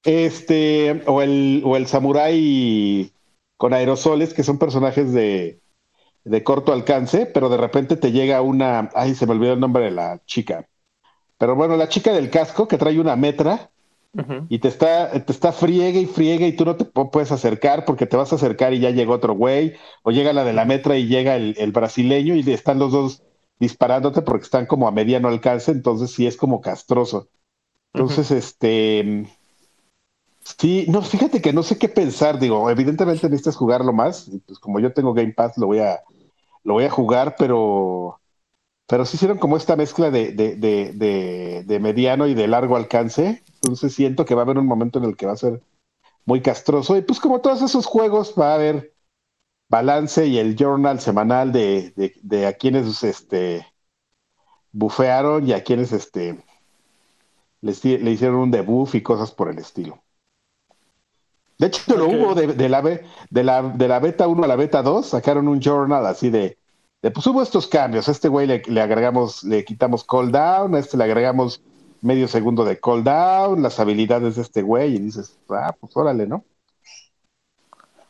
[0.02, 3.12] Este, o el, o el samurái
[3.56, 5.60] con aerosoles, que son personajes de,
[6.24, 8.90] de corto alcance, pero de repente te llega una.
[8.96, 10.68] Ay, se me olvidó el nombre de la chica.
[11.38, 13.70] Pero bueno, la chica del casco que trae una metra
[14.48, 18.06] y te está, te está friegue y friegue y tú no te puedes acercar porque
[18.06, 20.96] te vas a acercar y ya llega otro güey, o llega la de la metra
[20.96, 23.22] y llega el, brasileño y están los dos
[23.60, 27.28] disparándote porque están como a mediano alcance, entonces sí es como castroso.
[27.92, 29.26] Entonces, este,
[30.58, 34.80] sí, no, fíjate que no sé qué pensar, digo, evidentemente necesitas jugarlo más, pues como
[34.80, 36.02] yo tengo Game Pass lo voy a,
[36.64, 38.20] lo voy a jugar, pero
[38.88, 43.42] pero sí hicieron como esta mezcla de, de, de, de, mediano y de largo alcance.
[43.62, 45.62] Entonces siento que va a haber un momento en el que va a ser
[46.24, 46.96] muy castroso.
[46.96, 48.94] Y pues como todos esos juegos va a haber
[49.68, 53.66] balance y el journal semanal de, de, a quienes este
[54.72, 56.44] bufearon y a quienes este
[57.60, 60.02] les, le hicieron un debuff y cosas por el estilo.
[61.58, 64.80] De hecho, lo hubo de, la, de, la, de la beta 1 a la beta
[64.80, 66.56] 2, sacaron un journal así de
[67.00, 68.08] pues hubo estos cambios.
[68.08, 71.62] A este güey le, agregamos, le quitamos call down, a este le agregamos
[72.00, 76.26] medio segundo de call down, las habilidades de este güey, y dices, ah, pues órale,
[76.26, 76.44] ¿no?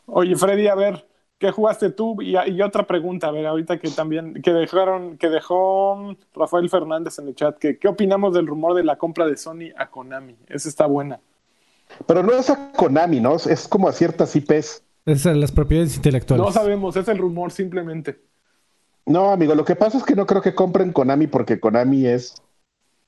[0.05, 1.07] Oye, Freddy, a ver,
[1.37, 2.21] ¿qué jugaste tú?
[2.21, 7.27] Y, otra pregunta, a ver, ahorita que también, que dejaron, que dejó Rafael Fernández en
[7.27, 10.35] el chat, que, ¿qué opinamos del rumor de la compra de Sony a Konami?
[10.47, 11.19] Esa está buena.
[12.05, 13.35] Pero no es a Konami, ¿no?
[13.35, 14.83] Es como a ciertas IPs.
[15.05, 16.45] Es a las propiedades intelectuales.
[16.45, 18.21] No sabemos, es el rumor simplemente.
[19.05, 22.35] No, amigo, lo que pasa es que no creo que compren Konami porque Konami es,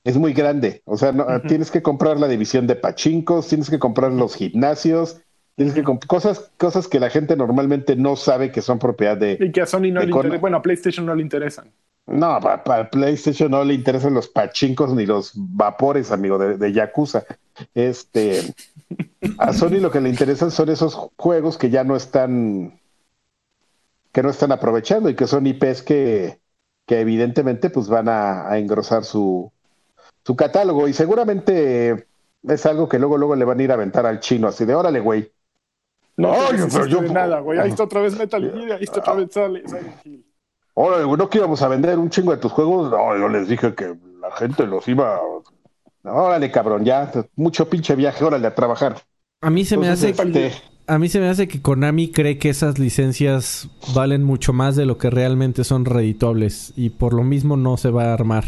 [0.04, 0.82] es muy grande.
[0.84, 5.20] O sea, no, tienes que comprar la división de pachincos, tienes que comprar los gimnasios,
[5.56, 9.38] tienes que cosas, cosas que la gente normalmente no sabe que son propiedad de.
[9.40, 10.38] Y que a Sony no le interesa.
[10.38, 11.70] Bueno, a PlayStation no le interesan.
[12.06, 17.24] No, para, PlayStation no le interesan los pachincos ni los vapores, amigo, de, de Yakuza.
[17.74, 18.42] Este,
[19.38, 22.80] a Sony lo que le interesan son esos juegos que ya no están
[24.10, 26.38] que no están aprovechando y que son IPs que,
[26.86, 29.50] que evidentemente pues van a, a engrosar su,
[30.24, 32.06] su catálogo y seguramente
[32.44, 34.74] es algo que luego luego le van a ir a aventar al chino así de
[34.74, 35.30] órale güey
[36.16, 37.58] No, no pero yo- nada, güey.
[37.58, 39.66] Ahí está otra vez Metal Gear, ahí está otra vez Silent
[40.04, 40.24] Hill.
[40.74, 43.48] órale güey no que íbamos a vender un chingo de tus juegos no yo les
[43.48, 48.54] dije que la gente los iba a- órale cabrón ya mucho pinche viaje órale a
[48.54, 48.96] trabajar
[49.40, 50.10] A mí se me hace...
[50.10, 50.52] este,
[50.86, 54.84] A mí se me hace que Konami cree que esas licencias valen mucho más de
[54.86, 58.44] lo que realmente son redituables y por lo mismo no se va a armar.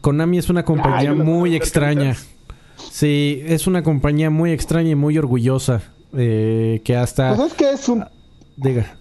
[0.00, 2.16] Konami es una compañía Ay, muy extraña.
[2.76, 5.82] Sí, es una compañía muy extraña y muy orgullosa
[6.12, 8.04] eh, que hasta pues es que es un
[8.56, 8.98] diga.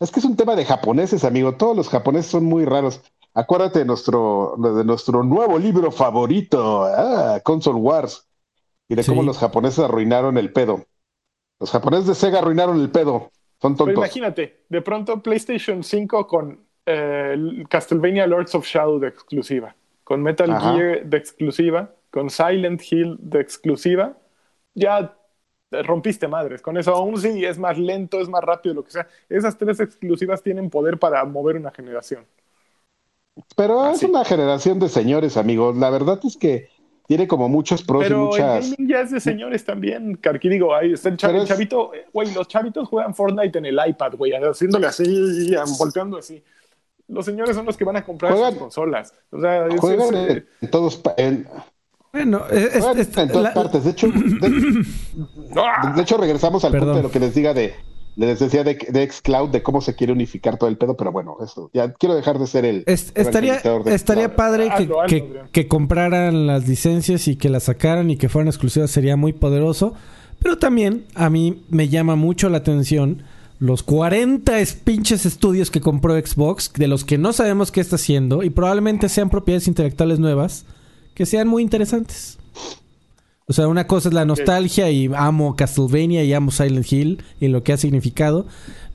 [0.00, 1.54] Es que es un tema de japoneses, amigo.
[1.54, 3.00] Todos los japoneses son muy raros.
[3.34, 8.28] Acuérdate de nuestro, de nuestro nuevo libro favorito, ah, Console Wars,
[8.88, 9.10] y de Sí.
[9.10, 10.84] cómo los japoneses arruinaron el pedo.
[11.60, 13.30] Los japoneses de Sega arruinaron el pedo.
[13.60, 13.94] Son Pero tontos.
[13.96, 17.36] imagínate, de pronto PlayStation 5 con eh,
[17.68, 20.74] Castlevania Lords of Shadow de exclusiva, con Metal Ajá.
[20.74, 24.16] Gear de exclusiva, con Silent Hill de exclusiva,
[24.74, 25.16] ya
[25.70, 26.60] te rompiste madres.
[26.60, 29.06] Con eso aún sí es más lento, es más rápido, lo que sea.
[29.28, 32.26] Esas tres exclusivas tienen poder para mover una generación.
[33.56, 35.76] Pero es una generación de señores, amigos.
[35.76, 36.68] La verdad es que
[37.06, 38.66] tiene como muchos pros y Pero muchas.
[38.66, 40.48] el gaming ya es de señores también, Carqui.
[40.50, 43.78] Digo, ahí está el, chav- es- chavito, eh, güey, los chavitos juegan Fortnite en el
[43.86, 46.42] iPad, güey, haciéndole así, volteando así.
[47.12, 49.12] Los señores son los que van a comprar Juegan- sus consolas.
[49.30, 51.00] O sea, es- Juegan es, eh, en todos,
[52.12, 53.84] Bueno, es- juegan en todas la- partes.
[53.84, 54.82] De hecho, de,
[55.56, 55.92] ¡ah!
[55.96, 56.88] de hecho, regresamos al Perdón.
[56.88, 57.74] punto de lo que les diga de,
[58.16, 61.36] les decía de, de Xcloud, de cómo se quiere unificar todo el pedo, pero bueno,
[61.42, 65.42] eso, ya quiero dejar de ser el Es- estaría de estaría padre que, hazlo, que-
[65.52, 69.94] que compraran las licencias y que las sacaran y que fueran exclusivas sería muy poderoso.
[70.42, 73.22] Pero también a mí me llama mucho la atención
[73.62, 77.94] los 40 es- pinches estudios que compró Xbox, de los que no sabemos qué está
[77.96, 80.64] haciendo y probablemente sean propiedades intelectuales nuevas
[81.14, 82.38] que sean muy interesantes.
[83.46, 87.48] O sea, una cosa es la nostalgia y amo Castlevania y amo Silent Hill y
[87.48, 88.46] lo que ha significado.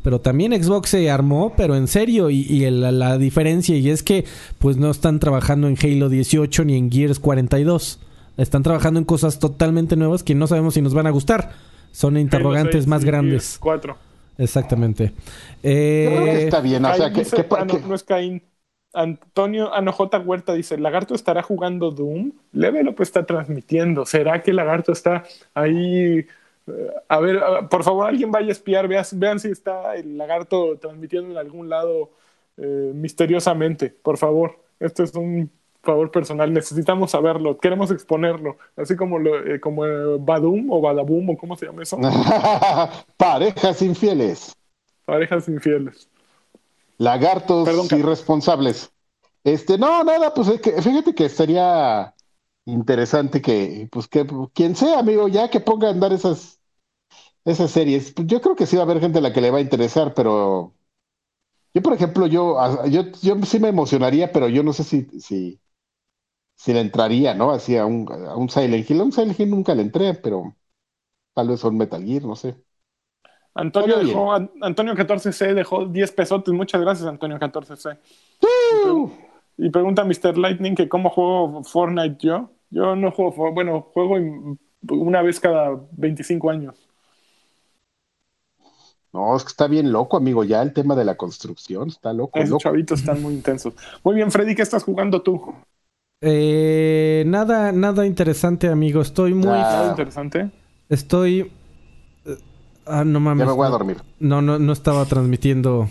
[0.03, 2.29] Pero también Xbox se armó, pero en serio.
[2.29, 4.25] Y, y el- la, diferencia y es que
[4.59, 7.99] pues no están trabajando en Halo 18 ni en Gears 42.
[8.37, 11.51] Están trabajando en cosas totalmente nuevas que no sabemos si nos van a gustar.
[11.91, 13.31] Son interrogantes Halo 6 más grandes.
[13.43, 14.06] Gears 4.
[14.37, 15.05] Exactamente.
[15.07, 15.13] Yo
[15.61, 17.95] creo que Eh, está bien, o sea, Caín que, dice- que- ah, no, que- no
[17.95, 18.43] es Caín.
[18.93, 22.31] Antonio Anojota Huerta dice, ¿Lagarto estará jugando Doom?
[22.51, 24.05] Level Up está transmitiendo.
[24.05, 25.23] ¿Será que Lagarto está
[25.53, 26.19] ahí?
[26.67, 30.17] Eh, A ver, a- por favor, alguien vaya a espiar, veas- vean si está el
[30.17, 32.11] Lagarto transmitiendo en algún lado
[32.57, 33.89] eh, misteriosamente.
[34.01, 35.51] Por favor, esto es un
[35.87, 36.53] favor personal.
[36.53, 37.57] Necesitamos saberlo.
[37.57, 38.57] Queremos exponerlo.
[38.75, 41.97] Así como, lo, eh, como eh, Badum o Badaboom o cómo se llama eso.
[43.17, 44.55] Parejas infieles,
[45.05, 46.09] Parejas infieles.
[46.97, 48.91] lagartos Perdón, irresponsables.
[49.43, 52.13] Este, no, nada, pues es que, fíjate que estaría
[52.65, 56.59] interesante que, pues que quien sea, amigo, ya que ponga a andar esas,
[57.45, 58.11] esas series.
[58.11, 59.61] Pues yo creo que sí va a haber gente a la que le va a
[59.61, 60.73] interesar, pero
[61.73, 62.57] yo, por ejemplo, yo,
[62.87, 65.59] yo, yo sí me emocionaría, pero yo no sé si, si,
[66.57, 67.51] si le entraría, ¿no?
[67.51, 69.01] Así a un, a un Silent Hill.
[69.01, 70.57] A un Silent Hill nunca le entré, pero
[71.33, 72.57] tal vez a un Metal Gear, no sé.
[73.55, 76.53] Antonio, dejó, An- Antonio 14C dejó 10 pesotes.
[76.53, 77.97] Muchas gracias, Antonio 14C.
[79.57, 80.37] Y pregunta Mr.
[80.37, 82.51] Lightning que cómo juego Fortnite yo.
[82.69, 84.15] Yo no juego, For- bueno, juego
[84.89, 86.87] una vez cada 25 años.
[89.13, 92.43] No, es que está bien loco, amigo, ya el tema de la construcción, está loco,
[92.43, 92.63] Esos loco.
[92.63, 93.73] chavitos están muy intensos.
[94.03, 95.53] Muy bien, Freddy, ¿qué estás jugando tú?
[96.21, 99.01] Eh, nada, nada interesante, amigo.
[99.01, 99.45] Estoy muy.
[99.47, 100.49] Nada interesante.
[100.89, 101.51] Estoy.
[102.25, 102.37] eh,
[102.85, 103.45] Ah, no mames.
[103.45, 103.97] Ya me voy a dormir.
[104.19, 105.89] No, no, no estaba transmitiendo.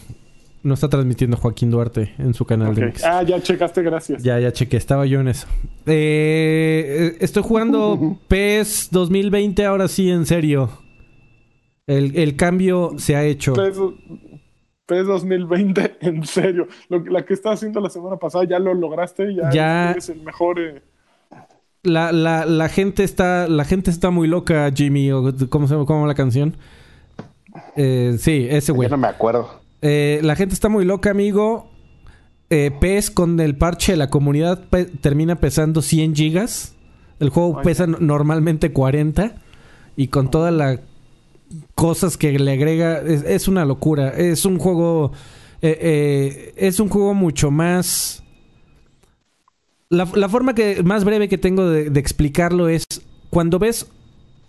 [0.63, 2.87] No está transmitiendo Joaquín Duarte en su canal de.
[2.87, 3.05] Mix.
[3.05, 4.23] Ah, ya checaste, gracias.
[4.23, 5.47] Ya, ya chequé, estaba yo en eso.
[5.87, 10.71] Eh, eh, estoy jugando PES 2020 ahora sí, en serio.
[11.87, 13.53] El, el cambio se ha hecho.
[13.53, 13.77] PES,
[14.87, 16.69] PES 2020, en serio.
[16.89, 19.35] Lo, que- la que estás haciendo la semana pasada ya lo lograste.
[19.35, 19.91] Ya, Ya.
[19.93, 20.59] eres el mejor.
[20.61, 20.83] eh,
[21.83, 25.11] La, la, la gente está, la gente está muy loca, Jimmy.
[25.13, 26.57] o ¿Cómo se llama cómo la canción?
[27.77, 28.89] Eh, sí, ese güey.
[28.89, 29.49] Ya no me acuerdo.
[29.83, 31.71] Eh, la gente está muy loca, amigo.
[32.51, 36.75] Eh, PES con el parche de la comunidad pe- termina pesando 100 gigas.
[37.19, 39.37] El juego Ay, pesa normalmente 40.
[39.97, 40.81] Y con todas las
[41.75, 44.11] cosas que le agrega, es, una locura.
[44.11, 45.13] Es un juego.
[45.63, 48.23] eh, eh, es un juego mucho más.
[49.89, 52.85] La, forma que más breve que tengo de, explicarlo es
[53.31, 53.87] cuando ves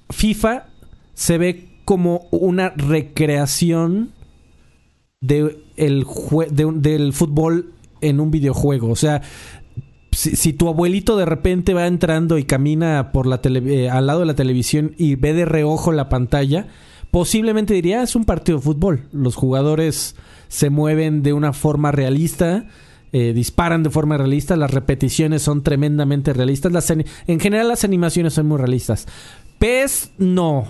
[0.10, 0.68] FIFA
[1.14, 4.14] se ve como una recreación
[5.22, 6.06] de el
[6.52, 8.90] del fútbol en un videojuego.
[8.90, 9.22] O sea,
[10.18, 14.26] si, tu abuelito de repente va entrando y camina por la eh, al lado de
[14.26, 16.68] la televisión y ve de reojo la pantalla,
[17.11, 19.07] posiblemente diría, ah, es un partido de fútbol.
[19.11, 20.15] Los jugadores
[20.48, 22.65] se mueven de una forma realista.
[23.14, 28.34] Eh, disparan de forma realista, las repeticiones son tremendamente realistas, las en general las animaciones
[28.34, 29.07] son muy realistas.
[29.60, 30.68] PES no,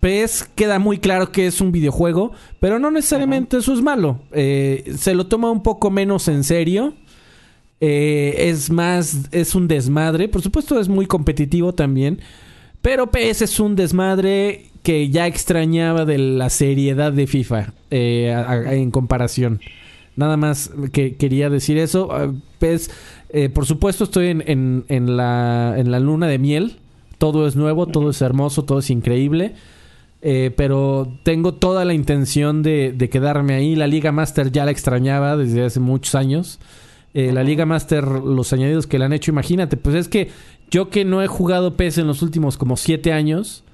[0.00, 4.20] PES queda muy claro que es un videojuego, pero no necesariamente eso es malo.
[4.32, 6.94] Eh, se lo toma un poco menos en serio.
[7.80, 10.28] Eh, es más, es un desmadre.
[10.28, 12.20] Por supuesto, es muy competitivo también.
[12.82, 18.90] Pero PES es un desmadre que ya extrañaba de la seriedad de FIFA eh, en
[18.90, 19.60] comparación.
[20.14, 22.08] Nada más que quería decir eso.
[22.12, 22.90] Ah, PES,
[23.52, 26.78] por supuesto, estoy en, en, la, en la luna de miel.
[27.18, 29.54] Todo es nuevo, todo es hermoso, todo es increíble.
[30.28, 33.76] Eh, pero tengo toda la intención de, quedarme ahí.
[33.76, 36.58] La Liga Master ya la extrañaba desde hace muchos años.
[37.16, 40.28] Eh, la Liga Master, los añadidos que le han hecho, imagínate, pues es que
[40.70, 43.64] yo que no he jugado PES en los últimos como siete años,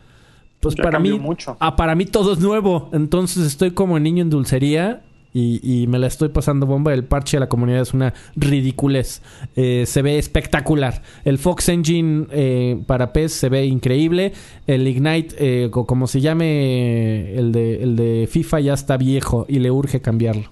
[0.60, 1.20] pues para mí,
[1.58, 2.88] Ah, para mí todo es nuevo.
[2.92, 5.02] Entonces estoy como niño en dulcería
[5.34, 6.94] y, me la estoy pasando bomba.
[6.94, 9.22] El parche de la comunidad es una ridiculez.
[9.56, 11.02] Eh, se ve espectacular.
[11.24, 14.34] El Fox Engine eh, para PES se ve increíble.
[14.68, 19.58] El Ignite, eh, como se llame el de, el de FIFA, ya está viejo y
[19.58, 20.48] le urge cambiarlo.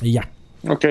[0.00, 0.30] Y ya.
[0.68, 0.84] Ok.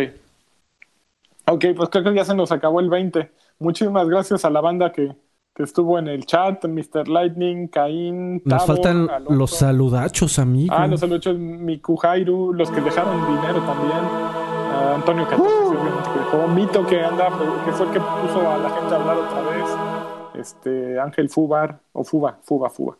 [1.54, 3.32] Ok, pues creo que ya se nos acabó el 20.
[3.60, 5.16] Muchísimas gracias a la banda que,
[5.54, 7.08] que estuvo en el chat, Mr.
[7.08, 10.74] Lightning, Caín, Nos faltan los saludachos, amigo.
[10.76, 14.00] Ah, los saludachos, Miku Jairu, los que dejaron dinero también.
[14.00, 16.48] Uh, Antonio uh.
[16.48, 17.30] Mito que anda,
[17.64, 20.42] que fue el que puso a la gente a hablar otra vez.
[20.42, 22.98] Este, Ángel Fubar, o Fuba, Fuba, Fuba.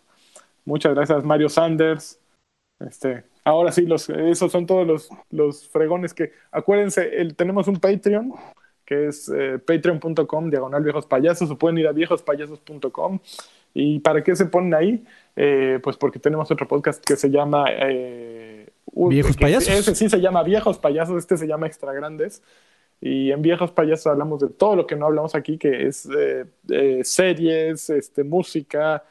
[0.64, 2.20] Muchas gracias, Mario Sanders.
[2.80, 7.78] Este, ahora sí, los, esos son todos los, los fregones que, acuérdense, el, tenemos un
[7.78, 8.34] Patreon
[8.86, 13.20] que es eh, patreon.com, diagonal viejos payasos, o pueden ir a viejospayasos.com.
[13.74, 15.04] ¿Y para qué se ponen ahí?
[15.36, 17.66] Eh, pues porque tenemos otro podcast que se llama...
[17.70, 19.70] Eh, ¿Viejos payasos?
[19.70, 22.44] Ese sí se llama Viejos Payasos, este se llama Extra Grandes.
[23.02, 26.08] Y en Viejos Payasos hablamos de todo lo que no hablamos aquí, que es
[27.02, 29.04] series, este, música,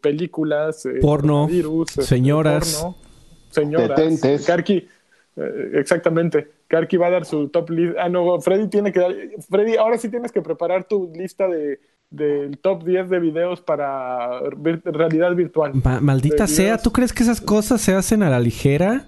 [0.00, 2.96] películas, porno, virus, señoras, porno,
[3.54, 4.00] señoras,
[4.46, 4.88] Karki,
[5.74, 6.48] exactamente.
[6.68, 7.96] Karki va a dar su top list.
[7.98, 9.14] Ah, no, Freddy tiene que dar.
[9.48, 11.78] Freddy, ahora sí tienes que preparar tu lista de
[12.14, 14.40] del top 10 de videos para
[14.84, 15.72] realidad virtual.
[16.00, 19.06] maldita sea, ¿tú crees que esas cosas se hacen a la ligera?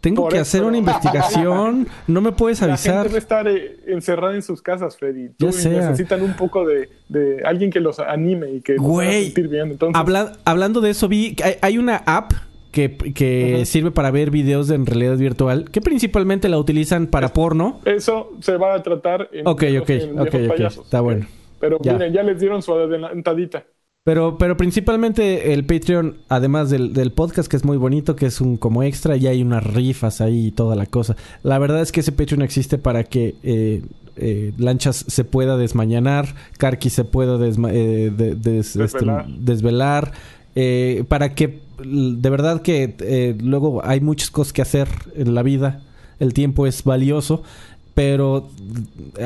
[0.00, 1.86] Tengo que hacer una investigación.
[2.08, 2.94] no me puedes avisar.
[2.94, 5.28] La gente debe estar eh, encerrada en sus casas, Freddy.
[5.38, 9.48] Tú necesitan un poco de, de, alguien que los anime y que los haga sentir
[9.48, 9.70] bien.
[9.70, 10.02] Entonces...
[10.44, 12.32] hablando de eso, vi hay, hay una app
[12.72, 17.80] que, sirve para ver videos en realidad virtual, que principalmente la utilizan para porno.
[17.84, 21.26] Eso se va a tratar en, Ok, ok, ok, ok, está bueno.
[21.60, 21.92] Pero ya.
[21.92, 23.64] miren, ya les dieron su adelantadita.
[24.04, 28.56] Pero, pero principalmente el Patreon, además del, podcast, que es muy bonito, que es un
[28.56, 31.14] como extra, y hay unas rifas ahí y toda la cosa.
[31.44, 33.82] La verdad es que ese Patreon existe para que eh,
[34.16, 39.06] eh, Lanchas se pueda desmañanar, Karki se pueda eh, desvelar, este,
[39.38, 40.12] desvelar
[41.06, 45.82] para que de verdad que eh, luego hay muchas cosas que hacer en la vida.
[46.18, 47.42] El tiempo es valioso.
[47.94, 48.48] Pero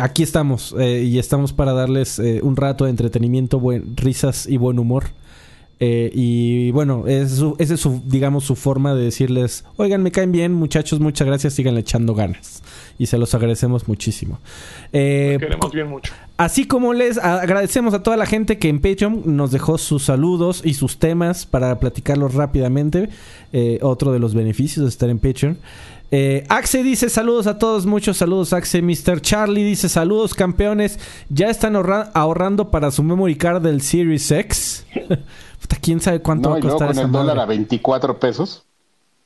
[0.00, 4.56] aquí estamos eh, y estamos para darles eh, un rato de entretenimiento, buen, risas y
[4.56, 5.04] buen humor.
[5.78, 10.98] y bueno, esa es su, digamos, su forma de decirles, oigan, me caen bien, muchachos,
[10.98, 12.62] muchas gracias, sigan echando ganas.
[12.98, 14.38] Y se los agradecemos muchísimo.
[14.92, 16.12] queremos bien mucho.
[16.36, 20.62] Así como les agradecemos a toda la gente que en Patreon nos dejó sus saludos
[20.64, 23.08] y sus temas para platicarlos rápidamente.
[23.52, 25.58] Eh, otro de los beneficios de estar en Patreon.
[26.10, 28.82] Eh, Axe dice saludos a todos, muchos saludos Axe.
[28.82, 29.20] Mr.
[29.20, 30.98] Charlie dice saludos campeones.
[31.28, 34.86] Ya están ahorrando para su memory card del Series X.
[35.80, 38.64] ¿Quién sabe cuánto va a costar con el dólar a 24 pesos.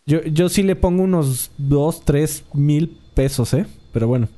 [0.07, 3.67] Yo, yo sí le pongo unos 2, 3 mil pesos, ¿eh?
[3.93, 4.29] Pero bueno.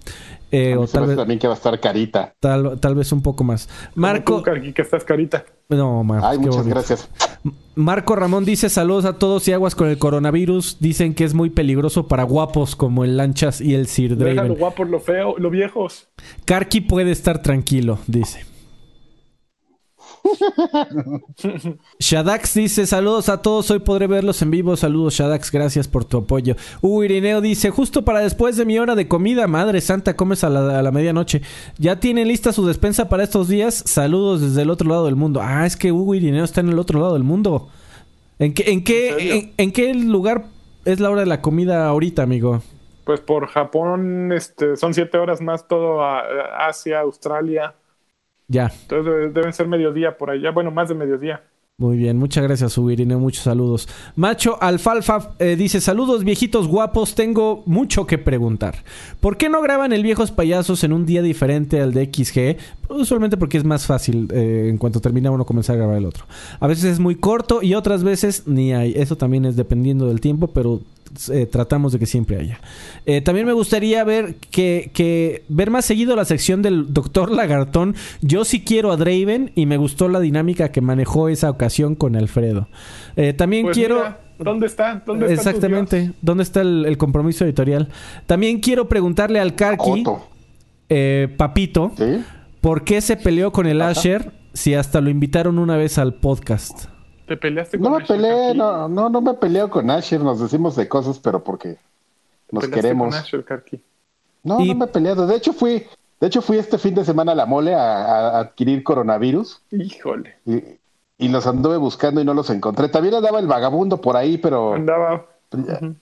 [0.51, 2.35] Eh, o tal vez también que va a estar carita.
[2.39, 3.70] Tal, tal vez un poco más.
[3.94, 4.43] Marco.
[4.43, 5.44] que estás carita.
[5.70, 6.27] No, Marco.
[6.27, 7.09] Ay, muchas gracias.
[7.74, 10.77] Marco Ramón dice saludos a todos y aguas con el coronavirus.
[10.78, 14.49] Dicen que es muy peligroso para guapos como el Lanchas y el Sir Draven.
[14.49, 16.09] lo guapos, lo feo, lo viejos.
[16.44, 18.51] Karki puede estar tranquilo, dice.
[21.99, 24.77] Shadax dice: Saludos a todos, hoy podré verlos en vivo.
[24.77, 26.57] Saludos, Shadax, gracias por tu apoyo.
[26.81, 30.51] Uh, Irineo dice: Justo para después de mi hora de comida, madre santa, comes a
[30.51, 31.43] la, medianoche.
[31.78, 33.74] ¿Ya tiene lista su despensa para estos días?
[33.74, 35.40] Saludos desde el otro lado del mundo.
[35.43, 37.69] Ah, es que Hugo Irineo está en el otro lado del mundo.
[38.39, 40.47] ¿En qué, en qué, en, qué lugar
[40.85, 42.62] es la hora de la comida ahorita, amigo?
[43.05, 47.74] Pues por Japón este, son siete horas más todo a, a Asia, Australia.
[48.48, 48.70] Ya.
[48.82, 50.51] Entonces debe- deben ser mediodía por allá.
[50.51, 51.43] Bueno, más de mediodía.
[51.78, 53.89] Muy bien, muchas gracias, Subirine, muchos saludos.
[54.14, 57.14] Macho Alfalfa eh, dice: Saludos, viejitos guapos.
[57.14, 58.85] Tengo mucho que preguntar.
[59.20, 62.59] ¿Por qué no graban el Viejos Payasos en un día diferente al de XG?
[62.93, 66.27] Usualmente porque es más fácil eh, en cuanto termina uno comenzar a grabar el otro.
[66.60, 68.93] A veces es muy corto y otras veces ni hay.
[68.94, 70.82] Eso también es dependiendo del tiempo, pero
[71.30, 72.60] eh, tratamos de que siempre haya.
[73.06, 77.94] Eh, también me gustaría ver que, que ver más seguido la sección del Doctor Lagartón.
[78.20, 82.16] Yo sí quiero a Draven y me gustó la dinámica que manejó esa ocasión con
[82.16, 82.68] Alfredo.
[83.16, 83.97] Eh, también Pues quiero.
[83.97, 85.02] mira, ¿Dónde está?
[85.06, 86.12] ¿Dónde está Exactamente.
[86.20, 87.89] ¿Dónde está el, el compromiso editorial?
[88.26, 90.02] También quiero preguntarle al Karki,
[90.89, 92.24] eh, Papito, ¿Sí?
[92.60, 96.86] ¿por qué se peleó con el Asher si hasta lo invitaron una vez al podcast?
[97.27, 98.59] ¿Te peleaste con No me Asher peleé, Karki?
[98.59, 101.77] no, no, no me peleo con Asher, nos decimos de cosas, pero porque
[102.51, 103.15] nos queremos.
[103.15, 103.81] con Asher Karki.
[104.43, 105.27] No, Y- no me he peleado.
[105.27, 105.86] De hecho, fui,
[106.20, 110.36] de hecho, fui este fin de semana a la mole a, a adquirir coronavirus Híjole.
[110.44, 110.62] y,
[111.19, 112.89] y los anduve buscando y no los encontré.
[112.89, 115.27] También andaba el vagabundo por ahí, pero, Andaba.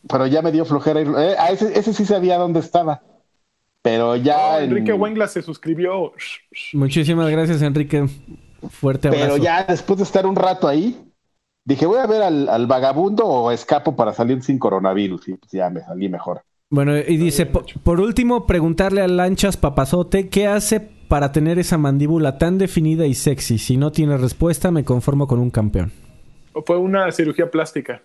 [0.08, 1.00] pero ya me dio flojera.
[1.02, 3.02] ir- eh, a ese, ese sí sabía dónde estaba.
[3.82, 4.54] Pero ya.
[4.54, 6.12] Oh, en- Enrique Wengla se suscribió.
[6.72, 8.06] Muchísimas gracias, Enrique.
[8.70, 9.24] Fuerte abrazo.
[9.24, 11.00] Pero ya después de estar un rato ahí,
[11.64, 15.28] dije, voy a ver al, al vagabundo o escapo para salir sin coronavirus.
[15.28, 16.42] Y pues ya me salí mejor.
[16.68, 21.78] Bueno, y dice, po- por último, preguntarle a Lanchas Papazote qué hace para tener esa
[21.78, 23.58] mandíbula tan definida y sexy.
[23.58, 25.90] Si no tiene respuesta, me conformo con un campeón.
[26.64, 28.02] Fue una cirugía plástica.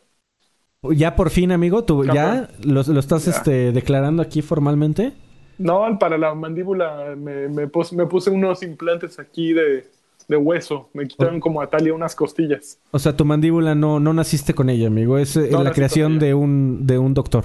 [0.82, 3.32] Ya por fin, amigo, tú ya lo, lo estás Ya.
[3.32, 5.14] este, declarando aquí formalmente.
[5.58, 9.86] No, para la mandíbula me, me puse unos implantes aquí de,
[10.28, 10.90] de hueso.
[10.94, 12.80] Me quitaron como a Talia unas costillas.
[12.92, 15.18] O sea, tu mandíbula no, no naciste con ella, amigo.
[15.18, 17.44] Es eh, No la creación de un, de un doctor.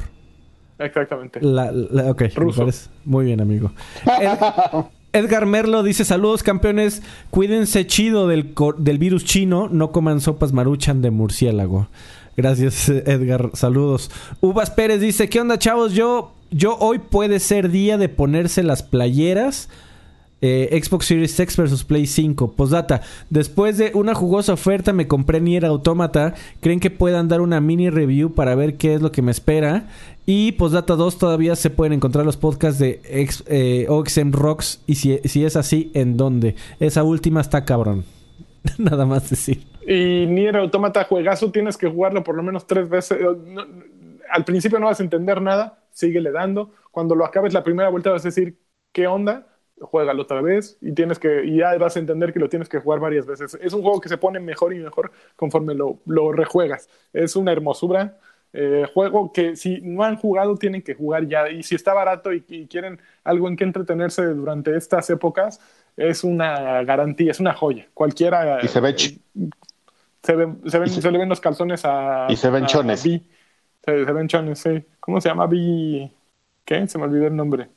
[0.78, 1.40] Exactamente.
[1.43, 2.66] La, la- ok, Ruso.
[3.05, 3.70] Muy bien, amigo.
[4.07, 7.02] Ed- Edgar Merlo dice: Saludos, campeones.
[7.31, 9.69] Cuídense chido del, del virus chino.
[9.70, 11.89] No coman sopas maruchan de murciélago.
[12.36, 13.51] Gracias, Edgar.
[13.55, 14.11] Saludos.
[14.40, 15.93] Uvas Pérez dice: ¿Qué onda, chavos?
[15.93, 19.69] Yo, yo hoy puede ser día de ponerse las playeras.
[20.43, 22.53] Eh, Xbox Series X versus Play 5.
[22.53, 23.03] Postdata.
[23.29, 26.35] Después de una jugosa oferta me compré Nier Automata.
[26.61, 29.89] ¿Creen que puedan dar una mini review para ver qué es lo que me espera?
[30.27, 34.83] Y Postdata 2 todavía se pueden encontrar los podcasts de X, eh, OXM Rocks.
[34.87, 36.57] Y si, si es así, ¿en dónde?
[36.79, 38.05] Esa última está cabrón.
[38.79, 39.62] Nada más decir.
[39.87, 43.19] Y Nier Automata juegazo, tienes que jugarlo por lo menos tres veces.
[43.21, 43.27] Eh,
[44.31, 46.71] al principio no vas a entender nada, síguele dando.
[46.91, 48.57] Cuando lo acabes la primera vuelta vas a decir,
[48.93, 49.47] ¿qué onda?
[49.81, 52.78] Juégalo otra vez y tienes que y ya vas a entender que lo tienes que
[52.81, 53.59] jugar varias veces.
[53.61, 56.89] Es un juego que se pone mejor y mejor conforme lo, lo rejuegas.
[57.12, 58.19] Es una hermosura.
[58.52, 62.32] Eh, juego que si no han jugado tienen que jugar ya y si está barato
[62.32, 65.61] y, y quieren algo en que entretenerse durante estas épocas
[65.97, 67.86] es una garantía, es una joya.
[67.94, 69.19] Cualquiera Y se ve ch-
[70.23, 72.27] se, ven, se, ven- se- se le ven los calzones a.
[72.28, 73.05] y se ven a chones.
[73.05, 73.23] Vi.
[73.85, 74.85] Se, se ven chones, sí.
[74.98, 75.48] ¿Cómo se llama?
[76.65, 76.86] ¿Qué?
[76.86, 77.69] Se me olvidó el nombre.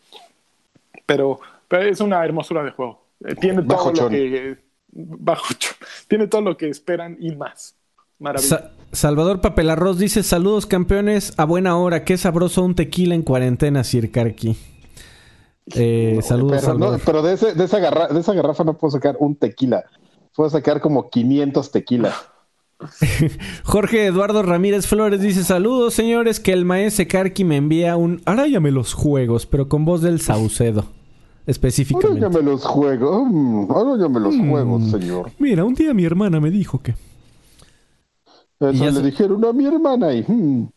[1.06, 1.40] Pero,
[1.80, 3.08] pero es una hermosura de juego.
[3.26, 4.10] Eh, Tiene todo Bajo lo chon.
[4.12, 4.58] que.
[4.92, 5.74] Bajo chon.
[6.08, 7.76] Tiene todo lo que esperan y más.
[8.20, 8.48] Maravilla.
[8.48, 11.34] Sa- Salvador Papelarroz dice: Saludos, campeones.
[11.38, 12.04] A buena hora.
[12.06, 14.56] Qué sabroso un tequila en cuarentena, Sir Karki.
[15.74, 17.02] Eh, saludos, pero, no, Salvador.
[17.06, 19.84] pero de, ese- de esa garra- de esa garrafa no puedo sacar un tequila.
[20.36, 22.14] Puedo sacar como 500 tequilas.
[23.64, 26.40] Jorge Eduardo Ramírez Flores dice: Saludos, señores.
[26.40, 30.86] Que el maese Karki me envía un Aráyame los juegos, pero con voz del Saucedo.
[31.46, 32.20] Ahora Específicamente.
[32.20, 33.26] ya me los juego.
[33.26, 35.32] mm, ahora ya me los juego, señor.
[35.40, 36.96] Mira, un día mi hermana me dijo que.
[38.60, 40.24] Eso ya le se- dijeron a mi hermana y...
[40.28, 40.70] mm,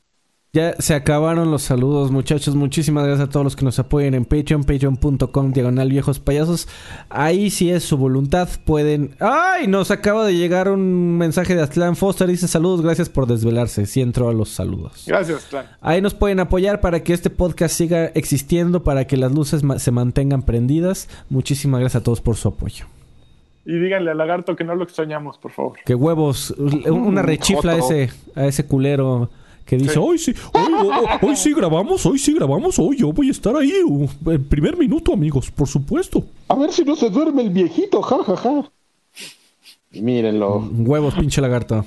[0.56, 2.54] Ya se acabaron los saludos, muchachos.
[2.54, 6.66] Muchísimas gracias a todos los que nos apoyen en Patreon, patreon.com, diagonal viejos payasos.
[7.10, 9.14] Ahí si es su voluntad, pueden...
[9.20, 9.66] ¡Ay!
[9.66, 12.26] Nos acaba de llegar un mensaje de Atlán Foster.
[12.26, 13.84] Dice saludos, gracias por desvelarse.
[13.84, 15.04] Sí entró a los saludos.
[15.06, 15.66] Gracias, Clan.
[15.82, 19.78] Ahí nos pueden apoyar para que este podcast siga existiendo, para que las luces ma-
[19.78, 21.10] se mantengan prendidas.
[21.28, 22.86] Muchísimas gracias a todos por su apoyo.
[23.66, 25.74] Y díganle al lagarto que no lo extrañamos, por favor.
[25.84, 26.52] Que huevos,
[26.88, 29.28] una rechifla a ese, a ese culero
[29.66, 29.98] que dice, Sí.
[30.00, 33.54] hoy sí, hoy, hoy- hoy sí grabamos, hoy sí grabamos, hoy yo voy a estar
[33.56, 36.24] ahí, uh, en primer minuto, amigos, por supuesto.
[36.48, 38.70] A ver si no se duerme el viejito, ja, ja, ja.
[39.92, 40.68] Mírenlo.
[40.72, 41.84] Huevos, pinche lagarto.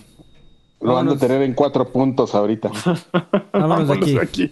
[0.81, 2.69] Lo van a tener en cuatro puntos ahorita.
[3.51, 4.13] Vámonos de Vámonos aquí.
[4.13, 4.51] de aquí.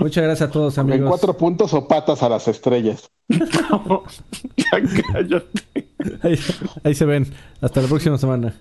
[0.00, 1.08] Muchas gracias a todos, En amigos.
[1.08, 3.08] cuatro puntos o patas a las estrellas.
[3.28, 5.86] ya cállate.
[6.22, 6.38] Ahí,
[6.84, 7.32] ahí se ven.
[7.60, 8.54] Hasta la próxima semana.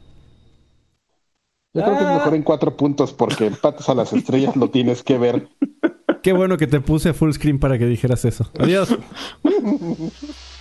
[1.78, 5.04] Yo creo que es mejor en cuatro puntos porque patas a las estrellas lo tienes
[5.04, 5.48] que ver.
[6.24, 8.50] Qué bueno que te puse full screen para que dijeras eso.
[8.60, 8.98] Adiós.